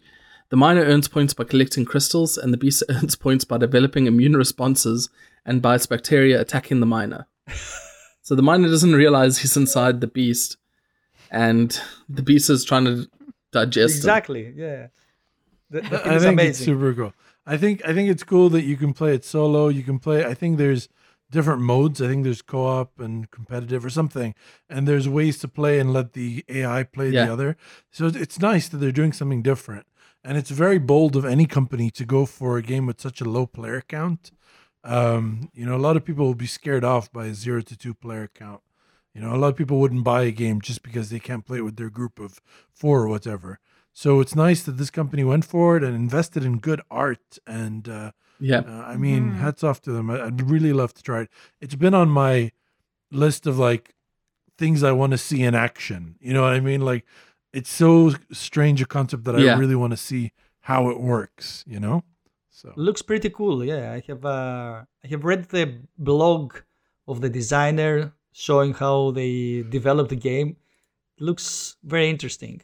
The 0.49 0.58
miner 0.58 0.82
earns 0.82 1.08
points 1.08 1.34
by 1.34 1.43
collecting 1.43 1.86
crystals, 1.86 2.38
and 2.38 2.53
the 2.53 2.58
beast 2.58 2.84
earns 2.89 3.15
points 3.15 3.45
by 3.45 3.58
developing 3.58 4.08
immune 4.08 4.36
responses 4.36 5.10
and 5.45 5.62
by 5.62 5.75
its 5.75 5.86
bacteria 5.86 6.41
attacking 6.41 6.79
the 6.79 6.86
miner. 6.86 7.27
so 8.21 8.36
the 8.36 8.41
miner 8.41 8.67
doesn't 8.67 8.93
realize 8.93 9.39
he's 9.39 9.58
inside 9.58 10.01
the 10.01 10.08
beast, 10.08 10.58
and 11.32 11.79
the 12.08 12.23
beast 12.23 12.49
is 12.49 12.65
trying 12.65 12.86
to 12.86 13.08
digest 13.51 13.95
him. 13.95 13.97
Exactly. 13.99 14.53
Yeah. 14.55 14.88
The, 15.69 15.82
the 15.82 16.08
I 16.08 16.15
is 16.15 16.23
think 16.23 16.39
it's 16.39 16.60
amazing. 16.60 16.65
super 16.65 16.93
cool. 16.93 17.13
I 17.45 17.58
think 17.58 17.86
I 17.88 17.93
think 17.93 18.10
it's 18.10 18.23
cool 18.23 18.49
that 18.49 18.63
you 18.63 18.77
can 18.77 18.93
play 18.93 19.13
it 19.13 19.23
solo. 19.23 19.69
You 19.69 19.84
can 19.84 19.99
play. 19.99 20.25
I 20.25 20.34
think 20.34 20.58
there's 20.58 20.89
different 21.32 21.62
modes. 21.62 22.02
I 22.02 22.08
think 22.08 22.24
there's 22.24 22.42
co-op 22.42 23.00
and 23.00 23.30
competitive 23.32 23.86
or 23.86 23.89
something, 23.89 24.34
and 24.70 24.88
there's 24.88 25.08
ways 25.08 25.38
to 25.39 25.48
play 25.48 25.80
and 25.80 25.94
let 25.94 26.13
the 26.13 26.44
AI 26.50 26.84
play 26.84 27.10
Yeah. 27.12 27.26
the 27.26 27.34
other. 27.34 27.58
So 27.92 28.08
it's- 28.08 28.39
nice 28.39 28.68
that 28.70 28.78
they're 28.78 28.92
doing 28.92 29.13
something 29.13 29.42
different, 29.42 29.86
and 30.24 30.38
it's 30.38 30.50
very 30.50 30.80
bold 30.80 31.15
of 31.15 31.26
any 31.26 31.46
company 31.46 31.92
to 31.92 32.06
go 32.06 32.26
for 32.26 32.58
a 32.58 32.62
game 32.62 32.86
with 32.86 33.00
such 33.02 33.22
a 33.22 33.26
low 33.30 33.46
player 33.46 33.82
count. 33.88 34.32
Um, 34.84 35.50
you 35.54 35.65
know, 35.65 35.76
a 35.76 35.78
lot 35.88 35.98
of 35.98 36.06
people 36.06 36.26
will 36.26 36.36
be 36.36 36.48
scared 36.48 36.84
off 36.84 37.12
by 37.12 37.26
a 37.28 37.34
zero 37.34 37.62
to 37.62 37.78
two 37.78 37.94
player 37.94 38.30
count. 38.34 38.62
You 39.13 39.22
know, 39.22 39.36
a 39.36 39.38
lot 39.38 39.50
of 39.50 39.56
people 39.58 39.80
wouldn't 39.80 40.04
buy 40.04 40.24
a 40.24 40.32
game 40.32 40.62
just 40.62 40.84
because 40.84 41.10
they 41.10 41.20
can't 41.20 41.46
play 41.46 41.58
it 41.58 41.63
with 41.65 41.76
their 41.76 41.89
group 41.89 42.20
of 42.20 42.39
four 42.74 43.02
or 43.04 43.08
whatever. 43.08 43.60
So 43.92 44.22
it's 44.22 44.36
nice 44.36 44.63
that 44.63 44.78
this 44.78 44.89
company 44.92 45.24
went 45.26 45.44
forward 45.44 45.84
and 45.84 45.96
invested 45.96 46.46
in 46.46 46.60
good 46.60 46.80
art. 46.89 47.38
And 47.46 47.89
uh, 47.89 48.12
Yeah. 48.39 48.60
uh, 48.60 48.84
I 48.93 48.95
mean, 48.97 49.32
Mhm. 49.32 49.36
hats 49.39 49.63
off 49.63 49.82
to 49.82 49.91
them. 49.91 50.10
I, 50.10 50.25
I'd 50.28 50.49
really 50.49 50.73
love 50.73 50.93
to 50.93 51.04
try 51.04 51.21
it. 51.21 51.30
It's 51.62 51.75
been 51.75 51.93
on 51.93 52.10
my 52.10 52.52
list 53.12 53.45
of 53.47 53.58
like 53.60 53.95
things 54.58 54.84
I 54.84 54.91
want 54.91 55.12
to 55.12 55.17
see 55.17 55.43
in 55.43 55.56
action. 55.56 56.15
You 56.19 56.34
know 56.34 56.41
what 56.43 56.54
I 56.54 56.60
mean? 56.60 56.82
Like, 56.82 57.06
it's 57.54 57.69
so 57.71 58.13
strange 58.32 58.82
a 58.82 58.86
concept 58.86 59.23
that 59.25 59.36
I 59.36 59.41
really 59.58 59.75
want 59.75 59.91
to 59.91 59.97
see 59.97 60.32
how 60.62 60.89
it 60.89 60.99
works. 60.99 61.63
You 61.67 61.80
know? 61.80 62.04
So 62.49 62.73
Looks 62.75 63.02
pretty 63.02 63.30
cool. 63.30 63.63
Yeah, 63.63 63.93
I 63.93 64.04
have 64.08 64.23
uh, 64.25 64.84
I 65.04 65.08
have 65.08 65.23
read 65.23 65.45
the 65.49 65.80
blog 65.97 66.56
of 67.08 67.21
the 67.21 67.30
designer 67.30 68.13
showing 68.34 68.73
how 68.73 69.12
they 69.12 69.63
developed 69.63 70.10
the 70.10 70.15
game. 70.32 70.49
It 71.17 71.23
Looks 71.23 71.78
very 71.84 72.10
interesting. 72.10 72.62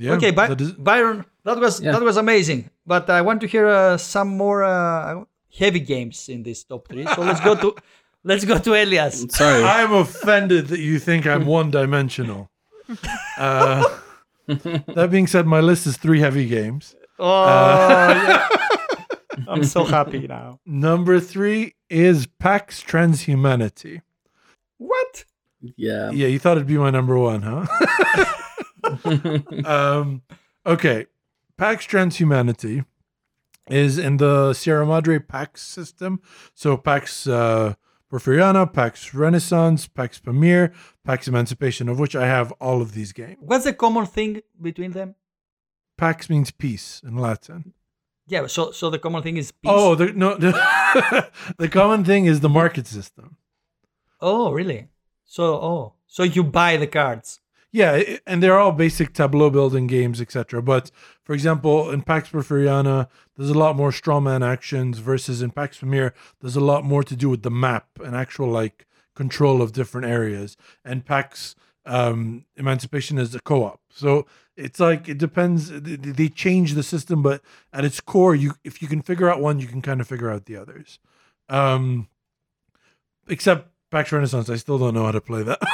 Yeah. 0.00 0.12
okay, 0.16 0.30
By- 0.32 0.48
the 0.48 0.56
des- 0.56 0.76
Byron, 0.78 1.24
that 1.44 1.58
was 1.60 1.80
Yeah. 1.80 1.92
that 1.92 2.02
was 2.02 2.16
amazing. 2.16 2.70
But 2.86 3.08
I 3.10 3.20
want 3.22 3.40
to 3.42 3.46
hear 3.46 3.66
uh, 3.68 3.96
some 3.98 4.28
more 4.36 4.64
uh, 4.64 5.24
heavy 5.56 5.80
games 5.80 6.28
in 6.28 6.42
this 6.42 6.64
top 6.64 6.88
three. 6.88 7.06
So 7.14 7.20
let's 7.22 7.40
go 7.40 7.54
to 7.54 7.74
let's 8.24 8.44
go 8.44 8.58
to 8.58 8.74
Elias. 8.74 9.26
Sorry. 9.30 9.62
I'm 9.62 9.92
offended 9.92 10.68
that 10.68 10.80
you 10.80 10.98
think 10.98 11.26
I'm 11.26 11.46
one 11.58 11.70
dimensional. 11.70 12.50
Uh, 13.38 13.84
that 14.46 15.08
being 15.10 15.26
said, 15.28 15.46
my 15.46 15.60
list 15.60 15.86
is 15.86 15.96
three 15.96 16.20
heavy 16.20 16.46
games. 16.48 16.96
Oh, 17.18 17.46
yeah. 17.46 18.48
I'm 19.48 19.62
so 19.64 19.84
happy 19.84 20.26
now. 20.26 20.58
Number 20.66 21.20
three 21.20 21.74
is 21.88 22.26
PAX 22.26 22.82
Transhumanity. 22.82 24.02
What? 24.78 25.24
yeah. 25.76 26.10
Yeah, 26.10 26.26
you 26.26 26.38
thought 26.38 26.56
it'd 26.56 26.66
be 26.66 26.78
my 26.78 26.90
number 26.90 27.16
one, 27.18 27.42
huh? 27.42 27.66
um, 29.64 30.22
okay. 30.64 31.06
PAX 31.56 31.86
Transhumanity 31.86 32.84
is 33.68 33.98
in 33.98 34.16
the 34.16 34.52
Sierra 34.52 34.86
Madre 34.86 35.18
PAX 35.18 35.62
system. 35.62 36.20
So 36.54 36.76
PAX 36.76 37.26
uh, 37.26 37.74
Porfiriana, 38.10 38.70
PAX 38.72 39.14
Renaissance, 39.14 39.86
PAX 39.86 40.18
Pamir, 40.18 40.72
PAX 41.04 41.28
Emancipation, 41.28 41.88
of 41.88 41.98
which 41.98 42.16
I 42.16 42.26
have 42.26 42.52
all 42.60 42.82
of 42.82 42.92
these 42.92 43.12
games. 43.12 43.38
What's 43.40 43.64
the 43.64 43.72
common 43.72 44.06
thing 44.06 44.42
between 44.60 44.92
them? 44.92 45.14
PAX 45.96 46.28
means 46.28 46.50
peace 46.50 47.02
in 47.06 47.16
Latin. 47.16 47.74
Yeah. 48.26 48.46
So 48.46 48.70
so 48.72 48.90
the 48.90 48.98
common 48.98 49.22
thing 49.22 49.36
is 49.36 49.52
peace. 49.52 49.70
Oh, 49.72 49.94
the, 49.94 50.12
no, 50.12 50.34
the, 50.44 51.30
the 51.58 51.68
common 51.68 52.04
thing 52.04 52.26
is 52.26 52.40
the 52.40 52.48
market 52.48 52.86
system. 52.86 53.36
Oh, 54.20 54.50
really? 54.52 54.88
So 55.24 55.54
oh, 55.54 55.94
so 56.06 56.22
you 56.22 56.42
buy 56.42 56.76
the 56.76 56.86
cards. 56.86 57.40
Yeah, 57.72 58.02
and 58.26 58.42
they're 58.42 58.58
all 58.58 58.72
basic 58.72 59.12
tableau 59.12 59.48
building 59.48 59.86
games, 59.86 60.20
etc. 60.20 60.60
But 60.60 60.90
for 61.22 61.34
example, 61.34 61.90
in 61.90 62.02
Pax 62.02 62.28
Porfiriana, 62.30 63.08
there's 63.36 63.50
a 63.50 63.54
lot 63.58 63.76
more 63.76 63.90
strawman 63.92 64.44
actions 64.44 64.98
versus 64.98 65.40
in 65.40 65.52
Pax 65.52 65.78
Pamir, 65.78 66.12
there's 66.40 66.56
a 66.56 66.60
lot 66.60 66.84
more 66.84 67.04
to 67.04 67.14
do 67.14 67.28
with 67.28 67.42
the 67.42 67.50
map 67.50 67.86
and 68.04 68.16
actual 68.16 68.48
like 68.48 68.86
control 69.14 69.62
of 69.62 69.72
different 69.72 70.08
areas. 70.08 70.56
And 70.84 71.04
Pax 71.06 71.54
um, 71.86 72.44
Emancipation 72.56 73.18
is 73.18 73.34
a 73.36 73.40
co-op, 73.40 73.80
so 73.88 74.26
it's 74.56 74.80
like 74.80 75.08
it 75.08 75.18
depends. 75.18 75.70
th- 75.70 75.84
th- 76.02 76.16
They 76.16 76.28
change 76.28 76.74
the 76.74 76.82
system, 76.82 77.22
but 77.22 77.40
at 77.72 77.84
its 77.84 78.00
core, 78.00 78.34
you 78.34 78.54
if 78.64 78.82
you 78.82 78.88
can 78.88 79.00
figure 79.00 79.30
out 79.30 79.40
one, 79.40 79.60
you 79.60 79.68
can 79.68 79.80
kind 79.80 80.00
of 80.00 80.08
figure 80.08 80.28
out 80.30 80.46
the 80.46 80.56
others. 80.56 80.98
Um, 81.48 82.08
except 83.28 83.68
Pax 83.90 84.10
Renaissance, 84.12 84.50
I 84.50 84.56
still 84.56 84.78
don't 84.78 84.94
know 84.94 85.04
how 85.04 85.12
to 85.12 85.20
play 85.20 85.42
that. 85.44 85.60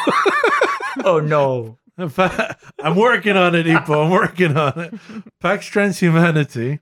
Oh 1.05 1.21
no. 1.21 1.77
I'm 1.99 2.97
working 2.97 3.37
on 3.37 3.55
it, 3.55 3.67
Ipo. 3.67 4.05
I'm 4.05 4.11
working 4.11 4.57
on 4.57 4.79
it. 4.79 4.95
Pax 5.41 5.69
Transhumanity 5.71 6.81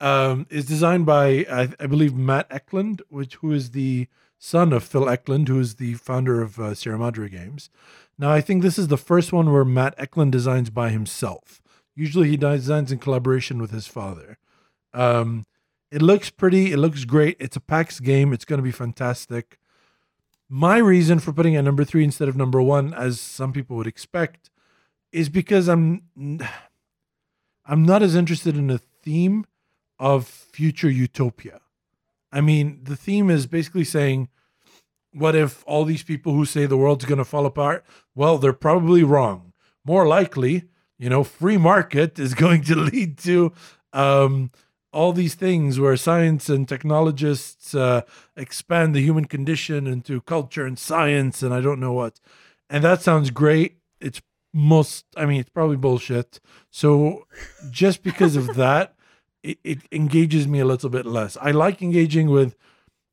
um, 0.00 0.46
is 0.50 0.66
designed 0.66 1.06
by, 1.06 1.46
I, 1.50 1.68
I 1.80 1.86
believe, 1.86 2.14
Matt 2.14 2.46
Eklund, 2.50 3.02
which 3.08 3.36
who 3.36 3.52
is 3.52 3.72
the 3.72 4.06
son 4.38 4.72
of 4.72 4.84
Phil 4.84 5.08
Eklund, 5.08 5.48
who 5.48 5.58
is 5.58 5.76
the 5.76 5.94
founder 5.94 6.42
of 6.42 6.60
uh, 6.60 6.74
Sierra 6.74 6.98
Madre 6.98 7.28
Games. 7.28 7.70
Now, 8.18 8.30
I 8.30 8.40
think 8.40 8.62
this 8.62 8.78
is 8.78 8.88
the 8.88 8.96
first 8.96 9.32
one 9.32 9.52
where 9.52 9.64
Matt 9.64 9.94
Eklund 9.98 10.32
designs 10.32 10.70
by 10.70 10.90
himself. 10.90 11.60
Usually, 11.94 12.28
he 12.28 12.36
designs 12.36 12.92
in 12.92 12.98
collaboration 12.98 13.60
with 13.60 13.70
his 13.70 13.86
father. 13.86 14.38
Um, 14.94 15.44
it 15.90 16.02
looks 16.02 16.30
pretty. 16.30 16.72
It 16.72 16.78
looks 16.78 17.04
great. 17.04 17.36
It's 17.40 17.56
a 17.56 17.60
PAX 17.60 18.00
game. 18.00 18.32
It's 18.32 18.44
going 18.44 18.58
to 18.58 18.62
be 18.62 18.72
fantastic. 18.72 19.58
My 20.48 20.78
reason 20.78 21.18
for 21.18 21.32
putting 21.32 21.54
it 21.54 21.62
number 21.62 21.84
three 21.84 22.04
instead 22.04 22.28
of 22.28 22.36
number 22.36 22.62
one, 22.62 22.94
as 22.94 23.20
some 23.20 23.52
people 23.52 23.76
would 23.76 23.86
expect, 23.86 24.50
is 25.12 25.28
because 25.28 25.68
I'm 25.68 26.02
I'm 27.68 27.84
not 27.84 28.02
as 28.02 28.14
interested 28.14 28.56
in 28.56 28.68
the 28.68 28.78
theme 28.78 29.44
of 29.98 30.26
future 30.26 30.90
utopia. 30.90 31.60
I 32.30 32.40
mean, 32.40 32.80
the 32.84 32.96
theme 32.96 33.28
is 33.28 33.46
basically 33.46 33.82
saying, 33.82 34.28
what 35.12 35.34
if 35.34 35.64
all 35.66 35.84
these 35.84 36.02
people 36.02 36.32
who 36.32 36.44
say 36.44 36.66
the 36.66 36.76
world's 36.76 37.06
going 37.06 37.18
to 37.18 37.24
fall 37.24 37.46
apart? 37.46 37.84
Well, 38.14 38.38
they're 38.38 38.52
probably 38.52 39.02
wrong. 39.02 39.52
More 39.84 40.06
likely, 40.06 40.64
you 40.98 41.08
know, 41.08 41.24
free 41.24 41.56
market 41.56 42.18
is 42.18 42.34
going 42.44 42.62
to 42.64 42.76
lead 42.76 43.18
to 43.18 43.52
um, 43.92 44.50
all 44.98 45.12
these 45.12 45.34
things 45.46 45.70
where 45.82 45.96
science 45.96 46.44
and 46.54 46.62
technologists 46.68 47.74
uh, 47.74 48.00
expand 48.44 48.94
the 48.94 49.02
human 49.08 49.26
condition 49.36 49.86
into 49.94 50.20
culture 50.34 50.64
and 50.68 50.78
science 50.78 51.36
and 51.44 51.52
I 51.58 51.60
don't 51.66 51.80
know 51.80 51.92
what. 52.00 52.14
And 52.72 52.82
that 52.88 53.02
sounds 53.02 53.30
great. 53.30 53.72
It's 54.00 54.20
most, 54.52 55.04
I 55.16 55.26
mean, 55.26 55.38
it's 55.42 55.50
probably 55.58 55.76
bullshit. 55.76 56.40
So 56.70 57.26
just 57.70 58.02
because 58.02 58.34
of 58.36 58.46
that, 58.64 58.94
it, 59.42 59.58
it 59.72 59.78
engages 59.92 60.44
me 60.48 60.58
a 60.60 60.64
little 60.72 60.90
bit 60.90 61.06
less. 61.06 61.36
I 61.48 61.50
like 61.64 61.82
engaging 61.82 62.28
with, 62.30 62.56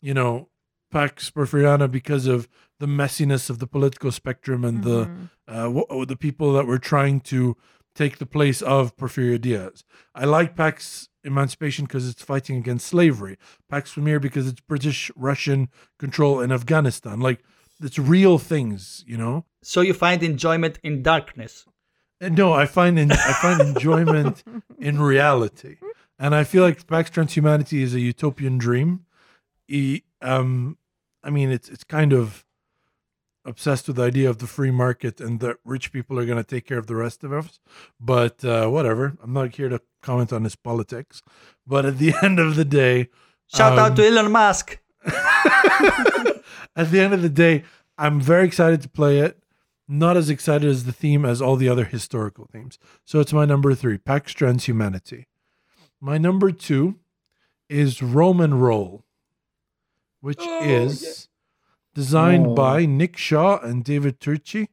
you 0.01 0.13
know, 0.13 0.49
Pax 0.91 1.29
Porfiriana 1.31 1.87
because 1.99 2.25
of 2.27 2.47
the 2.79 2.87
messiness 2.87 3.49
of 3.49 3.57
the 3.59 3.67
political 3.67 4.11
spectrum 4.11 4.63
and 4.65 4.83
the 4.83 4.99
Mhm. 5.05 5.29
uh, 5.47 5.67
wh- 5.75 6.07
the 6.07 6.15
people 6.15 6.53
that 6.53 6.65
were 6.71 6.79
trying 6.93 7.19
to 7.33 7.55
take 8.01 8.17
the 8.17 8.25
place 8.37 8.61
of 8.61 8.95
Porfirio 8.95 9.37
Diaz. 9.39 9.83
I 10.15 10.25
like 10.25 10.55
Pax 10.55 11.09
Emancipation 11.23 11.85
because 11.85 12.07
it's 12.07 12.21
fighting 12.21 12.57
against 12.57 12.87
slavery. 12.87 13.37
Pax 13.69 13.93
Pamir 13.93 14.19
because 14.19 14.47
it's 14.47 14.61
British 14.61 15.11
Russian 15.15 15.69
control 15.97 16.41
in 16.41 16.51
Afghanistan. 16.51 17.19
Like 17.19 17.43
it's 17.81 17.99
real 17.99 18.37
things, 18.37 19.03
you 19.07 19.17
know. 19.17 19.45
So 19.61 19.81
you 19.81 19.93
find 19.93 20.21
enjoyment 20.23 20.79
in 20.83 21.01
darkness. 21.01 21.65
And 22.21 22.37
no, 22.37 22.53
I 22.53 22.65
find 22.65 22.97
in, 22.97 23.11
I 23.11 23.33
find 23.41 23.61
enjoyment 23.61 24.43
in 24.79 25.01
reality, 25.01 25.77
and 26.17 26.33
I 26.33 26.45
feel 26.45 26.63
like 26.63 26.87
Pax 26.87 27.09
Transhumanity 27.09 27.81
is 27.81 27.93
a 27.93 27.99
utopian 27.99 28.57
dream. 28.57 29.05
E- 29.67 30.03
um, 30.21 30.77
I 31.23 31.29
mean, 31.29 31.51
it's 31.51 31.67
it's 31.67 31.83
kind 31.83 32.13
of 32.13 32.42
obsessed 33.45 33.87
with 33.87 33.97
the 33.97 34.03
idea 34.03 34.29
of 34.29 34.37
the 34.37 34.47
free 34.47 34.71
market 34.71 35.19
and 35.19 35.39
that 35.41 35.57
rich 35.65 35.91
people 35.91 36.17
are 36.19 36.25
going 36.25 36.37
to 36.37 36.43
take 36.43 36.65
care 36.65 36.77
of 36.77 36.87
the 36.87 36.95
rest 36.95 37.23
of 37.23 37.33
us. 37.33 37.59
But 37.99 38.43
uh, 38.45 38.67
whatever, 38.69 39.17
I'm 39.21 39.33
not 39.33 39.55
here 39.55 39.69
to 39.69 39.81
comment 40.01 40.31
on 40.31 40.43
his 40.43 40.55
politics. 40.55 41.21
But 41.67 41.85
at 41.85 41.97
the 41.97 42.13
end 42.23 42.39
of 42.39 42.55
the 42.55 42.65
day, 42.65 43.09
Shout 43.47 43.77
out 43.77 43.91
Um, 43.91 43.95
to 43.97 44.07
Elon 44.07 44.31
Musk. 44.31 44.79
at 45.05 46.89
the 46.91 46.99
end 46.99 47.13
of 47.13 47.21
the 47.21 47.29
day, 47.29 47.63
I'm 47.97 48.19
very 48.19 48.45
excited 48.47 48.81
to 48.81 48.89
play 48.89 49.19
it. 49.19 49.37
Not 49.87 50.15
as 50.17 50.29
excited 50.29 50.69
as 50.69 50.85
the 50.85 50.93
theme 50.93 51.25
as 51.25 51.41
all 51.41 51.55
the 51.57 51.67
other 51.69 51.83
historical 51.83 52.47
themes. 52.51 52.79
So 53.05 53.19
it's 53.19 53.33
my 53.33 53.45
number 53.45 53.75
three, 53.75 53.97
Pax 53.97 54.33
Transhumanity. 54.33 55.25
My 55.99 56.17
number 56.17 56.51
two 56.51 56.99
is 57.69 58.01
Rome 58.01 58.39
& 58.53 58.59
Roll, 58.59 59.03
which 60.21 60.39
Oh, 60.39 60.63
is 60.63 61.27
designed 61.93 62.47
Oh. 62.47 62.55
by 62.55 62.85
Nick 62.85 63.17
Shaw 63.17 63.59
and 63.59 63.83
David 63.83 64.19
Turczi. 64.19 64.67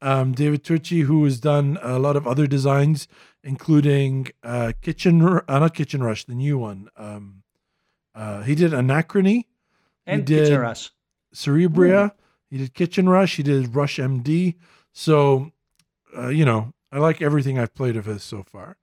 Um, 0.00 0.32
David 0.32 0.64
Turczi, 0.64 1.02
who 1.04 1.22
has 1.24 1.38
done 1.38 1.78
a 1.80 1.98
lot 1.98 2.16
of 2.16 2.26
other 2.26 2.46
designs, 2.48 3.06
including 3.44 4.28
uh, 4.42 4.72
Kitchen, 4.80 5.22
uh, 5.22 5.42
not 5.58 5.74
Kitchen 5.74 6.02
Rush, 6.02 6.24
the 6.24 6.34
new 6.34 6.58
one. 6.58 6.88
Um, 6.96 7.42
uh, 8.14 8.42
he 8.42 8.54
did 8.54 8.72
Anachrony, 8.72 9.46
And 10.06 10.24
did- 10.26 10.44
Kitchen 10.46 10.60
Rush. 10.60 10.90
Cerebria. 11.34 12.12
He 12.50 12.58
did 12.58 12.74
Kitchen 12.74 13.08
Rush. 13.08 13.36
He 13.36 13.42
did 13.42 13.74
Rush 13.74 13.98
MD. 13.98 14.56
So, 14.92 15.52
uh, 16.16 16.28
you 16.28 16.44
know, 16.44 16.74
I 16.90 16.98
like 16.98 17.22
everything 17.22 17.58
I've 17.58 17.74
played 17.74 17.96
of 17.96 18.04
his 18.04 18.22
so 18.22 18.42
far. 18.42 18.76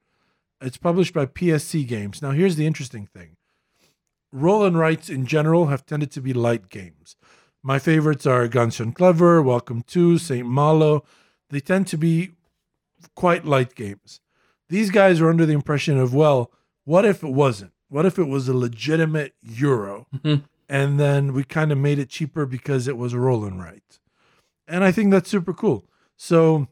It's 0.62 0.78
published 0.78 1.14
by 1.14 1.26
PSC 1.28 1.86
Games. 1.88 2.22
Now, 2.22 2.32
here's 2.32 2.56
the 2.56 2.66
interesting 2.66 3.06
thing 3.06 3.36
roll 4.32 4.64
and 4.64 4.78
writes 4.78 5.10
in 5.10 5.26
general 5.26 5.68
have 5.68 5.86
tended 5.86 6.12
to 6.12 6.22
be 6.22 6.34
light 6.34 6.70
games. 6.70 7.16
My 7.62 7.78
favorites 7.78 8.26
are 8.26 8.48
Ganz 8.48 8.78
schön 8.78 8.94
clever, 8.94 9.42
Welcome 9.42 9.82
to, 9.88 10.18
St. 10.18 10.48
Malo. 10.48 11.04
They 11.50 11.60
tend 11.60 11.88
to 11.88 11.98
be 11.98 12.32
quite 13.16 13.44
light 13.44 13.76
games. 13.76 14.22
These 14.70 14.92
guys 14.92 15.20
are 15.20 15.30
under 15.30 15.46
the 15.46 15.54
impression 15.54 15.98
of, 15.98 16.14
well, 16.14 16.52
what 16.86 17.04
if 17.04 17.22
it 17.22 17.34
wasn't? 17.34 17.74
What 17.90 18.06
if 18.06 18.18
it 18.18 18.26
was 18.26 18.48
a 18.48 18.54
legitimate 18.54 19.34
Euro? 19.42 20.08
Mm-hmm. 20.16 20.46
and 20.70 21.00
then 21.00 21.34
we 21.34 21.44
kind 21.44 21.72
of 21.72 21.78
made 21.78 22.00
it 22.00 22.10
cheaper 22.10 22.46
because 22.46 22.88
it 22.88 22.96
was 22.96 23.12
a 23.12 23.20
roll 23.20 23.44
and. 23.44 23.82
And 24.68 24.84
I 24.84 24.92
think 24.92 25.12
that's 25.12 25.30
super 25.30 25.54
cool. 25.54 25.86
So 26.16 26.68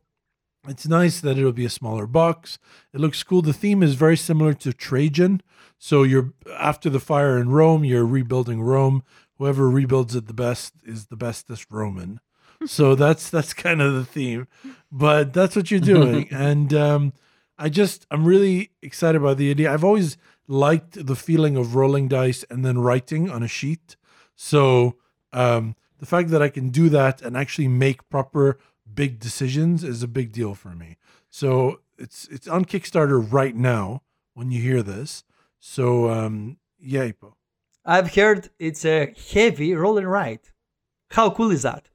it's 0.67 0.87
nice 0.87 1.19
that 1.19 1.37
it'll 1.37 1.51
be 1.51 1.65
a 1.65 1.69
smaller 1.69 2.05
box. 2.05 2.59
It 2.93 3.01
looks 3.01 3.23
cool. 3.23 3.41
The 3.41 3.53
theme 3.53 3.81
is 3.83 3.95
very 3.95 4.15
similar 4.15 4.53
to 4.53 4.71
Trajan. 4.71 5.41
So 5.79 6.03
you're 6.03 6.33
after 6.57 6.89
the 6.89 6.99
fire 6.99 7.37
in 7.37 7.49
Rome, 7.49 7.83
you're 7.83 8.05
rebuilding 8.05 8.61
Rome. 8.61 9.03
Whoever 9.37 9.69
rebuilds 9.69 10.15
it 10.15 10.27
the 10.27 10.33
best 10.33 10.73
is 10.83 11.07
the 11.07 11.15
bestest 11.15 11.67
Roman. 11.69 12.19
So 12.65 12.95
that's 13.03 13.29
that's 13.29 13.53
kind 13.53 13.81
of 13.81 13.93
the 13.93 14.05
theme. 14.05 14.47
But 14.91 15.33
that's 15.33 15.55
what 15.55 15.71
you're 15.71 15.79
doing. 15.79 16.27
and 16.31 16.73
um 16.73 17.13
I 17.57 17.69
just 17.69 18.05
I'm 18.11 18.25
really 18.25 18.71
excited 18.81 19.19
about 19.19 19.37
the 19.37 19.49
idea. 19.49 19.73
I've 19.73 19.83
always 19.83 20.17
liked 20.47 21.05
the 21.05 21.15
feeling 21.15 21.57
of 21.57 21.75
rolling 21.75 22.07
dice 22.07 22.45
and 22.49 22.63
then 22.63 22.77
writing 22.77 23.29
on 23.29 23.43
a 23.43 23.47
sheet. 23.47 23.95
So 24.35 24.95
um, 25.33 25.75
the 25.99 26.05
fact 26.05 26.29
that 26.29 26.41
I 26.41 26.49
can 26.49 26.69
do 26.69 26.89
that 26.89 27.21
and 27.21 27.35
actually 27.35 27.67
make 27.67 28.07
proper 28.09 28.57
big 28.93 29.19
decisions 29.19 29.83
is 29.83 30.03
a 30.03 30.07
big 30.07 30.31
deal 30.31 30.55
for 30.55 30.69
me. 30.69 30.97
So 31.29 31.81
it's 31.97 32.27
it's 32.29 32.47
on 32.47 32.65
Kickstarter 32.65 33.25
right 33.31 33.55
now 33.55 34.03
when 34.33 34.51
you 34.51 34.61
hear 34.61 34.83
this. 34.83 35.23
So 35.59 36.09
um, 36.09 36.57
yeah, 36.79 37.07
Ipo. 37.07 37.33
I've 37.87 38.13
heard 38.13 38.49
it's 38.59 38.83
a 38.85 39.13
heavy 39.33 39.73
roll 39.73 39.97
and 39.97 40.11
write. 40.11 40.51
How 41.11 41.29
cool 41.29 41.51
is 41.51 41.61
that? 41.61 41.87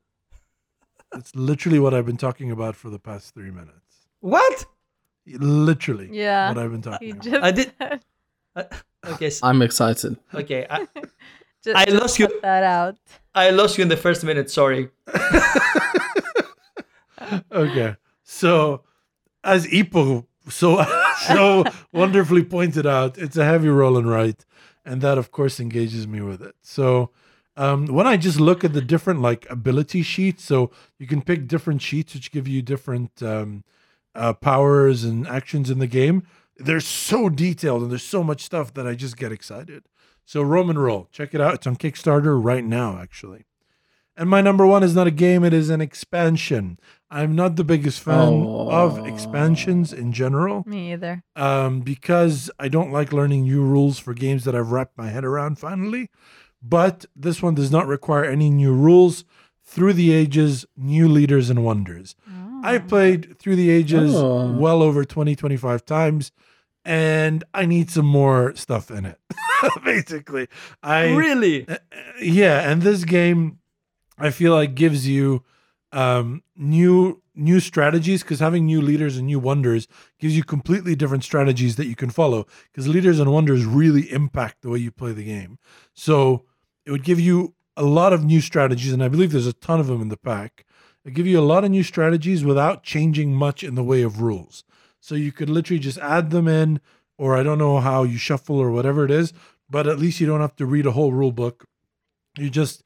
It's 1.15 1.37
literally 1.37 1.79
what 1.79 1.93
I've 1.93 2.07
been 2.07 2.17
talking 2.17 2.51
about 2.51 2.75
for 2.75 2.89
the 2.89 2.99
past 2.99 3.35
three 3.35 3.51
minutes. 3.51 4.07
What? 4.21 4.65
Literally, 5.27 6.09
Yeah. 6.11 6.49
what 6.49 6.57
I've 6.59 6.71
been 6.73 6.81
talking 6.83 7.11
about. 7.13 7.23
just 7.23 7.43
I 7.45 7.51
did- 7.51 7.73
Uh, 8.55 8.65
okay, 9.07 9.31
I'm 9.43 9.63
excited. 9.63 10.19
okay. 10.35 10.67
I, 10.69 10.87
just, 11.65 11.77
I 11.77 11.85
just 11.87 11.97
lost 12.03 12.19
you. 12.19 12.29
that 12.43 12.63
out. 12.63 12.99
I 13.35 13.49
lost 13.49 13.79
you 13.79 13.83
in 13.83 13.89
the 13.89 13.97
first 13.97 14.23
minute. 14.25 14.51
Sorry. 14.51 14.91
okay. 17.53 17.97
So, 18.25 18.83
as 19.43 19.67
Ipo 19.67 20.27
so 20.51 20.85
so 21.27 21.65
wonderfully 21.93 22.45
pointed 22.45 22.87
out, 22.87 23.17
it's 23.17 23.37
a 23.39 23.45
heavy 23.45 23.69
roll 23.69 23.97
and 23.97 24.07
write, 24.11 24.45
and 24.85 25.01
that 25.03 25.19
of 25.19 25.31
course 25.31 25.61
engages 25.61 26.07
me 26.07 26.21
with 26.21 26.43
it. 26.43 26.55
So, 26.63 27.11
um, 27.57 27.87
when 27.87 28.07
I 28.07 28.17
just 28.17 28.41
look 28.41 28.65
at 28.65 28.73
the 28.73 28.81
different 28.81 29.21
like 29.21 29.47
ability 29.51 30.03
sheets, 30.03 30.45
so 30.45 30.71
you 30.99 31.07
can 31.07 31.23
pick 31.23 31.47
different 31.47 31.83
sheets 31.83 32.15
which 32.15 32.33
give 32.33 32.49
you 32.49 32.63
different 32.63 33.23
um, 33.23 33.65
uh, 34.15 34.33
powers 34.33 35.05
and 35.05 35.27
actions 35.27 35.71
in 35.71 35.79
the 35.79 35.87
game. 35.87 36.27
They're 36.57 36.81
so 36.81 37.29
detailed 37.29 37.83
and 37.83 37.91
there's 37.91 38.03
so 38.03 38.23
much 38.23 38.43
stuff 38.43 38.73
that 38.75 38.87
I 38.87 38.95
just 38.95 39.17
get 39.17 39.33
excited. 39.33 39.85
So, 40.25 40.43
Rome 40.43 40.71
& 40.71 40.79
Roll, 40.79 41.09
check 41.11 41.35
it 41.35 41.41
out. 41.41 41.55
It's 41.55 41.67
on 41.67 41.77
Kickstarter 41.77 42.43
right 42.43 42.65
now, 42.65 42.99
actually. 42.99 43.45
And 44.17 44.29
my 44.29 44.41
number 44.41 44.67
one 44.67 44.83
is 44.83 44.95
not 44.95 45.07
a 45.07 45.11
game, 45.11 45.43
it 45.43 45.55
is 45.55 45.71
an 45.71 45.81
expansion. 45.81 46.79
I'm 47.13 47.35
not 47.37 47.57
the 47.57 47.65
biggest 47.65 48.01
fan 48.01 48.43
of 48.43 48.99
Oh. 48.99 49.05
expansions 49.05 49.93
in 49.93 50.13
general 50.13 50.65
Me 50.67 50.93
either. 50.93 51.23
um, 51.37 51.81
because 51.81 52.51
I 52.59 52.69
don't 52.69 52.91
like 52.91 53.13
learning 53.13 53.43
new 53.43 53.63
rules 53.63 53.99
for 53.99 54.15
games 54.15 54.45
that 54.45 54.55
I've 54.55 54.73
wrapped 54.73 54.97
my 54.97 55.11
head 55.11 55.25
around 55.25 55.59
finally. 55.59 56.09
But 56.63 57.05
this 57.15 57.43
one 57.43 57.55
does 57.55 57.71
not 57.71 57.87
require 57.87 58.25
any 58.25 58.49
new 58.51 58.73
rules. 58.73 59.25
Through 59.65 59.93
the 59.95 60.13
Ages, 60.13 60.67
New 60.77 61.07
Leaders 61.09 61.49
and 61.51 61.65
Wonders. 61.65 62.15
I 62.65 62.79
played 62.79 63.39
Through 63.39 63.57
the 63.57 63.71
Ages 63.71 64.13
Oh. 64.15 64.53
well 64.53 64.83
over 64.83 65.05
20, 65.05 65.35
25 65.37 65.85
times, 65.85 66.31
and 66.85 67.43
I 67.55 67.67
need 67.67 67.91
some 67.91 68.07
more 68.07 68.55
stuff 68.55 68.91
in 68.91 69.05
it. 69.07 69.19
Basically, 69.85 70.49
I 70.83 71.15
really? 71.15 71.67
uh, 71.69 71.77
yeah, 72.21 72.69
and 72.71 72.83
this 72.83 73.05
game 73.05 73.59
I 74.19 74.31
feel 74.31 74.53
like 74.53 74.75
gives 74.75 75.09
you 75.09 75.43
um 75.93 76.43
new 76.57 77.23
new 77.35 77.61
strategies 77.61 78.23
because 78.23 78.41
having 78.41 78.67
new 78.67 78.81
leaders 78.81 79.17
and 79.17 79.27
new 79.27 79.39
wonders 79.39 79.87
gives 80.19 80.37
you 80.37 80.45
completely 80.45 80.95
different 80.95 81.25
strategies 81.25 81.77
that 81.77 81.87
you 81.87 81.97
can 81.97 82.11
follow 82.11 82.47
because 82.71 82.89
leaders 82.89 83.19
and 83.19 83.33
wonders 83.33 83.65
really 83.65 84.11
impact 84.13 84.63
the 84.63 84.69
way 84.69 84.79
you 84.79 84.91
play 84.91 85.13
the 85.13 85.25
game. 85.25 85.59
So 85.95 86.45
it 86.85 86.91
would 86.91 87.05
give 87.05 87.21
you 87.21 87.55
a 87.77 87.85
lot 87.85 88.13
of 88.13 88.25
new 88.25 88.41
strategies, 88.41 88.93
and 88.93 89.03
I 89.03 89.09
believe 89.09 89.33
there's 89.33 89.47
a 89.47 89.53
ton 89.53 89.81
of 89.81 89.87
them 89.87 90.03
in 90.03 90.09
the 90.09 90.17
pack. 90.17 90.67
It 91.05 91.15
give 91.15 91.27
you 91.27 91.41
a 91.41 91.43
lot 91.43 91.65
of 91.65 91.71
new 91.71 91.83
strategies 91.83 92.45
without 92.45 92.85
changing 92.85 93.35
much 93.35 93.65
in 93.65 93.75
the 93.75 93.83
way 93.83 94.03
of 94.03 94.21
rules. 94.21 94.63
So 95.01 95.15
you 95.15 95.33
could 95.33 95.51
literally 95.51 95.81
just 95.81 95.99
add 95.99 96.31
them 96.31 96.47
in, 96.47 96.81
or 97.19 97.37
I 97.37 97.43
don't 97.43 97.59
know 97.59 97.81
how 97.81 98.05
you 98.05 98.19
shuffle 98.19 98.59
or 98.59 98.71
whatever 98.71 99.05
it 99.05 99.11
is, 99.11 99.33
but 99.69 99.87
at 99.87 99.99
least 99.99 100.21
you 100.21 100.27
don't 100.27 100.41
have 100.41 100.57
to 100.57 100.67
read 100.67 100.87
a 100.87 100.93
whole 100.93 101.13
rule 101.13 101.33
book. 101.33 101.67
You're 102.39 102.51
just 102.51 102.85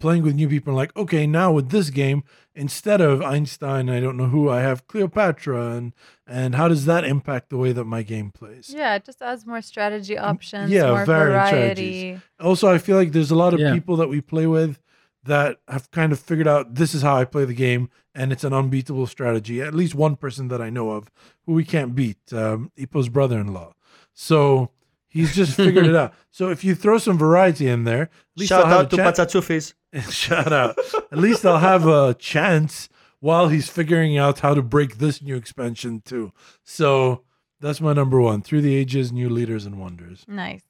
playing 0.00 0.22
with 0.22 0.34
new 0.34 0.48
people 0.48 0.70
and 0.72 0.76
like, 0.76 0.96
okay, 0.96 1.26
now 1.26 1.50
with 1.52 1.70
this 1.70 1.90
game, 1.90 2.22
instead 2.54 3.00
of 3.00 3.20
Einstein, 3.22 3.88
I 3.88 4.00
don't 4.00 4.16
know 4.16 4.26
who, 4.28 4.48
I 4.48 4.60
have 4.60 4.86
Cleopatra 4.86 5.70
and 5.76 5.94
and 6.26 6.54
how 6.54 6.68
does 6.68 6.84
that 6.84 7.04
impact 7.04 7.50
the 7.50 7.56
way 7.56 7.72
that 7.72 7.84
my 7.84 8.02
game 8.02 8.30
plays? 8.30 8.72
Yeah, 8.74 8.94
it 8.94 9.04
just 9.04 9.22
adds 9.22 9.46
more 9.46 9.62
strategy 9.62 10.16
options, 10.18 10.70
yeah, 10.70 10.90
more 10.90 11.04
varied 11.06 11.32
variety. 11.32 12.20
Also, 12.38 12.68
I 12.68 12.78
feel 12.78 12.96
like 12.96 13.12
there's 13.12 13.30
a 13.30 13.36
lot 13.36 13.54
of 13.54 13.60
Yeah. 13.60 13.72
people 13.72 13.96
that 13.96 14.08
we 14.08 14.20
play 14.20 14.46
with 14.46 14.78
that 15.24 15.58
have 15.68 15.90
kind 15.90 16.12
of 16.12 16.18
figured 16.20 16.46
out 16.48 16.74
this 16.76 16.94
is 16.94 17.02
how 17.02 17.16
I 17.16 17.24
play 17.24 17.44
the 17.44 17.54
game, 17.54 17.90
and 18.14 18.32
it's 18.32 18.44
an 18.44 18.52
unbeatable 18.52 19.06
strategy. 19.06 19.60
At 19.60 19.74
least 19.74 19.94
one 19.94 20.16
person 20.16 20.48
that 20.48 20.60
I 20.62 20.70
know 20.70 20.90
of 20.92 21.10
who 21.46 21.52
we 21.54 21.64
can't 21.64 21.94
beat, 21.94 22.18
um, 22.32 22.70
Ipo's 22.78 23.08
brother-in-law. 23.08 23.72
So 24.14 24.70
he's 25.18 25.34
just 25.34 25.56
figured 25.64 25.86
it 25.86 25.96
out. 25.96 26.14
So 26.30 26.50
if 26.50 26.64
you 26.64 26.74
throw 26.74 26.98
some 26.98 27.18
variety 27.18 27.68
in 27.68 27.84
there, 27.84 28.02
at 28.02 28.10
least 28.36 28.50
Shout 28.50 28.64
I'll 28.64 28.68
have 28.70 28.78
out 28.80 28.86
a 28.86 28.88
to 28.90 28.96
chan- 28.96 29.12
Patsachufis. 29.12 29.74
Shout 30.12 30.52
out. 30.52 30.78
At 31.12 31.18
least 31.18 31.44
I'll 31.44 31.58
have 31.58 31.86
a 31.86 32.14
chance 32.14 32.88
while 33.20 33.48
he's 33.48 33.68
figuring 33.68 34.16
out 34.16 34.40
how 34.40 34.54
to 34.54 34.62
break 34.62 34.98
this 34.98 35.20
new 35.22 35.36
expansion 35.36 36.02
too. 36.04 36.32
So 36.64 37.22
that's 37.60 37.80
my 37.80 37.92
number 37.92 38.20
one. 38.20 38.42
Through 38.42 38.62
the 38.62 38.74
ages, 38.76 39.10
new 39.12 39.28
leaders 39.28 39.66
and 39.66 39.78
wonders. 39.80 40.24
Nice. 40.28 40.62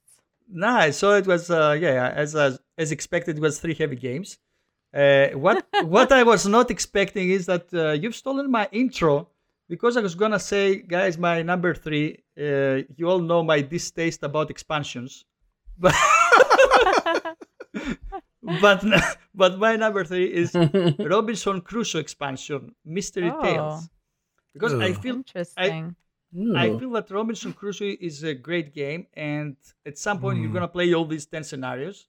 Nice. 0.51 0.97
So 0.97 1.13
it 1.13 1.27
was, 1.27 1.51
uh, 1.51 1.77
yeah, 1.79 2.11
as 2.15 2.35
as, 2.35 2.59
as 2.77 2.91
expected, 2.91 3.37
it 3.37 3.41
was 3.41 3.59
three 3.59 3.75
heavy 3.75 3.95
games. 3.95 4.39
Uh, 4.91 5.27
what 5.45 5.67
what 5.83 6.11
I 6.11 6.23
was 6.23 6.47
not 6.47 6.71
expecting 6.71 7.29
is 7.29 7.45
that 7.45 7.71
uh, 7.73 7.91
you've 7.91 8.15
stolen 8.15 8.49
my 8.49 8.67
intro 8.71 9.27
because 9.69 9.95
I 9.97 10.01
was 10.01 10.15
gonna 10.15 10.39
say, 10.39 10.77
guys, 10.77 11.17
my 11.17 11.41
number 11.41 11.73
three. 11.75 12.17
Uh, 12.37 12.83
you 12.97 13.09
all 13.09 13.19
know 13.19 13.43
my 13.43 13.61
distaste 13.61 14.23
about 14.23 14.49
expansions, 14.49 15.25
but 15.77 15.93
but 18.61 18.83
but 19.35 19.59
my 19.59 19.75
number 19.75 20.03
three 20.03 20.25
is 20.25 20.55
Robinson 20.99 21.61
Crusoe 21.61 21.99
expansion, 21.99 22.73
Mystery 22.85 23.31
Oh. 23.33 23.41
Tales, 23.41 23.89
because 24.53 24.73
I 24.73 24.93
feel 24.93 25.15
Interesting. 25.15 25.95
I 26.55 26.67
Ooh. 26.69 26.79
feel 26.79 26.91
that 26.91 27.09
Robinson 27.09 27.53
Crusoe 27.53 27.95
is 27.99 28.23
a 28.23 28.35
great 28.35 28.73
game, 28.73 29.07
and 29.15 29.55
at 29.85 29.97
some 29.97 30.19
point 30.19 30.39
you're 30.39 30.49
Mm. 30.51 30.53
gonna 30.53 30.67
play 30.67 30.93
all 30.93 31.05
these 31.05 31.25
ten 31.25 31.43
scenarios, 31.43 32.07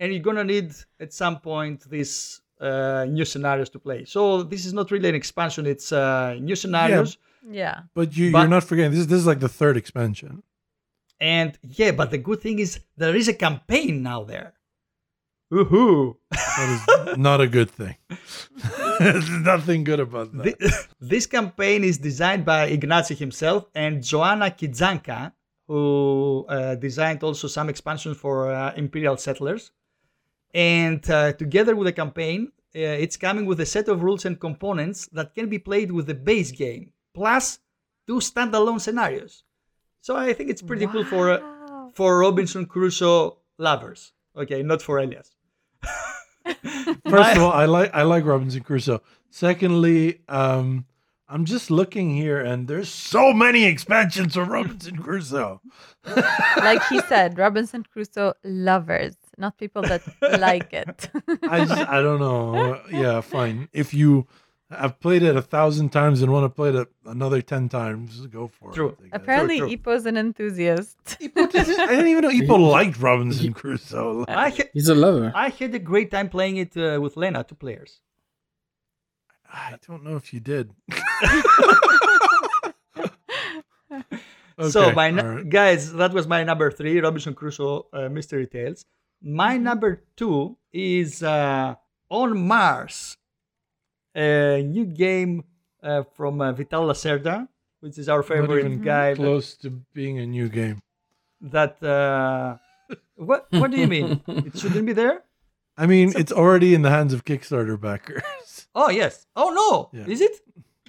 and 0.00 0.12
you're 0.12 0.22
gonna 0.22 0.44
need 0.44 0.72
at 1.00 1.12
some 1.12 1.38
point 1.40 1.88
these 1.88 2.40
uh, 2.60 3.04
new 3.08 3.24
scenarios 3.24 3.70
to 3.70 3.78
play. 3.78 4.04
So 4.04 4.42
this 4.42 4.66
is 4.66 4.72
not 4.72 4.90
really 4.90 5.08
an 5.08 5.14
expansion; 5.14 5.66
it's 5.66 5.92
uh, 5.92 6.34
new 6.40 6.56
scenarios. 6.56 7.18
yeah. 7.50 7.82
But 7.94 8.16
you, 8.16 8.30
But- 8.32 8.40
you're 8.40 8.48
not 8.48 8.64
forgetting 8.64 8.92
this. 8.92 9.06
This 9.06 9.20
is 9.20 9.26
like 9.26 9.40
the 9.40 9.48
third 9.48 9.76
expansion. 9.76 10.42
And 11.20 11.58
yeah, 11.62 11.90
but 11.92 12.10
the 12.10 12.18
good 12.18 12.40
thing 12.40 12.58
is 12.60 12.80
there 12.96 13.16
is 13.16 13.26
a 13.28 13.34
campaign 13.34 14.02
now 14.02 14.22
there. 14.24 14.54
Woohoo! 15.52 16.16
That 16.30 16.68
is 17.10 17.16
not 17.16 17.40
a 17.40 17.46
good 17.48 17.70
thing. 17.70 17.96
There's 18.98 19.30
nothing 19.30 19.82
good 19.84 20.00
about 20.00 20.36
that. 20.36 20.58
Thi- 20.58 20.68
this 21.00 21.26
campaign 21.26 21.84
is 21.84 21.98
designed 21.98 22.44
by 22.44 22.70
Ignacy 22.70 23.16
himself 23.16 23.64
and 23.74 24.02
Joanna 24.02 24.50
Kijanka, 24.50 25.32
who 25.66 26.44
uh, 26.48 26.74
designed 26.74 27.22
also 27.24 27.48
some 27.48 27.68
expansions 27.70 28.16
for 28.16 28.52
uh, 28.52 28.74
Imperial 28.76 29.16
Settlers. 29.16 29.70
And 30.54 31.08
uh, 31.10 31.32
together 31.32 31.76
with 31.76 31.86
the 31.86 31.92
campaign, 31.92 32.52
uh, 32.74 32.80
it's 32.80 33.16
coming 33.16 33.46
with 33.46 33.60
a 33.60 33.66
set 33.66 33.88
of 33.88 34.02
rules 34.02 34.24
and 34.24 34.38
components 34.38 35.08
that 35.12 35.34
can 35.34 35.48
be 35.48 35.58
played 35.58 35.90
with 35.92 36.06
the 36.06 36.14
base 36.14 36.50
game, 36.50 36.92
plus 37.14 37.58
two 38.06 38.18
standalone 38.18 38.80
scenarios. 38.80 39.44
So 40.00 40.16
I 40.16 40.32
think 40.32 40.50
it's 40.50 40.62
pretty 40.62 40.86
cool 40.86 41.04
for 41.04 41.30
uh, 41.30 41.90
for 41.94 42.18
Robinson 42.18 42.66
Crusoe 42.66 43.38
lovers. 43.58 44.12
Okay, 44.36 44.62
not 44.62 44.80
for 44.80 44.98
Elias. 44.98 45.32
First 47.08 47.36
of 47.36 47.42
all, 47.42 47.52
I 47.52 47.66
like 47.66 47.90
I 47.94 48.02
like 48.02 48.24
Robinson 48.24 48.62
Crusoe. 48.62 49.02
Secondly, 49.30 50.22
um, 50.28 50.86
I'm 51.28 51.44
just 51.44 51.70
looking 51.70 52.14
here, 52.16 52.40
and 52.40 52.66
there's 52.68 52.88
so 52.88 53.32
many 53.32 53.64
expansions 53.64 54.36
of 54.36 54.48
Robinson 54.48 54.96
Crusoe. 54.96 55.60
like 56.56 56.82
he 56.86 57.00
said, 57.02 57.36
Robinson 57.36 57.84
Crusoe 57.84 58.32
lovers, 58.44 59.16
not 59.36 59.58
people 59.58 59.82
that 59.82 60.02
like 60.40 60.72
it. 60.72 61.10
I 61.42 61.64
just 61.66 61.88
I 61.88 62.00
don't 62.00 62.18
know. 62.20 62.80
Yeah, 62.90 63.20
fine. 63.20 63.68
If 63.72 63.92
you 63.92 64.26
I've 64.70 65.00
played 65.00 65.22
it 65.22 65.34
a 65.34 65.40
thousand 65.42 65.90
times 65.90 66.20
and 66.20 66.30
want 66.30 66.44
to 66.44 66.50
play 66.50 66.70
it 66.70 66.88
another 67.06 67.40
ten 67.40 67.68
times, 67.68 68.26
go 68.26 68.48
for 68.48 68.72
True. 68.72 68.88
it. 68.88 68.98
I. 69.12 69.16
Apparently, 69.16 69.58
true. 69.58 69.68
Ipo's 69.68 70.04
an 70.06 70.16
enthusiast. 70.16 70.98
Ipo 71.20 71.54
I 71.54 71.86
didn't 71.86 72.08
even 72.08 72.22
know 72.22 72.30
Ipo 72.30 72.70
liked 72.70 72.98
Robinson 72.98 73.52
Crusoe. 73.54 74.24
I 74.28 74.50
ha- 74.50 74.68
He's 74.74 74.88
a 74.88 74.94
lover. 74.94 75.32
I 75.34 75.48
had 75.48 75.74
a 75.74 75.78
great 75.78 76.10
time 76.10 76.28
playing 76.28 76.58
it 76.58 76.76
uh, 76.76 77.00
with 77.00 77.16
Lena, 77.16 77.44
two 77.44 77.54
players. 77.54 78.00
I 79.52 79.76
don't 79.86 80.04
know 80.04 80.16
if 80.16 80.32
you 80.32 80.40
did. 80.40 80.72
so 84.70 84.92
my 84.92 85.10
right. 85.10 85.48
guys, 85.48 85.92
that 85.94 86.12
was 86.12 86.26
my 86.26 86.44
number 86.44 86.70
three, 86.70 87.00
Robinson 87.00 87.34
Crusoe 87.34 87.86
uh, 87.92 88.08
Mystery 88.08 88.46
Tales. 88.46 88.84
My 89.22 89.56
number 89.56 90.04
two 90.16 90.56
is 90.72 91.22
uh, 91.22 91.74
On 92.10 92.46
Mars, 92.46 93.16
a 94.14 94.62
new 94.62 94.84
game 94.84 95.44
uh, 95.82 96.02
from 96.14 96.40
uh, 96.40 96.52
Vital 96.52 96.86
Lacerda, 96.86 97.48
which 97.80 97.98
is 97.98 98.08
our 98.08 98.22
favorite 98.22 98.82
guy. 98.82 99.10
that- 99.10 99.16
close 99.16 99.54
to 99.56 99.70
being 99.92 100.18
a 100.18 100.26
new 100.26 100.48
game. 100.48 100.80
That 101.40 101.80
uh, 101.82 102.56
what 103.14 103.46
what 103.50 103.70
do 103.70 103.78
you 103.78 103.86
mean? 103.86 104.20
it 104.28 104.58
shouldn't 104.58 104.86
be 104.86 104.92
there? 104.92 105.22
I 105.76 105.86
mean, 105.86 106.12
it's 106.16 106.32
already 106.32 106.74
in 106.74 106.82
the 106.82 106.90
hands 106.90 107.12
of 107.12 107.24
Kickstarter 107.24 107.80
backers. 107.80 108.57
Oh 108.74 108.90
yes. 108.90 109.26
Oh 109.36 109.50
no, 109.50 109.98
Yeah. 109.98 110.06
is 110.12 110.20
it? 110.20 110.32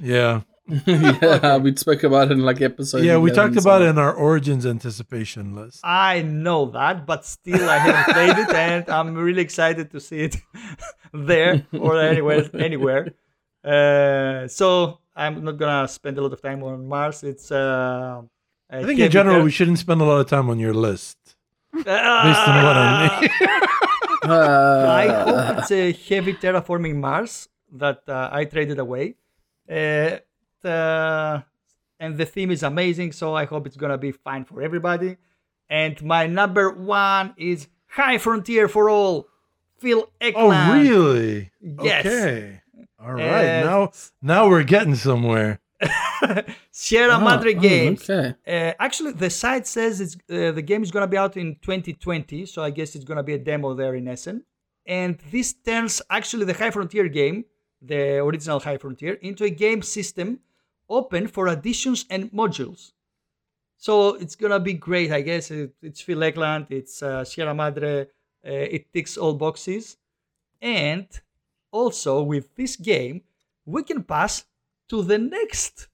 yeah. 0.01 0.41
yeah, 0.85 1.57
we 1.57 1.75
spoke 1.75 2.03
about 2.03 2.29
it 2.29 2.33
in 2.33 2.41
like 2.45 2.61
episode. 2.61 3.03
yeah, 3.03 3.17
we 3.17 3.31
talked 3.31 3.57
about 3.57 3.81
it 3.81 3.85
in 3.85 3.97
our 3.97 4.13
Origins 4.13 4.67
anticipation 4.67 5.55
list. 5.55 5.79
I 5.83 6.21
know 6.21 6.65
that, 6.77 7.07
but 7.07 7.25
still 7.25 7.67
I 7.67 7.79
haven't 7.79 8.13
played 8.13 8.37
it, 8.37 8.53
and 8.55 8.87
I'm 8.87 9.15
really 9.15 9.41
excited 9.41 9.89
to 9.91 9.99
see 9.99 10.19
it 10.29 10.35
there 11.11 11.65
or 11.73 11.99
anywhere. 11.99 12.47
Anywhere. 12.53 13.13
Uh, 13.63 14.47
so 14.47 14.99
I'm 15.15 15.43
not 15.43 15.57
gonna 15.57 15.87
spend 15.87 16.19
a 16.19 16.21
lot 16.21 16.33
of 16.33 16.41
time 16.41 16.61
on 16.63 16.87
Mars. 16.87 17.23
It's. 17.23 17.51
Uh, 17.51 18.21
I 18.69 18.83
think 18.83 18.99
in 18.99 19.09
general 19.09 19.41
we 19.43 19.49
shouldn't 19.49 19.79
spend 19.79 20.01
a 20.01 20.05
lot 20.05 20.19
of 20.21 20.27
time 20.29 20.51
on 20.51 20.59
your 20.59 20.75
list 20.75 21.17
based 21.73 21.87
on 21.87 22.63
what 22.63 22.77
I 22.77 23.19
need. 23.21 23.31
I 24.29 25.07
Uh, 25.07 25.47
hope 25.47 25.57
it's 25.59 25.71
a 25.71 25.91
heavy 25.93 26.33
terraforming 26.35 26.97
Mars 26.97 27.47
that 27.73 28.03
uh, 28.07 28.29
I 28.31 28.45
traded 28.45 28.79
away. 28.79 29.15
Uh, 29.69 30.17
and 30.63 32.17
the 32.17 32.25
theme 32.25 32.51
is 32.51 32.63
amazing, 32.63 33.11
so 33.11 33.35
I 33.35 33.45
hope 33.45 33.67
it's 33.67 33.77
gonna 33.77 33.97
be 33.97 34.11
fine 34.11 34.45
for 34.45 34.61
everybody. 34.61 35.17
And 35.69 36.01
my 36.01 36.27
number 36.27 36.71
one 36.71 37.33
is 37.37 37.67
High 37.87 38.17
Frontier 38.17 38.67
4 38.67 38.89
All. 38.89 39.27
Phil 39.77 40.11
oh, 40.35 40.73
really? 40.73 41.51
Yes. 41.61 42.05
Okay. 42.05 42.61
All 43.01 43.13
right. 43.13 43.61
Uh, 43.61 43.65
now, 43.65 43.91
now 44.21 44.49
we're 44.49 44.63
getting 44.63 44.95
somewhere. 44.95 45.59
Sierra 46.71 47.13
ah, 47.13 47.19
Madre 47.19 47.55
oh, 47.55 47.59
Games. 47.59 48.09
Okay. 48.09 48.35
Uh, 48.45 48.73
actually, 48.79 49.13
the 49.13 49.29
site 49.29 49.65
says 49.65 50.01
it's 50.01 50.15
uh, 50.29 50.51
the 50.51 50.61
game 50.61 50.83
is 50.83 50.91
gonna 50.91 51.07
be 51.07 51.17
out 51.17 51.37
in 51.37 51.55
2020, 51.61 52.45
so 52.45 52.61
I 52.61 52.71
guess 52.71 52.95
it's 52.95 53.05
gonna 53.05 53.23
be 53.23 53.33
a 53.33 53.37
demo 53.37 53.73
there 53.73 53.95
in 53.95 54.07
Essen. 54.07 54.43
And 54.85 55.17
this 55.31 55.53
turns 55.53 56.01
actually 56.09 56.45
the 56.45 56.53
High 56.53 56.71
Frontier 56.71 57.07
game, 57.07 57.45
the 57.81 58.17
original 58.17 58.59
High 58.59 58.77
Frontier, 58.77 59.13
into 59.21 59.43
a 59.43 59.49
game 59.49 59.81
system 59.81 60.39
open 60.89 61.27
for 61.27 61.47
additions 61.47 62.05
and 62.09 62.31
modules. 62.31 62.91
So 63.77 64.15
it's 64.15 64.35
gonna 64.35 64.59
be 64.59 64.73
great, 64.73 65.11
I 65.11 65.21
guess. 65.21 65.51
It, 65.51 65.73
it's 65.81 66.01
Phil 66.01 66.23
Eklund, 66.23 66.67
it's 66.69 67.01
uh, 67.01 67.23
Sierra 67.23 67.53
Madre, 67.53 68.01
uh, 68.01 68.05
it 68.43 68.91
ticks 68.93 69.17
all 69.17 69.33
boxes, 69.33 69.97
and 70.61 71.07
also 71.71 72.21
with 72.23 72.55
this 72.55 72.75
game, 72.75 73.21
we 73.65 73.83
can 73.83 74.03
pass 74.03 74.45
to 74.89 75.03
the 75.03 75.17
next 75.17 75.87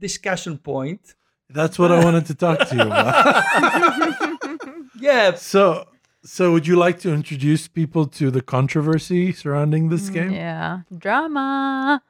discussion 0.00 0.58
point 0.58 1.14
That's 1.48 1.78
what 1.78 1.92
I 1.92 2.02
wanted 2.02 2.26
to 2.26 2.34
talk 2.34 2.66
to 2.68 2.74
you 2.76 2.82
about. 2.82 4.28
Yeah, 5.00 5.34
so, 5.34 5.86
so 6.24 6.52
would 6.52 6.66
you 6.66 6.76
like 6.76 6.98
to 7.00 7.12
introduce 7.12 7.68
people 7.68 8.06
to 8.06 8.30
the 8.30 8.42
controversy 8.42 9.32
surrounding 9.32 9.88
this 9.88 10.08
game? 10.08 10.30
Mm, 10.30 10.34
Yeah. 10.36 10.80
Drama. 10.96 12.02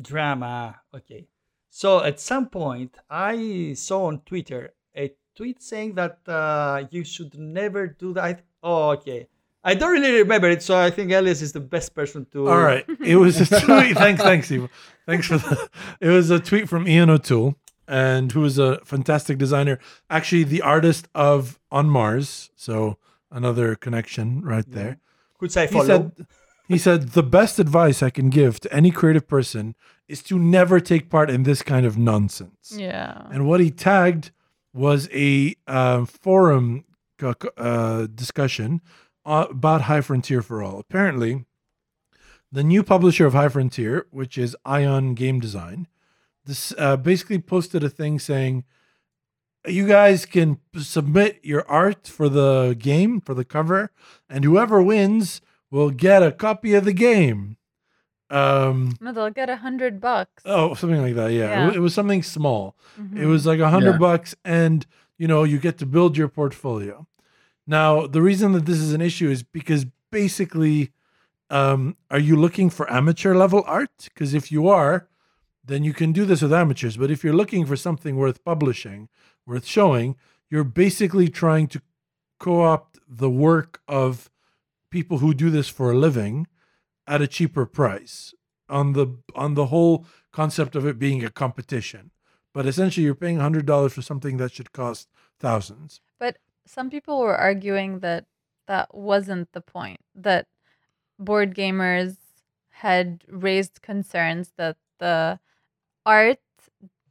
drama. 0.00 0.80
Okay. 0.94 1.26
So 1.70 2.02
at 2.02 2.20
some 2.20 2.48
point, 2.48 2.96
I 3.10 3.74
saw 3.76 4.06
on 4.06 4.20
Twitter 4.26 4.74
a 4.96 5.12
tweet 5.36 5.62
saying 5.62 5.94
that 5.94 6.18
uh, 6.28 6.84
you 6.90 7.04
should 7.04 7.36
never 7.38 7.86
do 7.88 8.12
that. 8.14 8.42
Oh, 8.62 8.90
okay. 8.90 9.28
I 9.66 9.74
don't 9.74 9.92
really 9.92 10.18
remember 10.18 10.50
it, 10.50 10.62
so 10.62 10.76
I 10.76 10.90
think 10.90 11.10
Elias 11.10 11.40
is 11.40 11.52
the 11.52 11.60
best 11.60 11.94
person 11.94 12.26
to. 12.32 12.48
All 12.48 12.60
right. 12.60 12.84
It 13.00 13.16
was 13.16 13.40
a 13.40 13.46
tweet. 13.60 13.96
thanks, 13.96 14.22
thanks, 14.22 14.50
Eva. 14.52 14.68
Thanks 15.06 15.26
for 15.26 15.38
the. 15.38 15.68
It 16.00 16.08
was 16.10 16.30
a 16.30 16.38
tweet 16.38 16.68
from 16.68 16.86
Ian 16.86 17.08
O'Toole, 17.10 17.56
and 17.88 18.30
who 18.32 18.44
is 18.44 18.58
a 18.58 18.84
fantastic 18.84 19.38
designer. 19.38 19.78
Actually, 20.10 20.44
the 20.44 20.60
artist 20.60 21.08
of 21.14 21.58
On 21.70 21.88
Mars. 21.88 22.50
So 22.56 22.98
another 23.34 23.74
connection 23.74 24.40
right 24.42 24.64
there. 24.70 24.98
Which 25.38 25.56
I 25.56 25.66
He 25.66 25.72
follow. 25.72 25.84
said, 25.86 26.26
he 26.68 26.78
said, 26.78 27.10
the 27.10 27.22
best 27.22 27.58
advice 27.58 28.02
I 28.02 28.10
can 28.10 28.30
give 28.30 28.60
to 28.60 28.72
any 28.72 28.90
creative 28.90 29.26
person 29.28 29.74
is 30.08 30.22
to 30.24 30.38
never 30.38 30.80
take 30.80 31.10
part 31.10 31.28
in 31.30 31.42
this 31.42 31.62
kind 31.62 31.84
of 31.84 31.98
nonsense. 31.98 32.72
Yeah. 32.76 33.26
And 33.30 33.46
what 33.46 33.60
he 33.60 33.70
tagged 33.70 34.30
was 34.72 35.08
a 35.12 35.54
uh, 35.66 36.04
forum 36.04 36.84
c- 37.20 37.32
c- 37.42 37.48
uh, 37.56 38.06
discussion 38.14 38.80
uh, 39.26 39.46
about 39.50 39.82
High 39.82 40.00
Frontier 40.02 40.42
4 40.42 40.62
All. 40.62 40.78
Apparently, 40.78 41.44
the 42.52 42.64
new 42.64 42.82
publisher 42.82 43.26
of 43.26 43.32
High 43.34 43.48
Frontier, 43.48 44.06
which 44.10 44.38
is 44.38 44.56
Ion 44.64 45.14
Game 45.14 45.40
Design, 45.40 45.88
this 46.44 46.72
uh, 46.78 46.96
basically 46.96 47.38
posted 47.40 47.82
a 47.82 47.88
thing 47.88 48.18
saying, 48.18 48.64
"You 49.66 49.86
guys 49.86 50.26
can 50.26 50.58
submit 50.76 51.40
your 51.42 51.68
art 51.70 52.06
for 52.06 52.28
the 52.28 52.76
game 52.78 53.20
for 53.20 53.34
the 53.34 53.44
cover, 53.44 53.90
and 54.28 54.44
whoever 54.44 54.82
wins 54.82 55.40
will 55.70 55.90
get 55.90 56.22
a 56.22 56.32
copy 56.32 56.74
of 56.74 56.84
the 56.84 56.92
game." 56.92 57.56
Um, 58.30 58.96
No, 59.00 59.12
they'll 59.12 59.30
get 59.30 59.50
a 59.50 59.56
hundred 59.56 60.00
bucks. 60.00 60.42
oh, 60.46 60.74
something 60.74 61.00
like 61.00 61.14
that. 61.14 61.32
Yeah, 61.32 61.48
Yeah. 61.50 61.68
It, 61.68 61.76
it 61.76 61.80
was 61.80 61.94
something 61.94 62.22
small. 62.22 62.74
Mhm. 63.00 63.18
It 63.18 63.26
was 63.26 63.46
like 63.46 63.60
a 63.60 63.68
hundred 63.70 63.92
Yeah. 63.92 63.98
bucks, 63.98 64.34
and 64.44 64.86
you 65.18 65.28
know 65.28 65.44
you 65.44 65.58
get 65.58 65.78
to 65.78 65.86
build 65.86 66.16
your 66.16 66.28
portfolio. 66.28 67.06
Now, 67.66 68.06
the 68.06 68.20
reason 68.22 68.52
that 68.52 68.66
this 68.66 68.78
is 68.78 68.92
an 68.92 69.00
issue 69.00 69.30
is 69.30 69.42
because 69.42 69.86
basically, 70.10 70.90
um, 71.50 71.96
are 72.10 72.18
you 72.18 72.36
looking 72.36 72.70
for 72.70 72.90
amateur 72.92 73.34
level 73.34 73.62
art? 73.66 74.08
Because 74.12 74.34
if 74.34 74.50
you 74.52 74.68
are, 74.68 75.08
then 75.64 75.82
you 75.84 75.94
can 75.94 76.12
do 76.12 76.24
this 76.26 76.42
with 76.42 76.52
amateurs. 76.52 76.96
But 76.96 77.10
if 77.10 77.24
you're 77.24 77.34
looking 77.34 77.64
for 77.66 77.76
something 77.76 78.16
worth 78.16 78.44
publishing, 78.44 79.08
worth 79.46 79.66
showing, 79.66 80.16
you're 80.50 80.64
basically 80.64 81.28
trying 81.28 81.66
to 81.68 81.82
co-opt 82.38 82.98
the 83.08 83.30
work 83.30 83.80
of 83.88 84.30
people 84.90 85.18
who 85.18 85.34
do 85.34 85.50
this 85.50 85.68
for 85.68 85.92
a 85.92 85.96
living 85.96 86.46
at 87.06 87.22
a 87.22 87.26
cheaper 87.26 87.66
price 87.66 88.34
on 88.68 88.92
the 88.92 89.06
on 89.34 89.54
the 89.54 89.66
whole 89.66 90.06
concept 90.32 90.74
of 90.74 90.86
it 90.86 90.98
being 90.98 91.22
a 91.24 91.30
competition 91.30 92.10
but 92.52 92.66
essentially 92.66 93.04
you're 93.04 93.14
paying 93.14 93.38
$100 93.38 93.90
for 93.90 94.00
something 94.00 94.36
that 94.38 94.52
should 94.52 94.72
cost 94.72 95.08
thousands 95.38 96.00
But 96.18 96.38
some 96.66 96.88
people 96.90 97.20
were 97.20 97.36
arguing 97.36 97.98
that 98.00 98.24
that 98.66 98.94
wasn't 98.94 99.52
the 99.52 99.60
point. 99.60 100.00
That 100.14 100.46
board 101.18 101.54
gamers 101.54 102.16
had 102.70 103.24
raised 103.28 103.82
concerns 103.82 104.52
that 104.56 104.76
the 104.98 105.38
art 106.06 106.38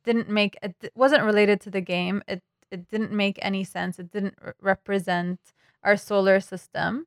didn't 0.04 0.30
make 0.30 0.58
it 0.62 0.76
wasn't 0.96 1.24
related 1.24 1.62
to 1.62 1.70
the 1.70 1.82
game. 1.82 2.22
It 2.28 2.42
it 2.72 2.88
didn't 2.90 3.12
make 3.12 3.38
any 3.42 3.64
sense. 3.64 4.00
It 4.00 4.12
didn't 4.12 4.36
r- 4.42 4.56
represent 4.62 5.40
our 5.84 5.96
solar 5.98 6.40
system, 6.40 7.06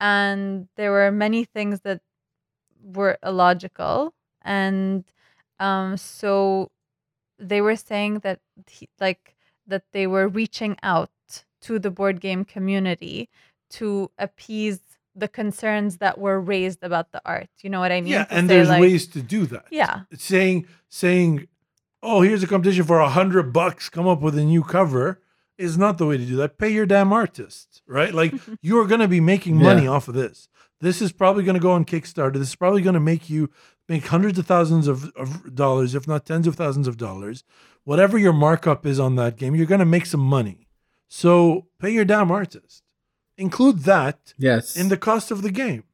and 0.00 0.68
there 0.76 0.90
were 0.92 1.10
many 1.10 1.44
things 1.44 1.80
that 1.82 2.00
were 2.82 3.18
illogical. 3.22 4.12
And 4.42 5.04
um, 5.58 5.96
so 5.96 6.70
they 7.38 7.60
were 7.60 7.76
saying 7.76 8.20
that 8.20 8.40
he, 8.68 8.88
like 9.00 9.36
that 9.66 9.84
they 9.92 10.06
were 10.06 10.28
reaching 10.28 10.76
out 10.82 11.10
to 11.62 11.78
the 11.78 11.90
board 11.90 12.20
game 12.20 12.44
community 12.44 13.28
to 13.70 14.10
appease 14.18 14.80
the 15.14 15.26
concerns 15.28 15.96
that 15.96 16.18
were 16.18 16.38
raised 16.40 16.82
about 16.84 17.10
the 17.12 17.20
art. 17.24 17.48
You 17.62 17.70
know 17.70 17.80
what 17.80 17.90
I 17.90 18.00
mean? 18.02 18.12
yeah 18.12 18.24
To 18.26 18.34
and 18.34 18.50
there's 18.50 18.68
like- 18.68 18.80
ways 18.82 19.06
to 19.08 19.22
do 19.22 19.46
that 19.46 19.66
Yeah. 19.70 20.02
Saying 20.14 20.66
saying 20.88 21.48
oh 22.06 22.20
here's 22.22 22.42
a 22.42 22.46
competition 22.46 22.84
for 22.84 23.00
a 23.00 23.08
hundred 23.10 23.52
bucks 23.52 23.88
come 23.88 24.06
up 24.06 24.20
with 24.20 24.36
a 24.38 24.44
new 24.44 24.62
cover 24.62 25.20
is 25.58 25.76
not 25.78 25.96
the 25.98 26.06
way 26.06 26.16
to 26.18 26.24
do 26.26 26.36
that. 26.36 26.58
Pay 26.58 26.70
your 26.70 26.86
damn 26.86 27.12
artist 27.12 27.82
right? 27.86 28.12
Like 28.14 28.32
you 28.62 28.78
are 28.80 28.86
going 28.86 29.00
to 29.00 29.08
be 29.08 29.20
making 29.20 29.56
money 29.56 29.84
Yeah. 29.84 29.90
off 29.90 30.08
of 30.08 30.14
this. 30.14 30.48
This 30.80 31.00
is 31.00 31.10
probably 31.12 31.42
going 31.44 31.54
to 31.54 31.60
go 31.68 31.72
on 31.72 31.84
kickstarter. 31.86 32.34
This 32.34 32.48
is 32.50 32.54
probably 32.56 32.82
going 32.82 32.94
to 32.94 33.00
make 33.00 33.30
you 33.30 33.50
make 33.88 34.06
hundreds 34.06 34.38
of 34.38 34.46
thousands 34.46 34.86
of, 34.88 35.10
of 35.16 35.54
dollars 35.54 35.94
if 35.94 36.06
not 36.06 36.26
tens 36.26 36.46
of 36.46 36.54
thousands 36.56 36.86
of 36.88 36.96
dollars. 36.96 37.44
Whatever 37.84 38.18
your 38.18 38.32
markup 38.34 38.84
is 38.86 38.98
on 39.00 39.16
that 39.16 39.36
game 39.36 39.54
you're 39.54 39.66
going 39.66 39.78
to 39.80 39.84
make 39.96 40.06
some 40.06 40.20
money. 40.20 40.68
So 41.08 41.66
pay 41.78 41.90
your 41.90 42.04
damn 42.04 42.30
artist. 42.30 42.82
Include 43.38 43.80
that 43.80 44.34
Yes. 44.38 44.76
in 44.76 44.88
the 44.88 44.96
cost 44.96 45.30
of 45.30 45.42
the 45.42 45.50
game. 45.50 45.84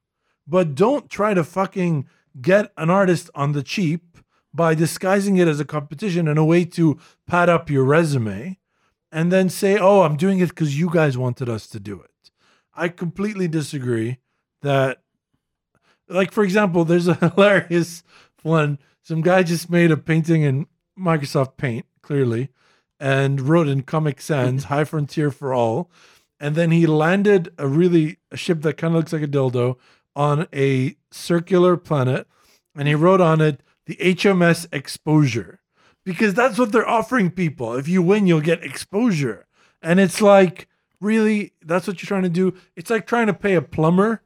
But 0.46 0.74
don't 0.74 1.08
try 1.10 1.34
to 1.34 1.44
fucking 1.44 2.08
get 2.40 2.72
an 2.76 2.90
artist 2.90 3.30
on 3.34 3.52
the 3.52 3.62
cheap 3.62 4.11
by 4.55 4.74
disguising 4.74 5.36
it 5.36 5.48
as 5.48 5.61
a 5.61 5.64
competition 5.64 6.28
and 6.28 6.38
a 6.38 6.44
way 6.44 6.64
to 6.64 6.98
pad 7.26 7.48
up 7.48 7.70
your 7.70 7.84
resume 7.84 8.59
and 9.11 9.32
then 9.32 9.48
say, 9.48 9.78
oh, 9.78 10.03
I'm 10.03 10.16
doing 10.16 10.40
it 10.40 10.50
because 10.50 10.78
you 10.78 10.90
guys 10.90 11.16
wanted 11.18 11.48
us 11.48 11.66
to 11.68 11.80
do 11.80 12.00
it. 12.00 12.30
I 12.74 12.88
completely 12.88 13.48
disagree 13.48 14.18
that, 14.62 15.03
like, 16.09 16.32
for 16.32 16.44
example, 16.44 16.84
there's 16.84 17.09
a 17.09 17.14
hilarious 17.34 18.03
one. 18.42 18.78
Some 19.03 19.20
guy 19.20 19.42
just 19.42 19.70
made 19.70 19.90
a 19.90 19.96
painting 19.96 20.42
in 20.42 20.66
Microsoft 20.98 21.57
Paint, 21.57 21.86
clearly, 22.03 22.48
and 23.00 23.40
wrote 23.40 23.68
in 23.68 23.82
Comic 23.82 24.20
Sans, 24.20 24.64
High 24.64 24.84
Frontier 24.84 25.30
4 25.30 25.53
All 25.53 25.90
and 26.42 26.57
then 26.57 26.72
he 26.72 26.88
landed 26.88 27.55
a 27.57 27.68
really 27.68 28.18
a 28.32 28.36
ship 28.36 28.62
that 28.62 28.76
kind 28.76 28.92
of 28.92 28.98
looks 28.98 29.12
like 29.12 29.22
a 29.22 29.28
dildo 29.28 29.76
on 30.16 30.48
a 30.53 30.96
circular 31.12 31.76
planet 31.76 32.26
and 32.74 32.88
he 32.88 32.96
wrote 32.96 33.20
on 33.20 33.40
it 33.40 33.62
the 33.87 33.97
HMS 33.97 34.66
Exposure 34.72 35.61
because 36.05 36.35
that's 36.35 36.59
what 36.59 36.72
they're 36.72 36.89
offering 36.89 37.30
people. 37.30 37.74
If 37.74 37.89
you 37.89 38.03
win, 38.03 38.26
you'll 38.26 38.41
get 38.41 38.64
exposure. 38.64 39.47
And 39.80 40.01
it's 40.01 40.20
like, 40.20 40.68
really, 41.01 41.53
that's 41.62 41.87
what 41.87 42.03
you're 42.03 42.09
trying 42.09 42.22
to 42.22 42.28
do. 42.28 42.55
It's 42.76 42.91
like 42.91 43.07
trying 43.07 43.26
to 43.26 43.35
pay 43.35 43.55
a 43.55 43.62
plumber. 43.62 44.22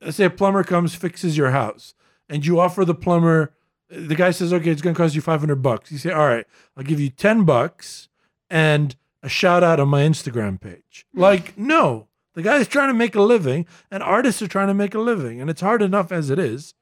Let's 0.00 0.16
say 0.16 0.24
a 0.24 0.30
plumber 0.30 0.64
comes, 0.64 0.94
fixes 0.94 1.36
your 1.36 1.50
house, 1.50 1.94
and 2.28 2.44
you 2.44 2.60
offer 2.60 2.84
the 2.84 2.94
plumber, 2.94 3.54
the 3.88 4.14
guy 4.14 4.30
says, 4.30 4.52
okay, 4.52 4.70
it's 4.70 4.82
going 4.82 4.94
to 4.94 5.00
cost 5.00 5.14
you 5.14 5.20
500 5.20 5.56
bucks. 5.56 5.90
You 5.90 5.98
say, 5.98 6.10
all 6.10 6.26
right, 6.26 6.46
I'll 6.76 6.84
give 6.84 7.00
you 7.00 7.08
10 7.08 7.44
bucks 7.44 8.08
and 8.50 8.96
a 9.22 9.28
shout 9.28 9.64
out 9.64 9.80
on 9.80 9.88
my 9.88 10.02
Instagram 10.02 10.60
page. 10.60 11.06
Like, 11.14 11.56
no, 11.56 12.08
the 12.34 12.42
guy's 12.42 12.68
trying 12.68 12.88
to 12.88 12.94
make 12.94 13.14
a 13.14 13.22
living, 13.22 13.66
and 13.90 14.02
artists 14.02 14.42
are 14.42 14.48
trying 14.48 14.68
to 14.68 14.74
make 14.74 14.94
a 14.94 15.00
living. 15.00 15.40
And 15.40 15.48
it's 15.48 15.60
hard 15.60 15.82
enough 15.82 16.12
as 16.12 16.30
it 16.30 16.38
is. 16.38 16.74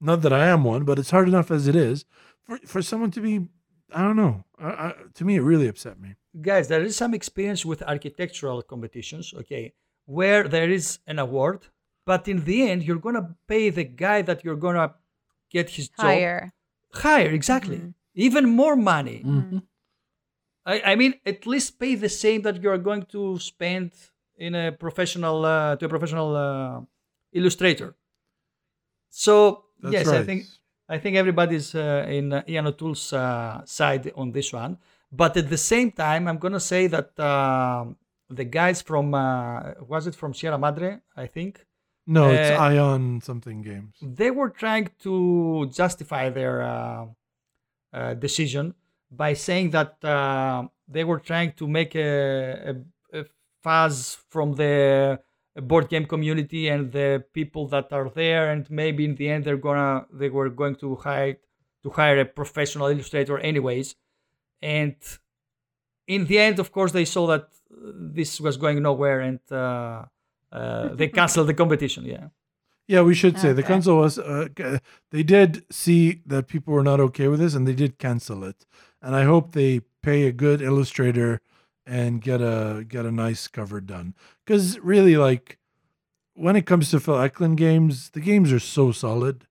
Not 0.00 0.22
that 0.22 0.32
I 0.32 0.46
am 0.48 0.64
one, 0.64 0.84
but 0.84 0.98
it's 0.98 1.10
hard 1.10 1.28
enough 1.28 1.50
as 1.50 1.66
it 1.66 1.76
is 1.76 2.04
for, 2.44 2.58
for 2.66 2.82
someone 2.82 3.10
to 3.12 3.20
be, 3.20 3.48
I 3.92 4.02
don't 4.02 4.16
know. 4.16 4.44
I, 4.58 4.66
I, 4.68 4.94
to 5.14 5.24
me, 5.24 5.36
it 5.36 5.40
really 5.42 5.68
upset 5.68 6.00
me. 6.00 6.16
Guys, 6.40 6.68
there 6.68 6.82
is 6.82 6.96
some 6.96 7.14
experience 7.14 7.64
with 7.64 7.82
architectural 7.82 8.62
competitions, 8.62 9.32
okay, 9.34 9.72
where 10.04 10.46
there 10.48 10.70
is 10.70 10.98
an 11.06 11.18
award, 11.18 11.66
but 12.04 12.28
in 12.28 12.44
the 12.44 12.68
end, 12.68 12.82
you're 12.82 12.98
going 12.98 13.14
to 13.14 13.34
pay 13.48 13.70
the 13.70 13.84
guy 13.84 14.22
that 14.22 14.44
you're 14.44 14.56
going 14.56 14.76
to 14.76 14.94
get 15.50 15.70
his 15.70 15.88
job 15.88 16.06
Higher. 16.06 16.52
higher, 16.92 17.30
exactly. 17.30 17.78
Mhm. 17.78 17.94
Even 18.14 18.48
more 18.48 18.76
money. 18.76 19.22
Mhm. 19.24 19.62
I, 20.64 20.92
I 20.92 20.94
mean, 20.96 21.14
at 21.24 21.46
least 21.46 21.78
pay 21.78 21.94
the 21.94 22.08
same 22.08 22.42
that 22.42 22.62
you 22.62 22.70
are 22.70 22.78
going 22.78 23.04
to 23.06 23.38
spend 23.38 23.92
in 24.36 24.54
a 24.54 24.72
professional 24.72 25.44
uh, 25.44 25.76
to 25.76 25.86
a 25.86 25.88
professional 25.88 26.34
uh, 26.36 26.80
illustrator. 27.32 27.94
So 29.10 29.65
That's 29.80 29.92
yes, 29.92 30.06
right. 30.06 30.20
I 30.20 30.24
think 30.24 30.44
I 30.88 30.98
think 30.98 31.16
everybody's 31.16 31.74
uh, 31.74 32.06
in 32.08 32.32
uh, 32.32 32.42
Ian 32.48 32.66
O'Toole's 32.68 33.12
uh, 33.12 33.62
side 33.64 34.12
on 34.16 34.32
this 34.32 34.52
one. 34.52 34.78
But 35.12 35.36
at 35.36 35.48
the 35.48 35.58
same 35.58 35.90
time, 35.92 36.26
I'm 36.28 36.38
gonna 36.38 36.60
say 36.60 36.86
that 36.88 37.18
um 37.20 37.96
the 38.28 38.44
guys 38.44 38.82
from 38.82 39.14
uh, 39.14 39.74
was 39.86 40.06
it 40.06 40.14
from 40.14 40.34
Sierra 40.34 40.58
Madre? 40.58 41.00
I 41.16 41.26
think 41.26 41.64
No, 42.06 42.30
it's 42.30 42.50
Uh, 42.50 42.62
Ion 42.72 43.20
something 43.20 43.62
games. 43.62 43.94
they 44.20 44.30
were 44.30 44.50
trying 44.62 44.88
to 45.06 45.14
justify 45.80 46.24
their 46.30 46.62
uh, 46.62 47.06
uh, 47.92 48.14
decision 48.14 48.74
by 49.10 49.32
saying 49.34 49.70
that 49.76 49.92
uh, 50.04 50.66
they 50.88 51.04
were 51.04 51.20
trying 51.30 51.52
to 51.60 51.66
make 51.78 51.92
a, 51.96 52.10
a, 52.70 53.18
a 53.20 53.24
fuzz 53.62 54.18
from 54.32 54.54
the 54.54 55.18
board 55.62 55.88
game 55.88 56.06
community 56.06 56.68
and 56.68 56.92
the 56.92 57.24
people 57.32 57.66
that 57.68 57.92
are 57.92 58.10
there, 58.10 58.50
and 58.50 58.70
maybe 58.70 59.04
in 59.04 59.14
the 59.16 59.28
end 59.28 59.44
they're 59.44 59.56
gonna 59.56 60.06
they 60.12 60.28
were 60.28 60.50
going 60.50 60.76
to 60.76 60.96
hire 60.96 61.36
to 61.82 61.90
hire 61.90 62.18
a 62.20 62.24
professional 62.24 62.88
illustrator 62.88 63.38
anyways, 63.38 63.94
and 64.62 64.96
in 66.06 66.26
the 66.26 66.38
end, 66.38 66.58
of 66.58 66.72
course, 66.72 66.92
they 66.92 67.04
saw 67.04 67.26
that 67.26 67.42
uh, 67.42 67.92
this 67.94 68.40
was 68.40 68.56
going 68.56 68.82
nowhere, 68.82 69.20
and 69.20 69.40
uh, 69.50 70.04
uh, 70.52 70.88
they 70.94 71.08
canceled 71.08 71.48
the 71.48 71.54
competition. 71.54 72.04
Yeah. 72.04 72.28
Yeah, 72.88 73.02
we 73.02 73.14
should 73.14 73.36
say 73.36 73.52
the 73.52 73.64
council 73.64 73.96
was. 73.96 74.16
Uh, 74.16 74.46
they 75.10 75.24
did 75.24 75.64
see 75.72 76.22
that 76.24 76.46
people 76.46 76.72
were 76.72 76.84
not 76.84 77.00
okay 77.00 77.26
with 77.26 77.40
this, 77.40 77.56
and 77.56 77.66
they 77.66 77.74
did 77.74 77.98
cancel 77.98 78.44
it. 78.44 78.64
And 79.02 79.16
I 79.16 79.24
hope 79.24 79.52
they 79.52 79.80
pay 80.04 80.28
a 80.28 80.30
good 80.30 80.62
illustrator 80.62 81.40
and 81.86 82.20
get 82.20 82.40
a 82.40 82.84
get 82.88 83.06
a 83.06 83.12
nice 83.12 83.46
cover 83.48 83.80
done. 83.80 84.14
Because 84.44 84.78
really, 84.80 85.16
like 85.16 85.58
when 86.34 86.56
it 86.56 86.66
comes 86.66 86.90
to 86.90 87.00
Phil 87.00 87.18
Eklund 87.18 87.56
games, 87.56 88.10
the 88.10 88.20
games 88.20 88.52
are 88.52 88.58
so 88.58 88.92
solid, 88.92 89.46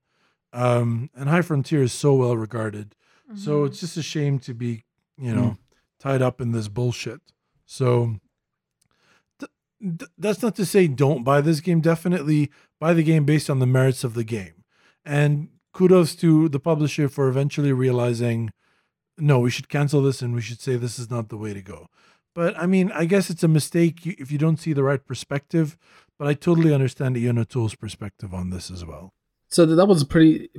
um, 0.52 1.10
and 1.14 1.28
High 1.28 1.42
Frontier 1.42 1.82
is 1.82 1.92
so 1.92 2.14
well 2.14 2.36
regarded. 2.36 2.94
So 3.34 3.62
Mhm. 3.62 3.66
it's 3.66 3.80
just 3.80 3.96
a 3.96 4.02
shame 4.02 4.38
to 4.40 4.54
be, 4.54 4.84
you 5.18 5.34
know, 5.34 5.56
tied 5.98 6.22
up 6.22 6.40
in 6.40 6.52
this 6.52 6.68
bullshit. 6.68 7.20
So 7.64 8.20
th- 9.40 9.50
th- 9.80 10.10
that's 10.16 10.42
not 10.42 10.54
to 10.56 10.64
say 10.66 10.86
don't 10.86 11.24
buy 11.24 11.40
this 11.40 11.60
game. 11.60 11.80
Definitely 11.80 12.50
buy 12.78 12.94
the 12.94 13.02
game 13.02 13.24
based 13.24 13.50
on 13.50 13.58
the 13.58 13.66
merits 13.66 14.04
of 14.04 14.14
the 14.14 14.22
game. 14.24 14.62
And 15.04 15.48
kudos 15.72 16.14
to 16.16 16.48
the 16.48 16.60
publisher 16.60 17.08
for 17.08 17.28
eventually 17.28 17.72
realizing, 17.72 18.50
no, 19.18 19.40
we 19.40 19.50
should 19.50 19.68
cancel 19.68 20.02
this 20.02 20.22
and 20.22 20.34
we 20.34 20.40
should 20.40 20.60
say 20.60 20.76
this 20.76 20.98
is 20.98 21.10
not 21.10 21.28
the 21.28 21.36
way 21.36 21.52
to 21.52 21.62
go. 21.62 21.88
But 22.36 22.56
I 22.58 22.66
mean, 22.66 22.92
I 22.92 23.06
guess 23.06 23.30
it's 23.30 23.42
a 23.42 23.48
mistake 23.48 24.06
if 24.06 24.30
you 24.30 24.36
don't 24.36 24.58
see 24.58 24.74
the 24.74 24.84
right 24.84 25.04
perspective. 25.04 25.78
But 26.18 26.28
I 26.28 26.34
totally 26.34 26.72
understand 26.72 27.16
Ian 27.16 27.38
O'Toole's 27.38 27.74
perspective 27.74 28.34
on 28.34 28.50
this 28.50 28.70
as 28.70 28.84
well. 28.84 29.14
So 29.48 29.64
that 29.64 29.86
was 29.86 30.02
a 30.02 30.06
pretty 30.06 30.50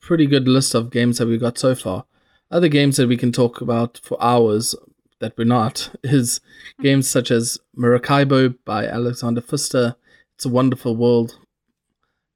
pretty 0.00 0.26
good 0.26 0.46
list 0.46 0.74
of 0.74 0.90
games 0.90 1.18
that 1.18 1.28
we 1.28 1.38
got 1.38 1.56
so 1.56 1.74
far. 1.74 2.04
Other 2.50 2.68
games 2.68 2.98
that 2.98 3.08
we 3.08 3.16
can 3.16 3.32
talk 3.32 3.62
about 3.62 3.98
for 4.02 4.22
hours 4.22 4.74
that 5.20 5.32
we're 5.38 5.44
not 5.44 5.90
is 6.02 6.40
games 6.82 7.08
such 7.08 7.30
as 7.30 7.58
Maracaibo 7.74 8.54
by 8.66 8.86
Alexander 8.86 9.40
Pfister, 9.40 9.96
It's 10.34 10.44
a 10.44 10.50
Wonderful 10.50 10.96
World, 10.96 11.38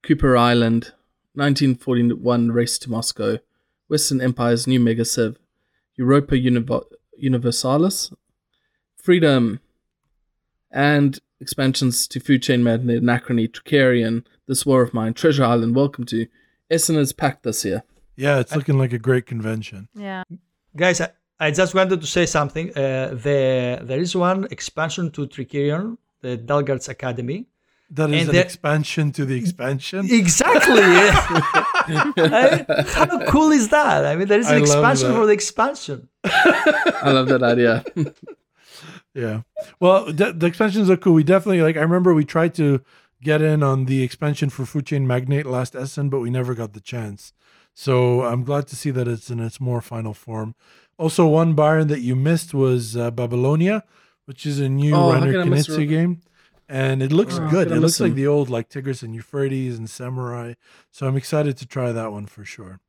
Cooper 0.03 0.39
Island, 0.39 0.93
1941 1.35 2.51
Race 2.51 2.79
to 2.79 2.91
Moscow, 2.91 3.39
Western 3.89 4.23
Empire's 4.23 4.67
New 4.67 4.81
Mega 4.81 5.05
Civ, 5.05 5.37
Europa 5.97 6.35
Univ- 6.35 6.85
Universalis, 7.19 8.11
Freedom, 9.07 9.61
and 10.73 11.21
expansions 11.41 12.09
to 12.09 12.19
Food 12.19 12.43
Chain 12.43 12.65
Magnate, 12.65 13.01
Anachrony, 13.05 13.47
Trickerion, 13.49 14.25
This 14.49 14.67
War 14.67 14.83
of 14.83 14.93
Mine, 14.93 15.15
Treasure 15.15 15.45
Island. 15.45 15.77
Welcome 15.77 16.05
to 16.07 16.27
Essen 16.69 16.97
is 16.97 17.13
packed 17.13 17.45
this 17.45 17.65
year. 17.65 17.85
Yeah, 18.17 18.41
it's 18.41 18.57
looking 18.57 18.79
like 18.79 18.93
a 18.93 18.99
great 18.99 19.25
convention. 19.25 19.87
Yeah. 19.95 20.25
guys 20.77 21.01
I, 21.01 21.11
I 21.39 21.53
just 21.53 21.73
wanted 21.73 22.01
to 22.01 22.07
say 22.09 22.27
something 22.27 22.71
uh, 22.71 23.11
the, 23.27 23.79
there 23.81 24.01
is 24.01 24.17
one 24.17 24.49
expansion 24.51 25.13
to 25.13 25.29
Trickerion 25.29 25.99
the 26.23 26.37
Dahlgaard's 26.37 26.89
academy 26.89 27.47
That 27.91 28.11
is 28.11 28.23
And 28.23 28.31
an 28.31 28.35
the- 28.35 28.43
expansion 28.43 29.13
to 29.13 29.25
the 29.25 29.37
expansion. 29.37 30.09
exactly 30.11 30.83
I- 30.83 32.65
how 32.97 33.25
cool 33.27 33.53
is 33.53 33.69
that 33.69 34.05
i 34.05 34.17
mean 34.17 34.27
there 34.27 34.41
is 34.41 34.51
an 34.51 34.59
expansion 34.59 35.09
that. 35.11 35.15
for 35.17 35.27
the 35.27 35.33
expansion 35.33 36.09
I 36.25 37.13
love 37.13 37.29
that 37.29 37.45
idea. 37.45 37.85
Yeah. 39.17 39.43
Well, 39.81 40.13
the, 40.13 40.33
the 40.33 40.47
expansions 40.47 40.91
are 40.91 40.97
cool. 40.97 41.15
We 41.15 41.25
definitely 41.25 41.63
like. 41.63 41.77
I 41.77 41.81
remember 41.81 42.13
we 42.15 42.25
tried 42.25 42.55
to 42.57 42.83
get 43.23 43.41
in 43.41 43.63
on 43.63 43.87
the 43.87 44.03
expansion 44.03 44.51
for 44.51 44.67
Food 44.67 44.87
Chain 44.87 45.07
Magnate 45.07 45.47
last 45.47 45.75
Essen, 45.75 46.11
but 46.11 46.21
we 46.21 46.29
never 46.31 46.55
got 46.55 46.75
the 46.75 46.81
chance. 46.81 47.33
So 47.75 48.23
I'm 48.25 48.45
glad 48.45 48.67
to 48.69 48.77
see 48.77 48.91
that 48.91 49.09
it's 49.09 49.31
in 49.31 49.41
its 49.41 49.59
more 49.61 49.81
final 49.81 50.13
form. 50.13 50.55
Also, 50.99 51.27
one 51.27 51.55
Byron 51.55 51.89
that 51.89 52.01
you 52.01 52.15
missed 52.15 52.53
was 52.55 52.97
uh, 52.97 53.11
Babylonia, 53.11 53.85
which 54.27 54.45
is 54.47 54.61
a 54.61 54.69
new 54.69 54.95
Oh, 54.95 55.13
Reiner 55.13 55.33
can 55.33 55.41
I 55.41 55.45
miss 55.45 55.67
Knizia 55.69 55.79
Re- 55.79 55.87
game. 55.87 56.21
And 56.69 57.03
it 57.03 57.13
looks 57.13 57.39
Oh, 57.39 57.49
good. 57.49 57.71
It 57.71 57.77
looks 57.81 58.01
like 58.01 58.15
the 58.15 58.27
old 58.27 58.51
like 58.51 58.69
Tigris 58.69 59.03
and 59.03 59.15
Euphrates 59.15 59.79
and 59.79 59.89
Samurai. 59.89 60.55
So 60.91 61.07
I'm 61.07 61.17
excited 61.17 61.57
to 61.59 61.67
try 61.67 61.93
that 61.93 62.13
one 62.13 62.27
for 62.27 62.45
sure. 62.45 62.81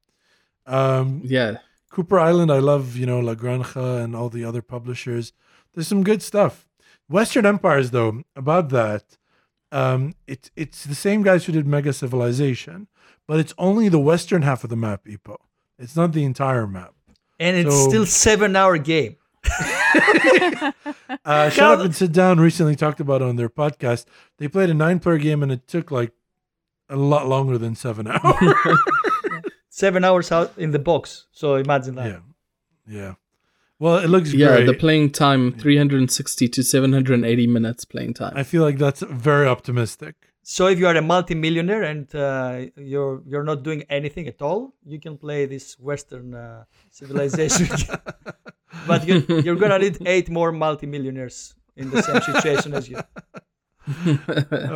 Um, 0.66 1.22
Yeah. 1.24 1.58
Cooper 1.90 2.20
Island, 2.20 2.52
I 2.52 2.60
love, 2.60 2.96
you 2.96 3.06
know, 3.06 3.20
La 3.20 3.34
Granja 3.36 4.04
and 4.04 4.16
all 4.16 4.30
the 4.30 4.44
other 4.44 4.62
publishers. 4.62 5.34
There's 5.74 5.88
some 5.88 6.04
good 6.04 6.22
stuff. 6.22 6.68
Western 7.10 7.46
Empires, 7.46 7.92
though, 7.92 8.24
about 8.36 8.70
that, 8.70 9.18
um, 9.72 10.14
it's 10.28 10.50
it's 10.56 10.84
the 10.86 10.96
same 10.96 11.24
guys 11.24 11.46
who 11.46 11.52
did 11.54 11.66
Mega 11.68 11.94
Civilization, 11.94 12.88
but 13.28 13.40
it's 13.40 13.54
only 13.58 13.88
the 13.90 14.00
western 14.00 14.42
half 14.42 14.64
of 14.64 14.70
the 14.70 14.76
map, 14.76 15.06
Ipo. 15.06 15.38
It's 15.80 15.96
not 15.96 16.12
the 16.14 16.24
entire 16.26 16.68
map. 16.68 16.94
and 17.40 17.56
it's 17.58 17.74
So- 17.76 17.90
still 17.90 18.06
seven 18.06 18.56
hour 18.56 18.78
game 18.78 19.16
Uh, 21.26 21.50
Shut 21.50 21.80
Up 21.80 21.86
and 21.86 21.96
Sit 21.96 22.12
Down 22.12 22.40
recently 22.40 22.76
talked 22.76 23.00
about 23.00 23.22
it 23.22 23.28
on 23.28 23.36
their 23.36 23.50
podcast. 23.50 24.06
They 24.38 24.48
played 24.48 24.70
a 24.70 24.74
nine 24.74 25.00
player 25.00 25.18
game 25.18 25.44
and 25.44 25.52
it 25.52 25.68
took 25.68 25.92
like 25.92 26.12
a 26.90 26.96
lot 26.96 27.28
longer 27.28 27.58
than 27.58 27.76
seven 27.76 28.08
hours. 28.12 28.78
Seven 29.70 30.04
hours 30.04 30.32
out 30.32 30.52
in 30.58 30.72
the 30.72 30.80
box 30.80 31.26
so 31.32 31.56
imagine 31.56 31.96
that 31.96 32.08
yeah. 32.08 32.20
Yeah. 32.90 33.14
Well, 33.80 33.98
it 34.00 34.08
looks 34.10 34.34
Yeah, 34.34 34.56
great. 34.56 34.66
the 34.66 34.74
playing 34.74 35.12
time 35.12 35.52
360 35.52 36.48
to 36.48 36.64
780 36.64 37.46
minutes 37.48 37.86
playing 37.86 38.14
time. 38.16 38.34
I 38.36 38.44
feel 38.44 38.64
like 38.64 38.78
that's 38.80 39.02
very 39.02 39.46
optimistic. 39.48 40.16
so 40.42 40.68
if 40.68 40.80
you 40.80 40.88
are 40.88 40.96
a 40.96 41.02
multimillionaire 41.02 41.84
and 41.84 42.08
uh, 42.16 42.66
you're 42.78 43.22
you're 43.30 43.44
not 43.44 43.64
doing 43.64 43.84
anything 43.90 44.26
at 44.34 44.42
all 44.42 44.74
you 44.86 45.00
can 45.06 45.18
play 45.18 45.46
this 45.46 45.78
western 45.80 46.34
uh, 46.34 46.64
civilization 46.90 47.68
but 48.88 49.06
you, 49.08 49.16
you're 49.46 49.58
gonna 49.64 49.78
need 49.86 49.98
eight 50.08 50.30
more 50.30 50.52
multimillionaires 50.54 51.54
in 51.76 51.90
the 51.92 52.02
same 52.02 52.22
situation 52.30 52.74
as 52.74 52.88
you 52.90 52.98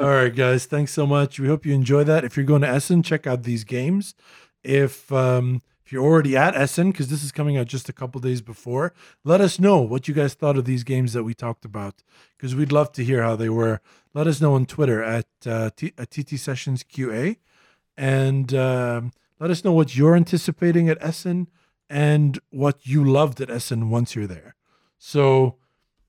All 0.01 0.09
right, 0.19 0.33
guys. 0.33 0.65
Thanks 0.65 0.93
so 0.93 1.05
much. 1.05 1.39
We 1.39 1.47
hope 1.47 1.65
you 1.65 1.73
enjoy 1.73 2.03
that. 2.05 2.23
If 2.23 2.37
you're 2.37 2.45
going 2.45 2.61
to 2.61 2.69
Essen, 2.69 3.03
check 3.03 3.27
out 3.27 3.43
these 3.43 3.63
games. 3.65 4.15
If 4.64 5.12
um, 5.12 5.62
if 5.86 5.91
you're 5.91 6.05
already 6.05 6.38
at 6.38 6.55
Essen, 6.55 6.91
because 6.91 7.09
this 7.09 7.22
is 7.22 7.34
coming 7.34 7.57
out 7.57 7.68
just 7.68 7.89
a 7.89 7.93
couple 7.93 8.22
days 8.22 8.41
before, 8.41 8.93
let 9.26 9.41
us 9.41 9.59
know 9.59 9.80
what 9.80 10.07
you 10.07 10.14
guys 10.14 10.34
thought 10.34 10.57
of 10.57 10.64
these 10.64 10.84
games 10.86 11.12
that 11.12 11.24
we 11.24 11.34
talked 11.34 11.66
about, 11.66 12.03
because 12.38 12.55
we'd 12.55 12.72
love 12.72 12.93
to 12.93 13.03
hear 13.03 13.24
how 13.24 13.36
they 13.36 13.49
were. 13.49 13.82
Let 14.14 14.26
us 14.26 14.39
know 14.39 14.53
on 14.53 14.66
Twitter 14.66 15.03
at 15.03 15.28
uh, 15.45 15.72
T- 15.76 15.93
at 15.97 16.12
TT 16.12 16.39
Sessions 16.39 16.84
QA, 16.84 17.38
and 17.97 18.53
um, 18.53 19.12
let 19.39 19.49
us 19.49 19.66
know 19.66 19.74
what 19.74 19.95
you're 19.95 20.16
anticipating 20.16 20.88
at 20.88 20.97
Essen, 21.01 21.47
and 21.89 22.39
what 22.51 22.86
you 22.88 23.03
loved 23.03 23.41
at 23.41 23.49
Essen 23.49 23.89
once 23.89 24.16
you're 24.16 24.28
there. 24.28 24.55
So, 24.97 25.57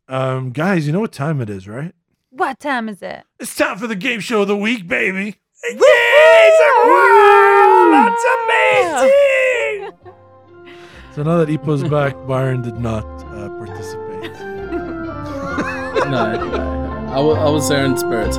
um, 0.06 0.52
guys, 0.52 0.86
you 0.86 0.92
know 0.92 1.00
what 1.00 1.12
time 1.12 1.40
it 1.40 1.50
is, 1.50 1.66
right? 1.66 1.92
What 2.30 2.60
time 2.60 2.88
is 2.88 3.02
it? 3.02 3.24
It's 3.40 3.56
time 3.56 3.78
for 3.78 3.88
the 3.88 3.96
game 3.96 4.20
show 4.20 4.42
of 4.42 4.48
the 4.48 4.56
week, 4.56 4.86
baby. 4.86 5.38
That's 5.62 5.78
amazing! 8.44 9.92
So 11.14 11.22
now 11.22 11.36
that 11.36 11.48
Ipo's 11.48 11.84
back, 11.84 12.16
Byron 12.26 12.62
did 12.62 12.78
not 12.78 13.04
uh, 13.04 13.50
participate. 13.58 14.32
no, 16.08 16.08
no, 16.10 17.12
I 17.12 17.18
I 17.18 17.50
was 17.50 17.68
there 17.68 17.84
in 17.84 17.98
spirit. 17.98 18.34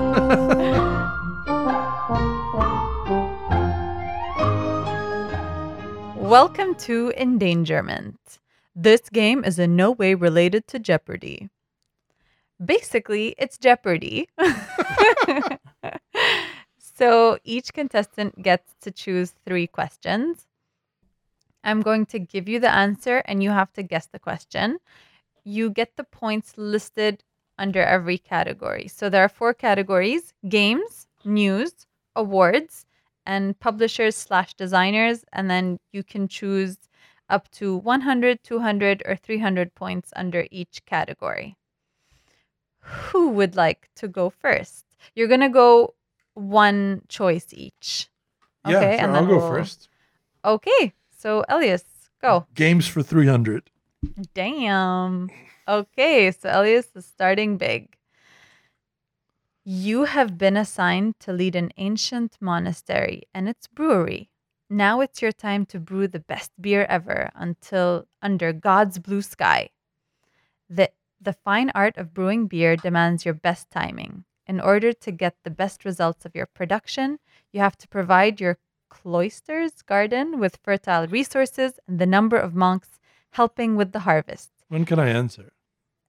Welcome 6.18 6.74
to 6.76 7.14
Endangerment. 7.16 8.18
This 8.76 9.02
game 9.12 9.44
is 9.46 9.60
in 9.60 9.76
no 9.76 9.92
way 9.92 10.16
related 10.16 10.66
to 10.70 10.80
Jeopardy. 10.80 11.52
Basically, 12.66 13.36
it's 13.38 13.60
Jeopardy. 13.60 14.28
so 16.96 17.38
each 17.44 17.74
contestant 17.74 18.42
gets 18.42 18.76
to 18.82 18.92
choose 18.92 19.34
three 19.46 19.68
questions. 19.68 20.48
I'm 21.64 21.82
going 21.82 22.06
to 22.08 22.20
give 22.20 22.50
you 22.50 22.60
the 22.60 22.74
answer 22.74 23.18
and 23.26 23.42
you 23.42 23.52
have 23.52 23.72
to 23.74 23.84
guess 23.84 24.08
the 24.08 24.20
question. 24.20 24.80
You 25.44 25.70
get 25.70 25.96
the 25.96 26.04
points 26.04 26.54
listed 26.58 27.24
under 27.58 27.82
every 27.82 28.18
category. 28.18 28.88
So 28.88 29.10
there 29.10 29.24
are 29.24 29.30
four 29.30 29.54
categories 29.54 30.34
games, 30.48 31.08
news, 31.24 31.88
awards, 32.16 32.86
and 33.26 33.58
publishers 33.60 34.16
slash 34.16 34.54
designers. 34.54 35.24
And 35.32 35.50
then 35.50 35.80
you 35.92 36.04
can 36.04 36.28
choose 36.28 36.78
up 37.30 37.50
to 37.52 37.78
100, 37.78 38.44
200, 38.44 39.04
or 39.06 39.16
300 39.16 39.74
points 39.74 40.12
under 40.16 40.46
each 40.52 40.86
category. 40.86 41.56
Who 42.80 43.30
would 43.30 43.56
like 43.56 43.90
to 43.96 44.08
go 44.08 44.30
first? 44.30 44.86
You're 45.16 45.30
going 45.30 45.40
to 45.40 45.50
go 45.50 45.94
one 46.34 47.02
choice 47.08 47.48
each. 47.52 48.10
yeah, 48.68 48.78
Okay, 48.78 48.98
sure, 48.98 49.06
and 49.08 49.16
I'll 49.18 49.26
go 49.26 49.38
we'll- 49.38 49.50
first. 49.50 49.90
Okay, 50.46 50.94
so 51.18 51.44
Elias, 51.50 51.84
go. 52.22 52.46
Games 52.54 52.88
for 52.88 53.02
300. 53.04 53.70
Damn. 54.34 55.30
Okay, 55.68 56.32
so 56.32 56.50
Elias 56.52 56.88
is 56.96 57.06
starting 57.06 57.58
big. 57.58 57.96
You 59.66 60.04
have 60.04 60.38
been 60.38 60.58
assigned 60.58 61.20
to 61.22 61.32
lead 61.32 61.56
an 61.56 61.72
ancient 61.78 62.38
monastery 62.42 63.24
and 63.34 63.48
its 63.48 63.68
brewery. 63.68 64.30
Now 64.70 65.00
it's 65.00 65.22
your 65.22 65.32
time 65.32 65.66
to 65.68 65.80
brew 65.80 66.08
the 66.08 66.20
best 66.20 66.52
beer 66.60 66.86
ever 66.90 67.30
until 67.36 68.08
under 68.22 68.52
God's 68.52 69.00
blue 69.00 69.22
sky. 69.22 69.70
The 70.70 70.92
the 71.22 71.34
fine 71.34 71.72
art 71.74 71.96
of 71.98 72.14
brewing 72.14 72.48
beer 72.48 72.76
demands 72.76 73.24
your 73.24 73.34
best 73.36 73.72
timing. 73.72 74.26
In 74.46 74.60
order 74.60 74.92
to 74.92 75.12
get 75.12 75.36
the 75.44 75.50
best 75.50 75.86
results 75.86 76.26
of 76.26 76.36
your 76.36 76.46
production, 76.46 77.20
you 77.52 77.60
have 77.62 77.78
to 77.78 77.88
provide 77.88 78.42
your 78.42 78.58
cloister's 78.90 79.82
garden 79.82 80.40
with 80.40 80.60
fertile 80.64 81.08
resources 81.08 81.80
and 81.88 81.98
the 82.00 82.06
number 82.06 82.38
of 82.38 82.54
monks 82.54 83.00
helping 83.32 83.76
with 83.76 83.92
the 83.94 84.00
harvest. 84.02 84.52
When 84.68 84.86
can 84.86 85.00
I 85.00 85.10
answer? 85.10 85.54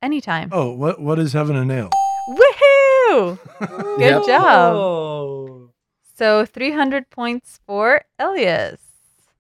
Anytime. 0.03 0.51
Oh, 0.53 0.73
what 0.73 1.01
what 1.01 1.19
is 1.19 1.33
heaven 1.33 1.57
and 1.57 1.71
ale? 1.73 1.91
Woohoo! 2.29 3.39
Good 3.99 4.01
Yep. 4.01 4.27
job. 4.27 4.77
Oh. 4.77 5.71
So 6.17 6.45
300 6.45 7.09
points 7.11 7.61
for 7.67 8.03
Elias. 8.19 8.81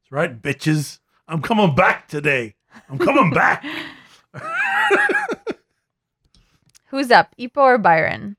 That's 0.00 0.10
right, 0.12 0.40
bitches. 0.40 1.00
I'm 1.28 1.42
coming 1.42 1.74
back 1.74 2.08
today. 2.08 2.54
I'm 2.88 2.98
coming 2.98 3.30
back. 3.30 3.64
Who's 6.86 7.10
up, 7.10 7.34
Ipo 7.38 7.56
or 7.58 7.78
Byron? 7.78 8.36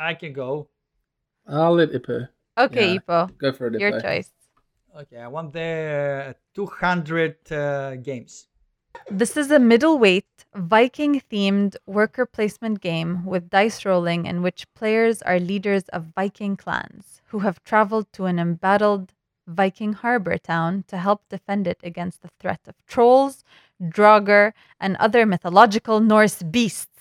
I 0.00 0.14
can 0.14 0.32
go. 0.32 0.68
I'll 1.46 1.74
let 1.74 1.90
Ipo 1.92 2.28
Okay, 2.58 2.94
Yeah. 2.94 3.00
Ipo, 3.00 3.38
go 3.38 3.52
for 3.52 3.66
it. 3.66 3.78
your 3.78 3.92
Ipo. 3.92 4.02
choice. 4.02 4.30
Okay, 4.96 5.18
I 5.18 5.28
want 5.28 5.52
the 5.52 6.34
200 6.54 7.52
uh, 7.52 7.96
games. 7.96 8.48
This 9.10 9.36
is 9.36 9.50
a 9.50 9.58
middleweight 9.60 10.26
Viking 10.54 11.20
themed 11.30 11.76
worker 11.86 12.26
placement 12.26 12.80
game 12.80 13.24
with 13.24 13.50
dice 13.50 13.84
rolling 13.84 14.26
in 14.26 14.42
which 14.42 14.66
players 14.74 15.22
are 15.22 15.38
leaders 15.38 15.84
of 15.92 16.06
Viking 16.16 16.56
clans 16.56 17.22
who 17.26 17.40
have 17.40 17.62
traveled 17.62 18.12
to 18.14 18.24
an 18.24 18.38
embattled 18.40 19.12
Viking 19.46 19.92
harbor 19.92 20.38
town 20.38 20.84
to 20.88 20.96
help 20.96 21.28
defend 21.28 21.66
it 21.68 21.78
against 21.84 22.22
the 22.22 22.30
threat 22.40 22.60
of 22.66 22.74
trolls, 22.86 23.44
Draugr, 23.80 24.52
and 24.80 24.96
other 24.96 25.24
mythological 25.26 26.00
Norse 26.00 26.42
beasts. 26.42 26.99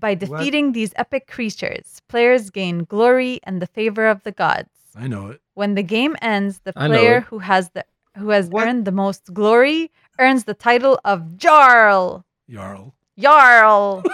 By 0.00 0.14
defeating 0.14 0.72
these 0.72 0.92
epic 0.96 1.26
creatures, 1.28 2.00
players 2.08 2.50
gain 2.50 2.84
glory 2.84 3.38
and 3.44 3.60
the 3.62 3.66
favor 3.66 4.06
of 4.08 4.22
the 4.24 4.32
gods. 4.32 4.70
I 4.96 5.06
know 5.06 5.28
it. 5.28 5.40
When 5.54 5.74
the 5.74 5.82
game 5.82 6.16
ends, 6.22 6.60
the 6.64 6.72
player 6.72 7.20
who 7.20 7.38
has 7.40 7.70
the 7.70 7.84
who 8.16 8.30
has 8.30 8.48
What? 8.48 8.66
earned 8.66 8.84
the 8.86 8.92
most 8.92 9.32
glory 9.32 9.90
earns 10.18 10.44
the 10.44 10.54
title 10.54 10.98
of 11.04 11.36
Jarl. 11.36 12.24
Jarl. 12.48 12.94
Jarl. 13.18 14.02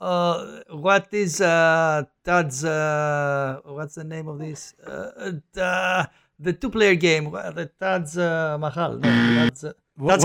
Uh, 0.00 0.60
what 0.70 1.08
is 1.12 1.40
uh, 1.40 2.04
Tad's? 2.24 2.64
Uh, 2.64 3.58
what's 3.64 3.96
the 3.96 4.04
name 4.04 4.28
of 4.28 4.38
this? 4.38 4.72
Uh, 4.86 5.32
the, 5.52 6.08
the 6.38 6.52
two-player 6.52 6.94
game. 6.94 7.32
What- 7.32 7.54
The 7.56 7.66
Tad's 7.66 8.16
uh, 8.16 8.56
Mahal. 8.60 8.98
No, 8.98 9.08
Tad's, 9.10 9.64
uh, 9.64 9.72
What, 9.96 10.20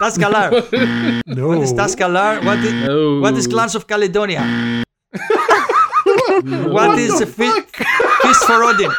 That's 0.00 0.18
what's 0.18 0.18
Galar. 0.18 0.50
his 0.50 0.70
Dutch? 0.70 0.72
What? 0.72 1.26
Tad's 1.26 1.26
Galar. 1.26 1.36
No. 1.36 1.48
What 1.48 1.58
is 1.62 1.72
Tash-Kalar? 1.72 2.44
What 2.44 2.58
is, 2.58 2.72
No. 2.86 3.20
what 3.20 3.34
is 3.34 3.46
Clans 3.46 3.74
of 3.74 3.86
Caledonia? 3.86 4.42
No. 6.44 6.68
What 6.68 6.98
is 6.98 7.18
the 7.18 7.26
fi- 7.26 7.48
fuck? 7.50 7.76
Feast 8.22 8.44
for 8.44 8.62
Odin? 8.62 8.90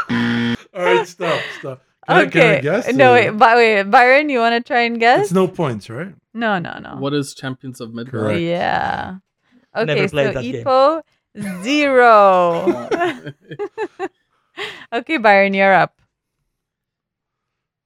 All 0.74 0.84
right, 0.84 1.08
stop, 1.08 1.40
stop. 1.60 1.82
Can, 2.08 2.18
I, 2.18 2.26
can 2.26 2.42
I 2.42 2.46
okay. 2.56 2.62
guess? 2.62 2.94
no, 2.94 3.12
or- 3.12 3.14
wait, 3.14 3.30
By, 3.32 3.56
wait, 3.56 3.84
Byron, 3.84 4.30
you 4.30 4.40
want 4.40 4.56
to 4.56 4.68
try 4.68 4.82
and 4.82 5.00
guess? 5.00 5.26
It's 5.26 5.32
no 5.32 5.48
points, 5.48 5.90
right? 5.90 6.14
no, 6.34 6.58
no, 6.60 6.80
no. 6.80 6.96
What 6.98 7.14
is 7.14 7.34
Champions 7.36 7.80
of 7.82 7.94
Midgard? 7.94 8.24
Correct. 8.24 8.40
Yeah. 8.42 9.18
Never 9.76 9.92
Okay, 9.92 10.08
played 10.08 10.28
so 10.28 10.34
that 10.34 10.42
game. 10.44 10.64
Ipo 10.66 11.02
zero. 11.64 12.90
okay, 14.94 15.18
Byron, 15.18 15.54
you're 15.54 15.74
up. 15.74 16.02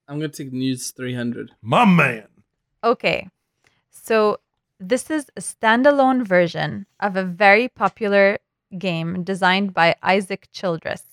I'm 0.07 0.19
gonna 0.19 0.29
take 0.29 0.51
news 0.53 0.91
300. 0.91 1.51
My 1.61 1.85
man. 1.85 2.27
Okay. 2.83 3.29
So 3.89 4.39
this 4.79 5.11
is 5.11 5.27
a 5.35 5.41
standalone 5.41 6.25
version 6.25 6.87
of 6.99 7.15
a 7.15 7.23
very 7.23 7.67
popular 7.67 8.39
game 8.77 9.23
designed 9.23 9.73
by 9.73 9.95
Isaac 10.01 10.47
Childres. 10.51 11.03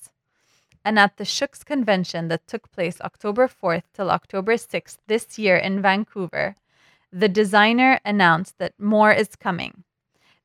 And 0.84 0.98
at 0.98 1.18
the 1.18 1.24
SHUX 1.24 1.64
convention 1.64 2.28
that 2.28 2.46
took 2.46 2.70
place 2.72 3.00
October 3.00 3.48
4th 3.48 3.82
till 3.92 4.10
October 4.10 4.54
6th 4.54 4.96
this 5.06 5.38
year 5.38 5.56
in 5.56 5.82
Vancouver, 5.82 6.54
the 7.12 7.28
designer 7.28 8.00
announced 8.04 8.58
that 8.58 8.72
more 8.78 9.12
is 9.12 9.36
coming. 9.36 9.84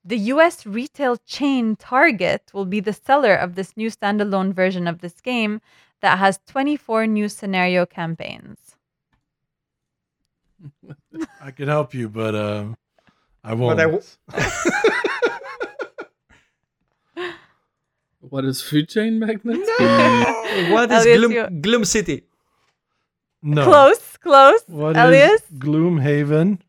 The 0.03 0.17
US 0.33 0.65
retail 0.65 1.15
chain 1.25 1.77
Target 1.77 2.51
will 2.53 2.65
be 2.65 2.81
the 2.81 2.91
seller 2.91 3.35
of 3.35 3.55
this 3.55 3.77
new 3.77 3.89
standalone 3.89 4.53
version 4.53 4.85
of 4.85 4.99
this 4.99 5.21
game 5.21 5.61
that 6.01 6.19
has 6.19 6.39
24 6.47 7.07
new 7.07 7.29
scenario 7.29 7.85
campaigns. 7.85 8.72
I 11.41 11.51
can 11.51 11.67
help 11.67 11.93
you, 11.93 12.09
but 12.09 12.33
um, 12.35 12.75
I 13.43 13.53
won't. 13.53 13.77
But 13.77 13.83
I 13.83 13.91
w- 13.91 14.03
What 18.19 18.45
is 18.45 18.61
Food 18.61 18.89
Chain 18.89 19.19
Magnate? 19.19 19.59
What 20.71 20.91
is 20.91 21.05
Elias, 21.05 21.17
Gloom, 21.19 21.31
you- 21.31 21.49
Gloom 21.61 21.85
City? 21.85 22.23
no. 23.41 23.65
Close, 23.65 24.17
close. 24.17 24.61
What 24.67 24.95
is 24.95 25.03
Elias? 25.03 25.41
Gloomhaven? 25.57 26.59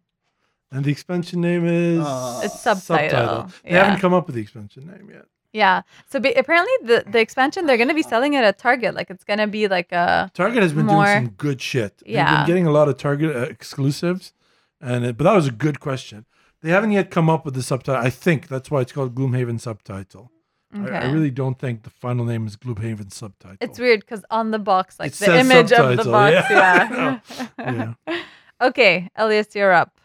And 0.72 0.84
the 0.84 0.90
expansion 0.90 1.40
name 1.40 1.64
is 1.66 2.00
Uh, 2.04 2.40
It's 2.44 2.60
subtitle, 2.60 3.48
They 3.62 3.70
yeah. 3.70 3.84
haven't 3.84 4.00
come 4.00 4.12
up 4.12 4.26
with 4.26 4.34
the 4.34 4.42
expansion 4.42 4.86
name 4.88 5.08
yet. 5.12 5.26
Yeah. 5.54 5.82
So 6.10 6.18
ba- 6.20 6.36
apparently 6.38 6.72
the 6.82 7.04
the 7.10 7.20
expansion 7.20 7.64
they're 7.66 7.78
going 7.78 7.88
to 7.88 7.94
be 7.94 8.02
selling 8.02 8.34
it 8.34 8.44
at 8.44 8.58
Target. 8.58 8.94
Like 8.94 9.08
it's 9.08 9.24
going 9.24 9.38
to 9.38 9.46
be 9.46 9.68
like 9.68 9.90
a 9.92 10.30
Target 10.34 10.62
has 10.62 10.72
been 10.74 10.86
More- 10.86 11.04
doing 11.06 11.26
some 11.26 11.34
good 11.46 11.62
shit. 11.62 11.92
They've 12.04 12.14
Yeah. 12.16 12.36
been 12.38 12.46
getting 12.46 12.66
a 12.66 12.72
lot 12.72 12.88
of 12.88 12.96
Target 12.98 13.34
uh, 13.34 13.40
exclusives, 13.42 14.32
and 14.80 15.04
it, 15.06 15.16
but 15.16 15.24
that 15.24 15.34
was 15.34 15.46
a 15.46 15.52
good 15.52 15.78
question. 15.80 16.26
They 16.60 16.70
haven't 16.70 16.92
yet 16.92 17.10
come 17.10 17.30
up 17.30 17.44
with 17.44 17.54
the 17.54 17.62
subtitle. 17.62 18.02
I 18.02 18.10
think 18.10 18.48
that's 18.48 18.68
why 18.70 18.80
it's 18.80 18.92
called 18.92 19.14
Gloomhaven 19.14 19.60
subtitle. 19.60 20.30
I, 20.76 20.88
I 20.88 21.12
really 21.12 21.30
don't 21.30 21.56
think 21.56 21.84
the 21.84 21.90
final 21.90 22.24
name 22.24 22.48
is 22.48 22.56
Gloomhaven 22.56 23.12
subtitle. 23.12 23.58
It's 23.60 23.78
weird 23.78 24.00
because 24.00 24.24
on 24.30 24.50
the 24.50 24.58
box, 24.58 24.98
like 24.98 25.12
It 25.12 25.18
the 25.18 25.38
image 25.38 25.70
of 25.72 25.96
the 25.98 26.10
box. 26.10 26.34
yeah. 26.50 27.20
Yeah. 27.30 27.48
Yeah. 28.08 28.22
okay, 28.68 29.08
Elias, 29.14 29.54
you're 29.54 29.72
up. 29.72 30.00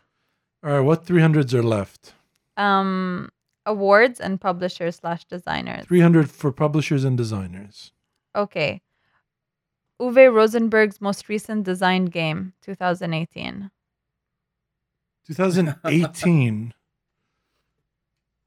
All 0.63 0.69
right, 0.73 0.79
what 0.81 1.05
300s 1.07 1.53
are 1.55 1.63
left? 1.63 2.13
Um, 2.55 3.29
awards 3.69 4.19
and 4.19 4.41
publishers 4.41 4.97
slash 4.97 5.23
designers. 5.25 5.85
300 5.85 6.29
for 6.29 6.51
publishers 6.51 7.05
and 7.05 7.15
designers. 7.15 7.93
Okay. 8.35 8.81
Uwe 10.01 10.33
Rosenberg's 10.33 10.99
most 10.99 11.29
recent 11.29 11.63
designed 11.63 12.11
game, 12.11 12.53
2018? 12.61 13.69
2018. 15.27 16.73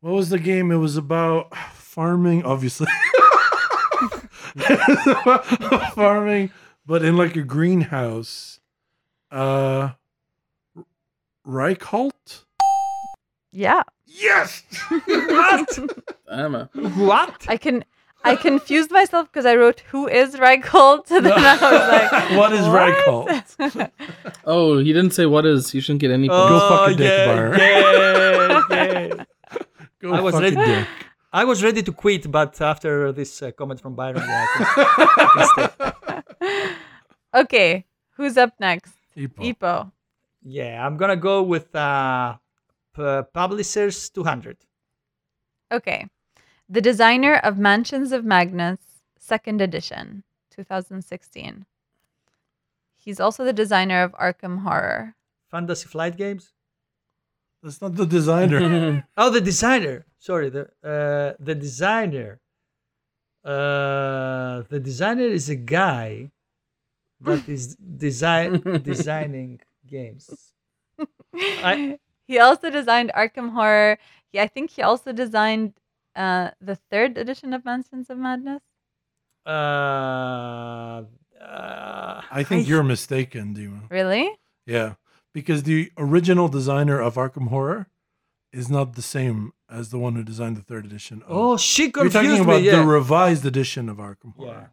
what 0.00 0.12
was 0.12 0.30
the 0.30 0.38
game? 0.38 0.72
It 0.72 0.76
was 0.76 0.96
about 0.96 1.56
farming, 1.72 2.44
obviously. 2.44 2.88
It 4.54 4.80
was 4.86 5.06
about 5.06 5.94
farming, 5.94 6.50
but 6.84 7.02
in 7.02 7.16
like 7.16 7.36
a 7.36 7.42
greenhouse. 7.42 8.60
Uh, 9.30 9.90
Reykholt? 11.46 12.44
Yeah. 13.50 13.82
Yes. 14.14 14.62
What? 15.06 15.78
Damn 16.28 16.54
it. 16.54 16.68
What? 16.96 17.46
I 17.48 17.56
can. 17.56 17.84
I 18.24 18.36
confused 18.36 18.92
myself 18.92 19.26
because 19.32 19.46
I 19.46 19.56
wrote 19.56 19.80
"Who 19.90 20.06
is 20.06 20.36
Reykholt?" 20.36 21.10
and 21.16 21.26
then 21.26 21.32
I 21.32 21.54
was 21.54 21.88
like, 21.96 22.12
What 22.38 22.52
is 22.52 22.66
Reykholt? 22.66 23.90
Oh, 24.44 24.78
he 24.78 24.92
didn't 24.92 25.10
say 25.12 25.26
what 25.26 25.44
is. 25.46 25.74
You 25.74 25.80
shouldn't 25.80 26.00
get 26.00 26.10
any 26.12 26.28
Go 26.28 26.48
points. 26.48 26.68
fuck 26.68 26.90
a 26.90 26.94
dick, 26.94 27.06
yeah, 27.08 27.26
Byron. 27.26 27.58
yeah, 27.58 29.16
yeah. 29.16 29.24
Go 30.00 30.12
I 30.14 30.20
was 30.20 30.34
fuck 30.34 30.42
a 30.42 30.44
ready- 30.44 30.56
dick. 30.56 30.88
I 31.32 31.44
was 31.44 31.62
ready 31.64 31.82
to 31.82 31.92
quit, 31.92 32.30
but 32.30 32.60
after 32.60 33.10
this 33.12 33.40
uh, 33.42 33.50
comment 33.52 33.80
from 33.80 33.94
Byron, 33.96 34.16
yeah, 34.18 34.46
I 34.54 36.22
can- 36.42 37.42
okay, 37.42 37.86
who's 38.16 38.36
up 38.36 38.52
next? 38.60 38.92
Ipo. 39.16 39.38
Ipo. 39.54 39.92
yeah, 40.44 40.84
I'm 40.86 40.96
gonna 40.96 41.16
go 41.16 41.42
with 41.42 41.74
uh, 41.74 42.36
P- 42.94 43.22
Publishers 43.32 44.10
200. 44.10 44.58
Okay, 45.72 46.06
the 46.68 46.80
designer 46.80 47.36
of 47.36 47.58
Mansions 47.58 48.12
of 48.12 48.24
Madness, 48.24 48.78
second 49.18 49.60
edition, 49.60 50.24
2016. 50.50 51.64
He's 52.96 53.18
also 53.20 53.44
the 53.44 53.52
designer 53.52 54.02
of 54.02 54.12
Arkham 54.12 54.60
Horror. 54.62 55.14
Fantasy 55.50 55.88
Flight 55.88 56.16
Games. 56.16 56.52
That's 57.62 57.80
not 57.80 57.94
the 57.94 58.06
designer. 58.06 59.06
Oh, 59.16 59.30
the 59.30 59.40
designer. 59.40 60.04
Sorry, 60.18 60.50
the 60.50 60.62
uh, 60.84 61.34
the 61.40 61.54
designer. 61.54 62.40
Uh, 63.44 64.62
the 64.68 64.78
designer 64.80 65.24
is 65.26 65.48
a 65.48 65.56
guy 65.56 66.30
that 67.20 67.48
is 67.48 67.74
design 67.76 68.60
designing 68.82 69.60
games. 69.86 70.52
I- 71.34 71.98
he 72.26 72.38
also 72.38 72.70
designed 72.70 73.10
Arkham 73.14 73.52
Horror. 73.52 73.98
He, 74.32 74.40
I 74.40 74.46
think 74.46 74.70
he 74.70 74.82
also 74.82 75.12
designed 75.12 75.74
uh, 76.16 76.50
the 76.60 76.76
third 76.90 77.18
edition 77.18 77.52
of 77.52 77.64
Mansions 77.64 78.10
of 78.10 78.18
Madness. 78.18 78.62
Uh, 79.46 81.02
uh, 81.40 82.22
I 82.30 82.42
think 82.44 82.68
you're 82.68 82.82
mistaken, 82.82 83.54
Dima. 83.54 83.90
Really? 83.90 84.30
Yeah, 84.66 84.94
because 85.34 85.64
the 85.64 85.90
original 85.98 86.48
designer 86.48 87.00
of 87.00 87.14
Arkham 87.16 87.48
Horror 87.48 87.88
is 88.52 88.68
not 88.70 88.94
the 88.94 89.02
same 89.02 89.52
as 89.68 89.90
the 89.90 89.98
one 89.98 90.14
who 90.14 90.22
designed 90.22 90.56
the 90.56 90.62
third 90.62 90.84
edition. 90.84 91.22
Of, 91.22 91.28
Oh, 91.36 91.56
she 91.56 91.90
confused 91.90 92.14
me. 92.14 92.20
you're 92.20 92.22
confused 92.22 92.48
talking 92.48 92.62
me. 92.62 92.68
about 92.68 92.78
yeah. 92.78 92.82
the 92.82 92.86
revised 92.86 93.44
edition 93.46 93.88
of 93.88 93.96
Arkham 93.96 94.34
yeah. 94.38 94.66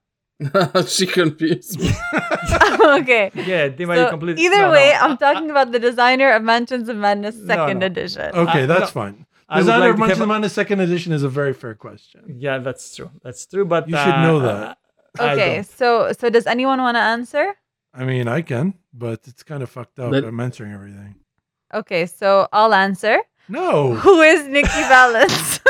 Horror. 0.54 0.84
she 0.88 1.06
confused 1.06 1.80
me. 1.80 1.90
okay. 3.00 3.32
Yeah, 3.36 3.70
Dima, 3.70 3.98
you 3.98 4.04
So 4.06 4.10
completely. 4.10 4.46
either 4.46 4.58
no, 4.64 4.72
way, 4.72 4.92
no, 4.94 5.00
I'm 5.02 5.18
talking 5.18 5.50
about 5.52 5.72
the 5.72 5.80
designer 5.80 6.32
of 6.32 6.44
Mansions 6.44 6.88
of 6.90 6.96
Madness, 6.98 7.36
second 7.46 7.80
no. 7.80 7.86
edition. 7.88 8.32
Okay, 8.34 8.64
Uh, 8.64 8.66
that's 8.68 8.94
no. 8.96 9.02
fine. 9.02 9.26
I 9.50 9.60
Designer 9.60 9.80
like 9.80 9.94
of 9.94 10.00
Mansions 10.00 10.00
Mansion 10.00 10.20
have 10.20 10.30
a- 10.30 10.34
Madness 10.34 10.54
second 10.54 10.80
edition 10.80 11.12
is 11.14 11.24
a 11.24 11.30
very 11.30 11.54
fair 11.54 11.76
question. 11.76 12.36
Yeah, 12.38 12.60
that's 12.60 12.96
true. 12.96 13.10
That's 13.24 13.46
true. 13.46 13.66
But 13.66 13.90
You 13.90 13.98
should 13.98 14.14
uh, 14.14 14.22
know 14.24 14.40
that. 14.40 14.78
I 15.20 15.34
Okay, 15.34 15.64
so 15.64 16.12
so 16.14 16.30
does 16.30 16.46
anyone 16.48 16.80
want 16.80 16.96
to 16.96 17.02
answer? 17.02 17.56
I 17.94 18.06
mean, 18.06 18.28
I 18.28 18.42
can, 18.42 18.76
but 18.94 19.22
it's 19.28 19.42
kind 19.44 19.64
of 19.64 19.70
fucked 19.70 20.00
up. 20.00 20.12
Let- 20.12 20.24
I'm 20.24 20.40
answering 20.40 20.72
everything. 20.74 21.16
Okay, 21.74 22.06
so 22.06 22.48
I'll 22.54 22.74
answer. 22.74 23.18
No, 23.52 23.96
Who 23.96 24.22
is 24.22 24.48
Nikki 24.48 24.84
Valens? 24.94 25.60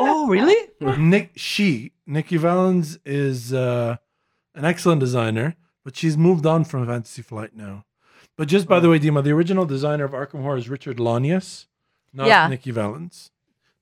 Oh, 0.00 0.24
oh, 0.24 0.28
really? 0.28 0.56
Nick. 0.98 1.32
She 1.36 1.92
Nikki 2.06 2.36
Valens 2.36 2.98
is 3.04 3.52
uh, 3.52 3.96
an 4.54 4.64
excellent 4.64 5.00
designer, 5.00 5.56
but 5.84 5.96
she's 5.96 6.16
moved 6.16 6.46
on 6.46 6.64
from 6.64 6.86
Fantasy 6.86 7.22
Flight 7.22 7.54
now. 7.54 7.84
But 8.36 8.48
just 8.48 8.66
by 8.66 8.80
the 8.80 8.88
way, 8.88 8.98
Dima, 8.98 9.22
the 9.22 9.32
original 9.32 9.66
designer 9.66 10.04
of 10.04 10.12
Arkham 10.12 10.42
Horror 10.42 10.56
is 10.56 10.68
Richard 10.68 10.96
Launius, 10.96 11.66
not 12.12 12.26
Yeah. 12.26 12.48
Nikki 12.48 12.70
Valens. 12.70 13.30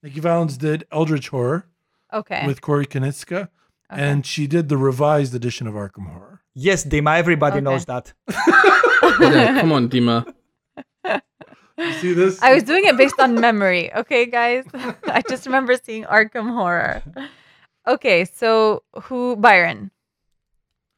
Nikki 0.02 0.20
Valens 0.20 0.56
did 0.56 0.84
Eldritch 0.90 1.28
Horror 1.28 1.66
okay. 2.12 2.44
with 2.46 2.60
Corey 2.60 2.86
Konieczka, 2.86 3.36
okay. 3.42 3.48
and 3.90 4.26
she 4.26 4.46
did 4.46 4.68
the 4.68 4.76
revised 4.76 5.34
edition 5.34 5.66
of 5.66 5.74
Arkham 5.74 6.10
Horror. 6.12 6.40
Yes, 6.54 6.84
Dima. 6.84 7.16
Everybody 7.18 7.56
Okay. 7.58 7.64
knows 7.64 7.84
that. 7.86 8.12
Yeah, 9.20 9.60
come 9.60 9.72
on, 9.72 9.88
Dima. 9.88 10.32
You 11.78 11.92
see 11.92 12.12
this? 12.12 12.42
I 12.42 12.54
was 12.54 12.64
doing 12.64 12.84
it 12.84 12.96
based 12.96 13.18
on 13.20 13.40
memory. 13.40 13.92
Okay, 13.94 14.26
guys. 14.26 14.64
I 14.74 15.22
just 15.28 15.46
remember 15.46 15.76
seeing 15.82 16.04
Arkham 16.04 16.52
Horror. 16.52 17.02
Okay, 17.86 18.24
so 18.24 18.82
who 19.02 19.36
Byron? 19.36 19.90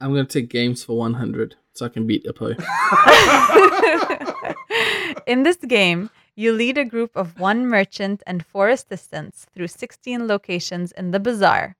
I'm 0.00 0.10
gonna 0.10 0.24
take 0.24 0.48
games 0.48 0.82
for 0.82 0.96
100 0.96 1.56
so 1.74 1.84
I 1.84 1.90
can 1.90 2.06
beat 2.06 2.24
Ippo. 2.24 2.56
In 5.26 5.42
this 5.42 5.58
game, 5.58 6.10
you 6.34 6.52
lead 6.52 6.78
a 6.78 6.84
group 6.84 7.10
of 7.14 7.38
one 7.38 7.66
merchant 7.66 8.22
and 8.26 8.44
four 8.44 8.70
assistants 8.70 9.46
through 9.54 9.68
16 9.68 10.26
locations 10.26 10.92
in 10.92 11.10
the 11.10 11.20
bazaar. 11.20 11.76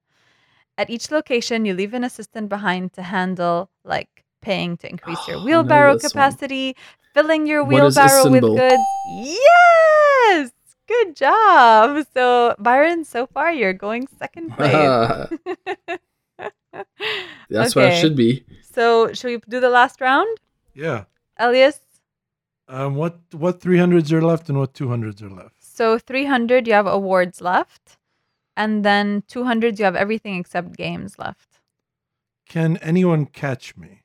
At 0.77 0.91
each 0.91 1.11
location, 1.11 1.65
you 1.65 1.75
leave 1.75 1.95
an 1.95 2.05
assistant 2.05 2.49
behind 2.49 2.93
to 2.95 3.03
handle, 3.03 3.71
like 3.85 4.25
paying 4.43 4.77
to 4.79 4.89
increase 4.89 5.27
your 5.27 5.39
Oh, 5.39 5.41
I 5.41 5.45
wheelbarrow 5.45 5.99
capacity, 5.99 6.77
filling 7.15 7.47
your 7.47 7.65
What 7.65 7.85
is 7.85 7.97
a 7.97 8.03
wheelbarrow 8.03 8.31
with 8.31 8.43
goods. 8.43 8.83
Yes! 9.25 10.53
Good 10.89 11.15
job. 11.17 12.05
So, 12.15 12.55
Byron, 12.59 13.05
so 13.05 13.27
far 13.27 13.53
you're 13.53 13.73
going 13.73 14.09
second 14.19 14.51
place. 14.57 15.29
That's 17.49 17.75
where 17.77 17.89
I 17.91 17.95
should 17.95 18.17
be. 18.17 18.45
so, 18.63 19.13
should 19.13 19.29
we 19.29 19.39
do 19.49 19.61
the 19.61 19.71
last 19.71 20.01
round? 20.01 20.29
yeah. 20.75 21.05
Elias? 21.39 21.81
Um, 22.69 22.95
what 22.97 23.19
what 23.33 23.61
300s 23.61 24.13
are 24.13 24.21
left 24.23 24.49
and 24.51 24.59
what 24.59 24.75
200s 24.75 25.23
are 25.23 25.31
left? 25.31 25.55
So 25.59 25.99
300, 25.99 26.67
you 26.69 26.75
have 26.75 26.87
awards 26.87 27.41
left. 27.41 27.97
And 28.57 28.85
then 28.85 29.23
200, 29.27 29.79
you 29.79 29.85
have 29.87 29.97
everything 29.97 30.37
except 30.39 30.77
games 30.77 31.19
left. 31.19 31.61
Can 32.47 32.77
anyone 32.79 33.25
catch 33.27 33.75
me? 33.77 34.00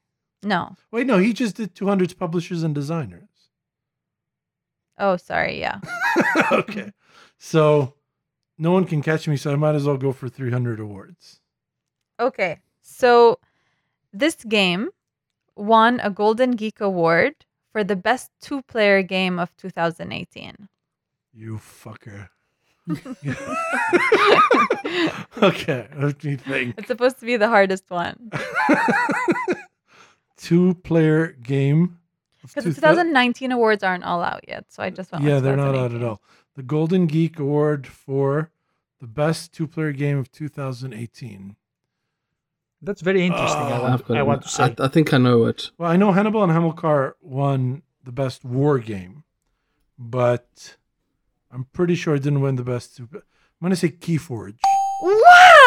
No. 0.46 0.76
Wait, 0.92 1.08
no, 1.08 1.18
he 1.18 1.34
just 1.34 1.56
did 1.56 1.74
200s 1.74 2.16
publishers 2.16 2.62
and 2.62 2.76
designers. 2.76 3.28
Oh, 5.00 5.18
sorry. 5.18 5.60
Yeah. 5.60 5.80
okay. 6.52 6.92
So 7.40 7.96
no 8.60 8.72
one 8.72 8.86
can 8.86 9.02
catch 9.02 9.28
me, 9.28 9.38
so 9.38 9.52
I 9.52 9.56
might 9.56 9.74
as 9.74 9.86
well 9.86 9.98
go 9.98 10.14
for 10.14 10.30
300 10.30 10.80
awards. 10.80 11.42
Okay. 12.20 12.60
So 12.80 13.40
this 14.14 14.36
game 14.36 14.90
won 15.56 16.00
a 16.02 16.12
Golden 16.12 16.52
Geek 16.52 16.80
Award 16.80 17.34
for 17.72 17.84
the 17.84 17.96
best 17.96 18.30
two 18.40 18.62
player 18.62 19.02
game 19.02 19.40
of 19.40 19.58
2018. 19.58 20.70
You 21.34 21.58
fucker. 21.58 22.30
okay, 25.42 25.88
let 25.98 26.24
me 26.24 26.36
think. 26.36 26.76
It's 26.78 26.88
supposed 26.88 27.20
to 27.20 27.26
be 27.26 27.36
the 27.36 27.48
hardest 27.48 27.90
one. 27.90 28.30
Two 30.38 30.74
player 30.76 31.28
game. 31.28 32.00
Because 32.42 32.64
the 32.66 32.74
2000 32.74 33.06
2019 33.08 33.52
awards 33.52 33.84
aren't 33.84 34.04
all 34.04 34.22
out 34.22 34.44
yet. 34.48 34.66
So 34.70 34.84
I 34.84 34.90
just 34.90 35.12
went 35.12 35.24
Yeah, 35.24 35.40
they're 35.40 35.56
not 35.58 35.76
out 35.76 35.94
at 35.94 36.04
all. 36.04 36.22
The 36.56 36.64
Golden 36.64 37.08
Geek 37.08 37.40
Award 37.40 37.88
for 37.88 38.52
the 39.00 39.08
best 39.08 39.54
two 39.54 39.68
player 39.68 39.92
game 39.92 40.18
of 40.20 40.32
2018. 40.32 41.56
That's 42.82 43.02
very 43.02 43.26
interesting. 43.26 43.62
I 43.62 43.78
Oh, 43.78 43.82
want, 43.82 43.94
I've 43.94 44.06
got 44.06 44.18
I 44.18 44.20
it. 44.20 44.26
want 44.28 44.42
to 44.44 44.50
say. 44.50 44.64
I, 44.64 44.76
I 44.80 44.88
think 44.90 45.14
I 45.14 45.18
know 45.18 45.46
it. 45.46 45.72
Well, 45.78 45.90
I 45.90 45.96
know 45.96 46.12
Hannibal 46.12 46.44
and 46.44 46.52
Hamilcar 46.52 47.16
won 47.22 47.82
the 48.04 48.12
best 48.12 48.46
war 48.46 48.78
game, 48.78 49.24
but 49.98 50.78
I'm 51.52 51.66
pretty 51.74 51.96
sure 51.96 52.14
it 52.16 52.22
didn't 52.24 52.42
win 52.42 52.58
the 52.58 52.64
best. 52.64 52.98
Two, 52.98 53.10
I'm 53.12 53.22
gonna 53.62 53.76
say 53.76 53.90
Keyforge. 53.90 54.58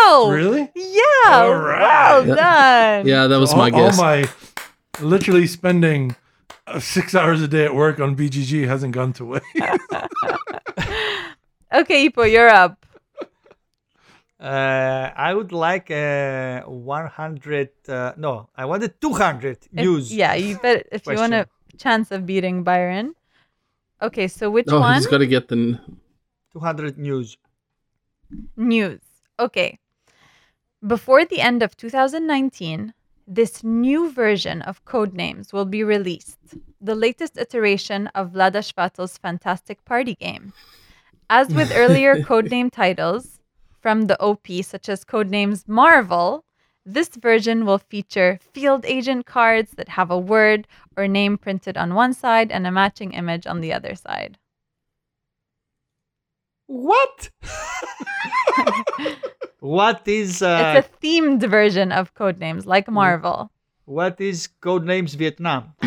Wow. 0.09 0.31
Really? 0.31 0.71
Yeah. 0.75 1.03
All 1.27 1.51
Well. 1.51 2.27
Yeah. 2.27 2.35
done. 2.35 3.07
Yeah, 3.07 3.27
that 3.27 3.39
was 3.39 3.53
all, 3.53 3.59
my 3.59 3.71
guess. 3.71 3.99
All 3.99 4.05
my 4.05 4.29
literally 5.01 5.47
spending 5.47 6.17
uh, 6.67 6.81
six 6.81 7.15
hours 7.15 7.43
a 7.43 7.49
day 7.49 7.65
at 7.65 7.75
work 7.75 8.01
on 8.01 8.17
BGG 8.17 8.67
hasn't 8.67 8.95
gone 8.95 9.13
to 9.15 9.25
waste. 9.25 9.45
Okay, 11.71 12.09
Ipo, 12.09 12.25
you're 12.25 12.49
up. 12.49 12.87
Uh, 14.41 15.11
I 15.15 15.35
would 15.35 15.53
like 15.53 15.91
uh, 15.91 16.63
100. 16.63 17.69
Uh, 17.87 18.13
no, 18.17 18.49
I 18.57 18.65
wanted 18.65 18.99
200 19.03 19.51
If- 19.51 19.73
news. 19.73 20.15
yeah, 20.15 20.33
you 20.33 20.59
bet 20.59 20.87
if 20.91 21.07
you 21.07 21.17
want 21.17 21.35
a 21.35 21.47
chance 21.77 22.11
of 22.11 22.25
beating 22.25 22.63
Byron. 22.63 23.15
Okay, 24.01 24.29
so 24.29 24.49
which 24.49 24.65
oh, 24.71 24.81
one? 24.81 24.95
he's 24.95 25.07
got 25.07 25.19
to 25.19 25.27
get 25.27 25.49
the. 25.49 25.79
200 26.55 26.97
news. 26.97 27.37
News. 28.57 29.01
Okay. 29.39 29.79
Before 30.87 31.24
the 31.24 31.41
end 31.41 31.62
of 31.62 31.76
2019, 31.76 32.95
this 33.26 33.64
new 33.64 34.12
version 34.12 34.62
of 34.62 34.85
Codenames 34.85 35.53
will 35.53 35.64
be 35.64 35.83
released, 35.83 36.39
the 36.81 36.95
latest 36.95 37.37
iteration 37.37 38.07
of 38.14 38.31
Vlaada 38.31 38.62
Chvátil's 38.62 39.18
fantastic 39.18 39.85
party 39.85 40.14
game. 40.14 40.53
As 41.29 41.49
with 41.49 41.72
earlier 41.76 42.22
codename 42.22 42.70
titles 42.70 43.41
from 43.81 44.03
the 44.03 44.20
OP, 44.22 44.47
such 44.62 44.89
as 44.89 45.05
codenames 45.05 45.66
Marvel, 45.66 46.45
this 46.87 47.09
version 47.09 47.66
will 47.66 47.79
feature 47.79 48.39
field 48.53 48.87
agent 48.87 49.26
cards 49.26 49.72
that 49.72 49.89
have 49.91 50.12
a 50.12 50.18
word 50.18 50.68
or 50.97 51.09
name 51.09 51.37
printed 51.37 51.76
on 51.76 51.95
one 51.95 52.14
side 52.14 52.53
and 52.53 52.66
a 52.66 52.72
matching 52.72 53.12
image 53.12 53.49
on 53.49 53.61
the 53.61 53.72
other 53.72 53.97
side. 53.97 54.39
What? 56.66 57.31
what 59.61 60.07
is 60.07 60.43
uh, 60.43 60.75
it's 60.77 60.89
a 60.89 60.91
themed 61.01 61.49
version 61.49 61.93
of 61.93 62.15
Code 62.15 62.39
Names, 62.39 62.67
like 62.67 62.89
Marvel. 62.89 63.51
what 63.85 64.21
is 64.21 64.49
Code 64.61 64.85
Names 64.85 65.15
Vietnam? 65.15 65.75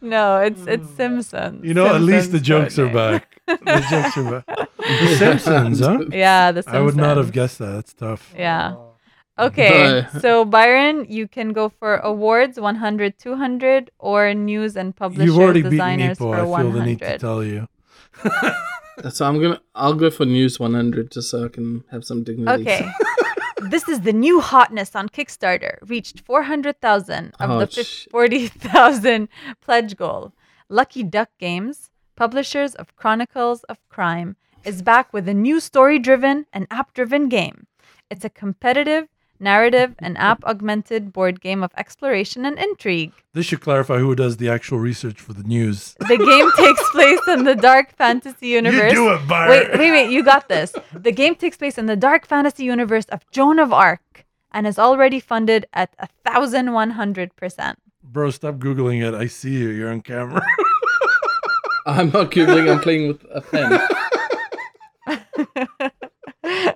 no, 0.00 0.40
it's 0.40 0.66
it's 0.66 0.88
Simpsons. 0.90 1.64
You 1.64 1.74
know, 1.74 1.94
at 1.94 2.00
least 2.00 2.32
the 2.32 2.40
jokes 2.40 2.78
are 2.78 2.88
back. 2.92 3.32
The 3.46 3.86
jokes 3.90 4.16
are 4.18 4.42
back. 4.42 4.68
The 4.78 5.16
Simpsons, 5.16 5.80
huh? 5.80 5.98
Yeah, 6.10 6.52
the 6.52 6.62
Simpsons. 6.62 6.76
I 6.76 6.80
would 6.80 6.96
not 6.96 7.16
have 7.16 7.32
guessed 7.32 7.58
that. 7.58 7.72
That's 7.74 7.92
tough. 7.94 8.32
Yeah. 8.36 8.74
Okay, 9.38 10.06
Bye. 10.12 10.20
so 10.20 10.44
Byron, 10.44 11.06
you 11.08 11.28
can 11.28 11.52
go 11.52 11.68
for 11.68 11.96
awards 11.98 12.58
100, 12.58 13.18
200, 13.18 13.90
or 13.98 14.32
news 14.32 14.76
and 14.76 14.96
publishers, 14.96 15.26
You've 15.26 15.38
already 15.38 15.60
beaten 15.62 15.76
designers 15.76 16.18
Ipo. 16.18 16.20
for 16.20 16.36
I 16.36 16.62
feel 16.62 16.72
the 16.72 16.84
need 16.84 17.00
to 17.00 17.18
tell 17.18 17.44
you. 17.44 17.68
So 19.10 19.26
I'm 19.26 19.40
gonna 19.40 19.60
I'll 19.74 19.94
go 19.94 20.10
for 20.10 20.24
news 20.24 20.58
100 20.58 21.10
just 21.12 21.30
so 21.30 21.44
I 21.44 21.48
can 21.48 21.84
have 21.90 22.04
some 22.04 22.24
dignity. 22.24 22.62
Okay. 22.62 22.90
this 23.70 23.88
is 23.88 24.00
the 24.00 24.12
new 24.12 24.40
hotness 24.40 24.94
on 24.96 25.08
Kickstarter. 25.08 25.78
Reached 25.88 26.20
400,000 26.20 27.34
of 27.40 27.50
Oh, 27.50 27.58
the 27.60 27.66
sh- 27.82 28.04
50 28.10 28.10
40,000 28.10 29.28
pledge 29.60 29.96
goal. 29.96 30.32
Lucky 30.68 31.02
Duck 31.02 31.30
Games, 31.38 31.90
publishers 32.16 32.74
of 32.74 32.96
Chronicles 32.96 33.62
of 33.64 33.78
Crime, 33.88 34.36
is 34.64 34.82
back 34.82 35.12
with 35.12 35.28
a 35.28 35.34
new 35.34 35.60
story 35.60 35.98
driven 35.98 36.46
and 36.52 36.66
app 36.70 36.92
driven 36.94 37.28
game. 37.28 37.66
It's 38.10 38.24
a 38.24 38.30
competitive, 38.30 39.08
narrative, 39.40 39.94
and 39.98 40.16
app 40.18 40.44
augmented 40.44 41.12
board 41.12 41.40
game 41.40 41.62
of 41.62 41.70
exploration 41.76 42.44
and 42.44 42.58
intrigue. 42.58 43.12
This 43.32 43.46
should 43.46 43.60
clarify 43.60 43.98
who 43.98 44.14
does 44.14 44.38
the 44.38 44.48
actual 44.48 44.78
research 44.78 45.20
for 45.20 45.32
the 45.32 45.42
news. 45.42 45.94
The 46.00 46.16
game 46.16 46.50
takes 46.56 46.90
place 46.90 47.20
in 47.28 47.44
the 47.44 47.54
dark 47.54 47.94
fantasy 47.96 48.48
universe. 48.48 48.92
You 48.92 48.98
do 48.98 49.12
it, 49.14 49.28
Byron. 49.28 49.50
Wait, 49.50 49.78
wait, 49.78 49.90
wait, 49.90 50.10
you 50.10 50.22
got 50.24 50.48
this. 50.48 50.74
The 50.92 51.12
game 51.12 51.34
takes 51.34 51.56
place 51.56 51.78
in 51.78 51.86
the 51.86 51.96
dark 51.96 52.26
fantasy 52.26 52.64
universe 52.64 53.06
of 53.06 53.20
Joan 53.30 53.58
of 53.58 53.72
Arc 53.72 54.24
and 54.52 54.66
is 54.66 54.78
already 54.78 55.20
funded 55.20 55.66
at 55.72 55.94
a 55.98 56.08
thousand 56.24 56.72
one 56.72 56.90
hundred 56.90 57.34
percent. 57.36 57.78
Bro, 58.02 58.30
stop 58.30 58.56
Googling 58.56 59.06
it. 59.06 59.14
I 59.14 59.26
see 59.26 59.52
you. 59.52 59.68
You're 59.68 59.90
on 59.90 60.00
camera. 60.00 60.42
I'm 61.86 62.10
not 62.10 62.32
googling. 62.32 62.70
I'm 62.70 62.80
playing 62.80 63.08
with 63.08 63.24
a 63.32 63.40
pen. 63.42 63.80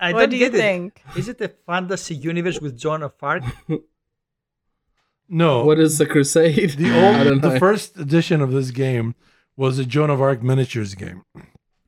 I 0.00 0.12
What 0.12 0.20
don't 0.20 0.30
do 0.30 0.36
you 0.36 0.46
it. 0.46 0.52
think? 0.52 1.02
Is 1.16 1.28
it 1.28 1.40
a 1.40 1.48
fantasy 1.48 2.14
universe 2.14 2.60
with 2.60 2.78
Joan 2.78 3.02
of 3.02 3.14
Arc? 3.22 3.42
no. 5.28 5.64
What 5.64 5.78
is 5.78 5.98
the 5.98 6.06
crusade? 6.06 6.70
the 6.70 6.90
old 6.94 7.42
the 7.42 7.58
first 7.58 7.98
edition 7.98 8.40
of 8.40 8.52
this 8.52 8.70
game 8.70 9.14
was 9.56 9.78
a 9.78 9.84
Joan 9.84 10.10
of 10.10 10.20
Arc 10.20 10.42
miniatures 10.42 10.94
game. 10.94 11.22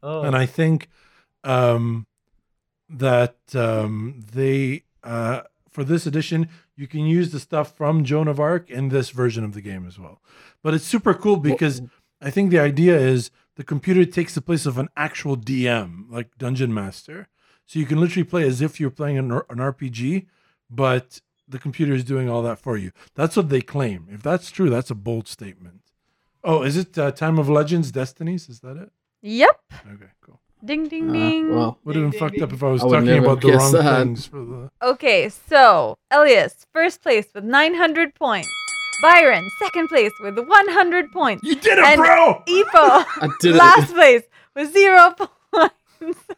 Oh, 0.03 0.23
and 0.23 0.35
I 0.37 0.47
think 0.47 0.89
um, 1.45 2.07
that 2.89 3.37
um, 3.55 4.25
they 4.33 4.85
uh, 5.05 5.43
for 5.69 5.85
this 5.85 6.07
edition 6.07 6.49
you 6.77 6.87
can 6.89 7.01
use 7.01 7.31
the 7.31 7.39
stuff 7.41 7.77
from 7.77 8.05
Joan 8.05 8.27
of 8.27 8.41
Arc 8.41 8.71
in 8.71 8.89
this 8.89 9.11
version 9.11 9.45
of 9.45 9.53
the 9.53 9.61
game 9.61 9.87
as 9.87 9.99
well. 9.99 10.23
But 10.63 10.73
it's 10.75 10.85
super 10.87 11.13
cool 11.13 11.37
because 11.37 11.83
I 12.23 12.31
think 12.31 12.51
the 12.51 12.59
idea 12.59 12.99
is 12.99 13.31
the 13.57 13.65
computer 13.65 14.05
takes 14.07 14.35
the 14.35 14.41
place 14.41 14.65
of 14.65 14.79
an 14.79 14.89
actual 14.97 15.37
DM, 15.37 16.11
like 16.11 16.39
Dungeon 16.39 16.73
Master. 16.73 17.29
So 17.71 17.79
you 17.79 17.87
can 17.87 18.01
literally 18.01 18.25
play 18.25 18.43
as 18.49 18.61
if 18.61 18.81
you're 18.81 18.91
playing 18.91 19.17
an, 19.17 19.31
an 19.31 19.59
RPG, 19.59 20.27
but 20.69 21.21
the 21.47 21.57
computer 21.61 21.93
is 21.93 22.03
doing 22.03 22.29
all 22.29 22.43
that 22.43 22.59
for 22.59 22.77
you. 22.77 22.91
That's 23.15 23.37
what 23.37 23.49
they 23.49 23.61
claim. 23.61 24.09
If 24.11 24.25
that's 24.25 24.51
true, 24.51 24.69
that's 24.69 24.91
a 24.91 24.97
bold 24.97 25.29
statement. 25.29 25.83
Oh, 26.43 26.63
is 26.65 26.77
it 26.77 26.99
uh, 26.99 27.13
Time 27.13 27.39
of 27.39 27.49
Legends 27.49 27.93
Destinies? 27.93 28.49
Is 28.49 28.59
that 28.63 28.77
it? 28.77 28.91
Yep. 29.23 29.61
Okay, 29.95 30.11
cool. 30.21 30.41
Ding 30.65 30.89
ding 30.89 31.11
Uh, 31.11 31.13
ding. 31.13 31.55
well, 31.55 31.79
Would 31.85 31.95
have 31.95 32.11
been 32.11 32.19
fucked 32.19 32.41
up 32.43 32.53
if 32.53 32.61
I 32.61 32.67
was 32.71 32.83
I 32.83 32.89
talking 32.91 33.19
about 33.25 33.41
the 33.41 33.53
wrong 33.53 33.71
that. 33.71 34.03
things 34.05 34.27
for 34.27 34.45
the. 34.45 34.71
Okay, 34.83 35.29
so 35.29 35.97
Elias, 36.11 36.67
first 36.73 37.03
place 37.03 37.27
with 37.33 37.45
900 37.45 38.17
points. 38.17 38.49
Byron, 39.01 39.49
second 39.63 39.87
place 39.87 40.11
with 40.21 40.37
100 40.37 41.13
points. 41.13 41.45
You 41.45 41.55
did 41.55 41.79
it, 41.79 41.85
And 41.85 42.01
bro! 42.01 42.43
Ipo, 42.49 42.65
I 43.23 43.29
did 43.39 43.55
last 43.55 43.91
it. 43.91 43.95
place 43.95 44.23
with 44.57 44.73
zero 44.73 45.15
points. 45.53 45.75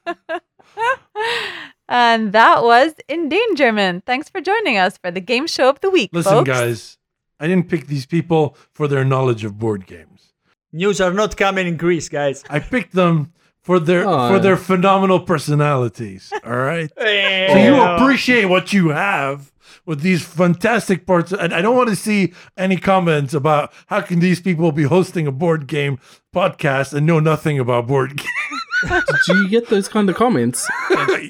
and 1.89 2.33
that 2.33 2.63
was 2.63 2.95
Endangerment. 3.09 4.05
Thanks 4.07 4.29
for 4.29 4.41
joining 4.41 4.77
us 4.79 4.97
for 4.99 5.11
the 5.11 5.21
game 5.21 5.47
show 5.47 5.69
of 5.69 5.81
the 5.81 5.91
week. 5.91 6.11
Listen, 6.13 6.33
folks. 6.33 6.49
guys, 6.49 6.99
I 7.41 7.47
didn't 7.47 7.69
pick 7.69 7.87
these 7.87 8.07
people 8.07 8.57
for 8.73 8.89
their 8.89 9.05
knowledge 9.05 9.45
of 9.45 9.59
board 9.59 9.87
games. 9.87 10.33
news 10.73 11.01
are 11.01 11.13
not 11.13 11.37
coming 11.37 11.67
in 11.67 11.77
Greece, 11.77 12.09
guys. 12.09 12.45
I 12.49 12.59
picked 12.61 12.93
them 12.95 13.33
for 13.63 13.79
their 13.79 14.05
Oh, 14.09 14.29
for 14.29 14.35
yeah. 14.37 14.39
their 14.41 14.57
phenomenal 14.57 15.21
personalities. 15.21 16.33
All 16.45 16.57
right. 16.57 16.91
So 16.99 17.59
you 17.59 17.81
appreciate 17.81 18.47
what 18.47 18.73
you 18.73 18.89
have 18.91 19.53
with 19.85 20.01
these 20.01 20.25
fantastic 20.25 21.07
parts. 21.07 21.33
And 21.33 21.53
I 21.53 21.61
don't 21.61 21.77
want 21.77 21.89
to 21.91 21.97
see 21.97 22.33
any 22.57 22.77
comments 22.77 23.35
about 23.35 23.73
how 23.89 24.01
can 24.01 24.21
these 24.21 24.41
people 24.41 24.73
be 24.73 24.85
hosting 24.85 25.27
a 25.27 25.33
board 25.33 25.67
game 25.67 25.99
podcast 26.35 26.95
and 26.95 27.05
know 27.07 27.21
nothing 27.21 27.59
about 27.59 27.87
board 27.87 28.17
games. 28.17 28.62
Did 28.83 29.29
you 29.29 29.49
get 29.49 29.69
those 29.69 29.89
kind 29.89 30.09
of 30.11 30.17
comments? 30.17 30.69
uh, 30.91 31.29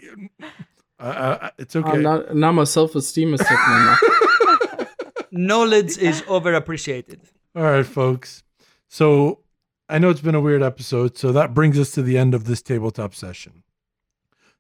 uh, 0.99 1.51
it's 1.59 1.77
okay. 1.77 1.91
Oh, 1.91 2.01
now, 2.01 2.25
now 2.33 2.53
my 2.53 2.65
self 2.65 2.95
esteem 2.95 3.35
is 3.35 3.41
taken 3.41 3.57
on 3.57 3.87
that. 3.87 4.89
Knowledge 5.31 5.99
is 5.99 6.23
overappreciated. 6.23 7.21
All 7.55 7.63
right, 7.63 7.87
folks. 7.87 8.43
So 8.89 9.41
I 9.89 9.99
know 9.99 10.11
it's 10.11 10.21
been 10.21 10.35
a 10.35 10.41
weird 10.41 10.63
episode, 10.63 11.17
so 11.17 11.33
that 11.33 11.55
brings 11.55 11.79
us 11.79 11.91
to 11.93 12.03
the 12.03 12.19
end 12.19 12.35
of 12.35 12.45
this 12.45 12.63
tabletop 12.63 13.15
session. 13.15 13.63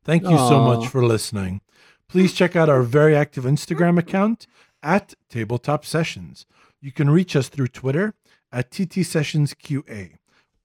Thank 0.05 0.24
you 0.24 0.36
so 0.36 0.61
much 0.61 0.88
for 0.88 1.05
listening. 1.05 1.61
Please 2.09 2.34
check 2.34 2.57
out 2.57 2.68
our 2.68 2.82
very 2.82 3.14
active 3.16 3.45
Instagram 3.45 3.99
account 3.99 4.47
at 4.82 5.14
Tabletop 5.30 5.84
Sessions. 5.84 6.45
You 6.80 6.93
can 6.93 7.09
reach 7.09 7.36
us 7.36 7.49
through 7.49 7.68
Twitter 7.68 8.14
at 8.51 8.70
TT 8.70 9.07
Sessions 9.07 9.55
QA 9.55 10.16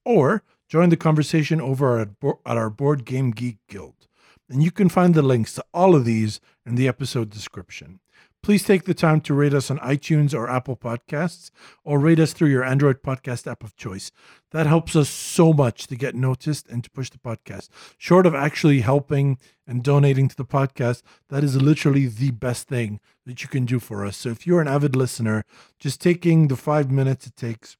or 0.04 0.42
join 0.68 0.90
the 0.90 0.96
conversation 0.96 1.60
over 1.60 1.98
at, 1.98 2.08
our 2.44 2.70
Board 2.70 3.04
Game 3.04 3.30
Geek 3.30 3.58
Guild. 3.68 4.06
And 4.50 4.62
you 4.62 4.70
can 4.70 4.88
find 4.88 5.14
the 5.14 5.22
links 5.22 5.54
to 5.54 5.64
all 5.74 5.94
of 5.94 6.04
these 6.04 6.40
in 6.64 6.74
the 6.74 6.88
episode 6.88 7.30
description. 7.30 8.00
Please 8.42 8.64
take 8.64 8.84
the 8.84 8.94
time 8.94 9.20
to 9.22 9.34
rate 9.34 9.52
us 9.52 9.70
on 9.70 9.78
iTunes 9.80 10.32
or 10.32 10.48
Apple 10.48 10.76
Podcasts 10.76 11.50
or 11.84 11.98
rate 11.98 12.20
us 12.20 12.32
through 12.32 12.48
your 12.48 12.64
Android 12.64 13.02
podcast 13.02 13.50
app 13.50 13.64
of 13.64 13.76
choice. 13.76 14.12
That 14.52 14.66
helps 14.66 14.94
us 14.94 15.08
so 15.10 15.52
much 15.52 15.86
to 15.88 15.96
get 15.96 16.14
noticed 16.14 16.68
and 16.68 16.82
to 16.84 16.90
push 16.90 17.10
the 17.10 17.18
podcast. 17.18 17.68
Short 17.98 18.26
of 18.26 18.34
actually 18.34 18.80
helping 18.80 19.38
and 19.66 19.82
donating 19.82 20.28
to 20.28 20.36
the 20.36 20.44
podcast, 20.44 21.02
that 21.28 21.44
is 21.44 21.60
literally 21.60 22.06
the 22.06 22.30
best 22.30 22.68
thing 22.68 23.00
that 23.26 23.42
you 23.42 23.48
can 23.48 23.66
do 23.66 23.80
for 23.80 24.06
us. 24.06 24.16
So 24.16 24.30
if 24.30 24.46
you're 24.46 24.62
an 24.62 24.68
avid 24.68 24.94
listener, 24.94 25.44
just 25.78 26.00
taking 26.00 26.48
the 26.48 26.56
five 26.56 26.90
minutes 26.90 27.26
it 27.26 27.36
takes 27.36 27.76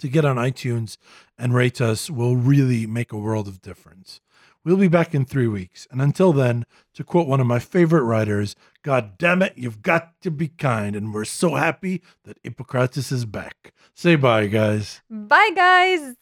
to 0.00 0.08
get 0.08 0.24
on 0.24 0.36
iTunes 0.36 0.96
and 1.38 1.54
rate 1.54 1.80
us 1.80 2.10
will 2.10 2.36
really 2.36 2.86
make 2.86 3.12
a 3.12 3.18
world 3.18 3.48
of 3.48 3.62
difference. 3.62 4.20
We'll 4.62 4.76
be 4.76 4.88
back 4.88 5.14
in 5.14 5.24
three 5.24 5.46
weeks. 5.46 5.86
And 5.90 6.02
until 6.02 6.34
then, 6.34 6.66
to 6.94 7.02
quote 7.02 7.26
one 7.26 7.40
of 7.40 7.46
my 7.46 7.58
favorite 7.58 8.02
writers, 8.02 8.54
God 8.82 9.16
damn 9.16 9.40
it, 9.40 9.54
you've 9.56 9.80
got 9.80 10.20
to 10.20 10.30
be 10.30 10.48
kind. 10.48 10.94
And 10.94 11.14
we're 11.14 11.24
so 11.24 11.54
happy 11.54 12.02
that 12.24 12.38
Hippocrates 12.42 13.10
is 13.10 13.24
back. 13.24 13.72
Say 13.94 14.16
bye, 14.16 14.48
guys. 14.48 15.00
Bye, 15.08 15.52
guys. 15.54 16.14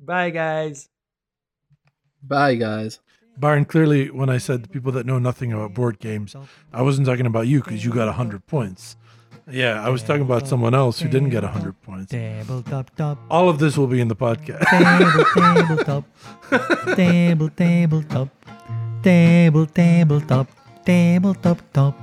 Bye, 0.00 0.30
guys. 0.30 0.88
Bye, 2.22 2.54
guys. 2.54 3.00
Byron, 3.36 3.64
clearly, 3.64 4.10
when 4.10 4.30
I 4.30 4.38
said 4.38 4.62
the 4.62 4.68
people 4.68 4.92
that 4.92 5.06
know 5.06 5.18
nothing 5.18 5.52
about 5.52 5.74
board 5.74 5.98
games, 5.98 6.36
I 6.72 6.82
wasn't 6.82 7.06
talking 7.06 7.26
about 7.26 7.48
you 7.48 7.62
because 7.62 7.84
you 7.84 7.92
got 7.92 8.06
100 8.06 8.46
points. 8.46 8.96
Yeah, 9.50 9.84
I 9.84 9.90
was 9.90 10.02
talking 10.02 10.22
about 10.22 10.48
someone 10.48 10.74
else 10.74 11.00
who 11.00 11.08
didn't 11.08 11.30
get 11.30 11.42
100 11.42 11.82
points. 11.82 12.10
Tabletop 12.10 12.94
top. 12.96 13.18
Top. 13.18 13.18
All 13.30 13.48
of 13.48 13.58
this 13.58 13.76
will 13.76 13.86
be 13.86 14.00
in 14.00 14.08
the 14.08 14.16
podcast. 14.16 14.64
Table, 14.70 15.24
tabletop. 15.34 16.04
Table, 16.96 17.50
tabletop. 17.50 18.28
Table, 19.02 19.66
tabletop. 19.66 20.48
Tabletop 20.84 21.58
top. 21.72 21.94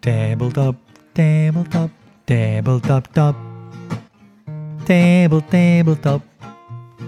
Tabletop. 0.00 0.76
Tabletop. 1.14 1.90
Tabletop 2.26 3.12
top. 3.12 3.36
Table, 4.86 5.40
tabletop. 5.42 6.22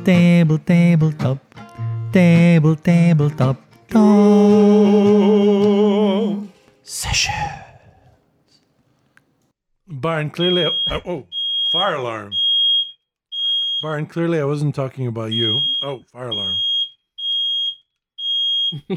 Table, 0.05 0.59
tabletop. 0.59 0.59
Table, 0.59 0.59
tabletop. 0.59 1.29
top. 1.29 1.39
Table, 2.13 2.77
table 2.77 2.77
top. 2.77 2.77
Table. 2.77 2.77
Table 2.77 3.31
top. 3.31 3.57
Session. 6.83 7.62
Byron, 9.93 10.31
clearly, 10.31 10.65
oh, 10.65 11.01
oh, 11.05 11.27
fire 11.71 11.95
alarm. 11.97 12.33
Byron, 13.83 14.07
clearly, 14.07 14.41
I 14.41 14.45
wasn't 14.45 14.75
talking 14.75 15.07
about 15.07 15.33
you. 15.33 15.61
Oh, 15.83 16.01
fire 16.11 16.29
alarm. 16.29 16.59
Do 18.89 18.97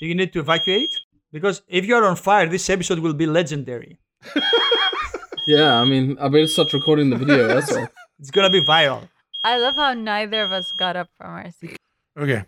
you 0.00 0.14
need 0.14 0.32
to 0.32 0.40
evacuate? 0.40 0.98
Because 1.32 1.60
if 1.68 1.84
you're 1.84 2.04
on 2.04 2.16
fire, 2.16 2.48
this 2.48 2.70
episode 2.70 2.98
will 3.00 3.14
be 3.14 3.26
legendary. 3.26 3.98
Yeah, 5.46 5.80
I 5.80 5.84
mean, 5.84 6.18
I 6.18 6.26
better 6.26 6.48
start 6.48 6.72
recording 6.72 7.08
the 7.08 7.16
video. 7.16 7.46
That's 7.46 7.72
all. 7.72 7.86
It's 8.18 8.32
gonna 8.32 8.50
be 8.50 8.64
viral. 8.64 9.08
I 9.44 9.58
love 9.58 9.76
how 9.76 9.92
neither 9.92 10.42
of 10.42 10.50
us 10.50 10.72
got 10.72 10.96
up 10.96 11.08
from 11.16 11.30
our 11.30 11.50
seat. 11.52 11.76
Okay, 12.18 12.42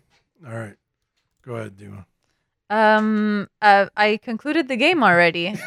all 0.45 0.59
right. 0.59 0.75
Go 1.47 1.55
ahead, 1.57 1.77
Dima. 1.77 2.05
Um, 2.71 3.49
uh, 3.63 3.87
I 3.97 4.19
concluded 4.23 4.69
the 4.69 4.77
game 4.77 5.03
already. 5.03 5.55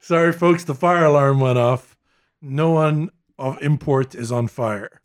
Sorry, 0.00 0.32
folks, 0.32 0.64
the 0.64 0.74
fire 0.74 1.04
alarm 1.04 1.40
went 1.40 1.58
off. 1.58 1.96
No 2.42 2.70
one 2.70 3.10
of 3.38 3.60
import 3.62 4.14
is 4.14 4.32
on 4.32 4.48
fire. 4.48 5.00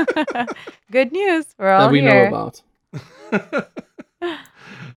Good 0.92 1.12
news. 1.12 1.46
We're 1.58 1.70
all 1.70 1.86
that 1.86 1.92
we 1.92 2.00
here. 2.00 2.30
know 2.30 2.52
about. 3.32 3.70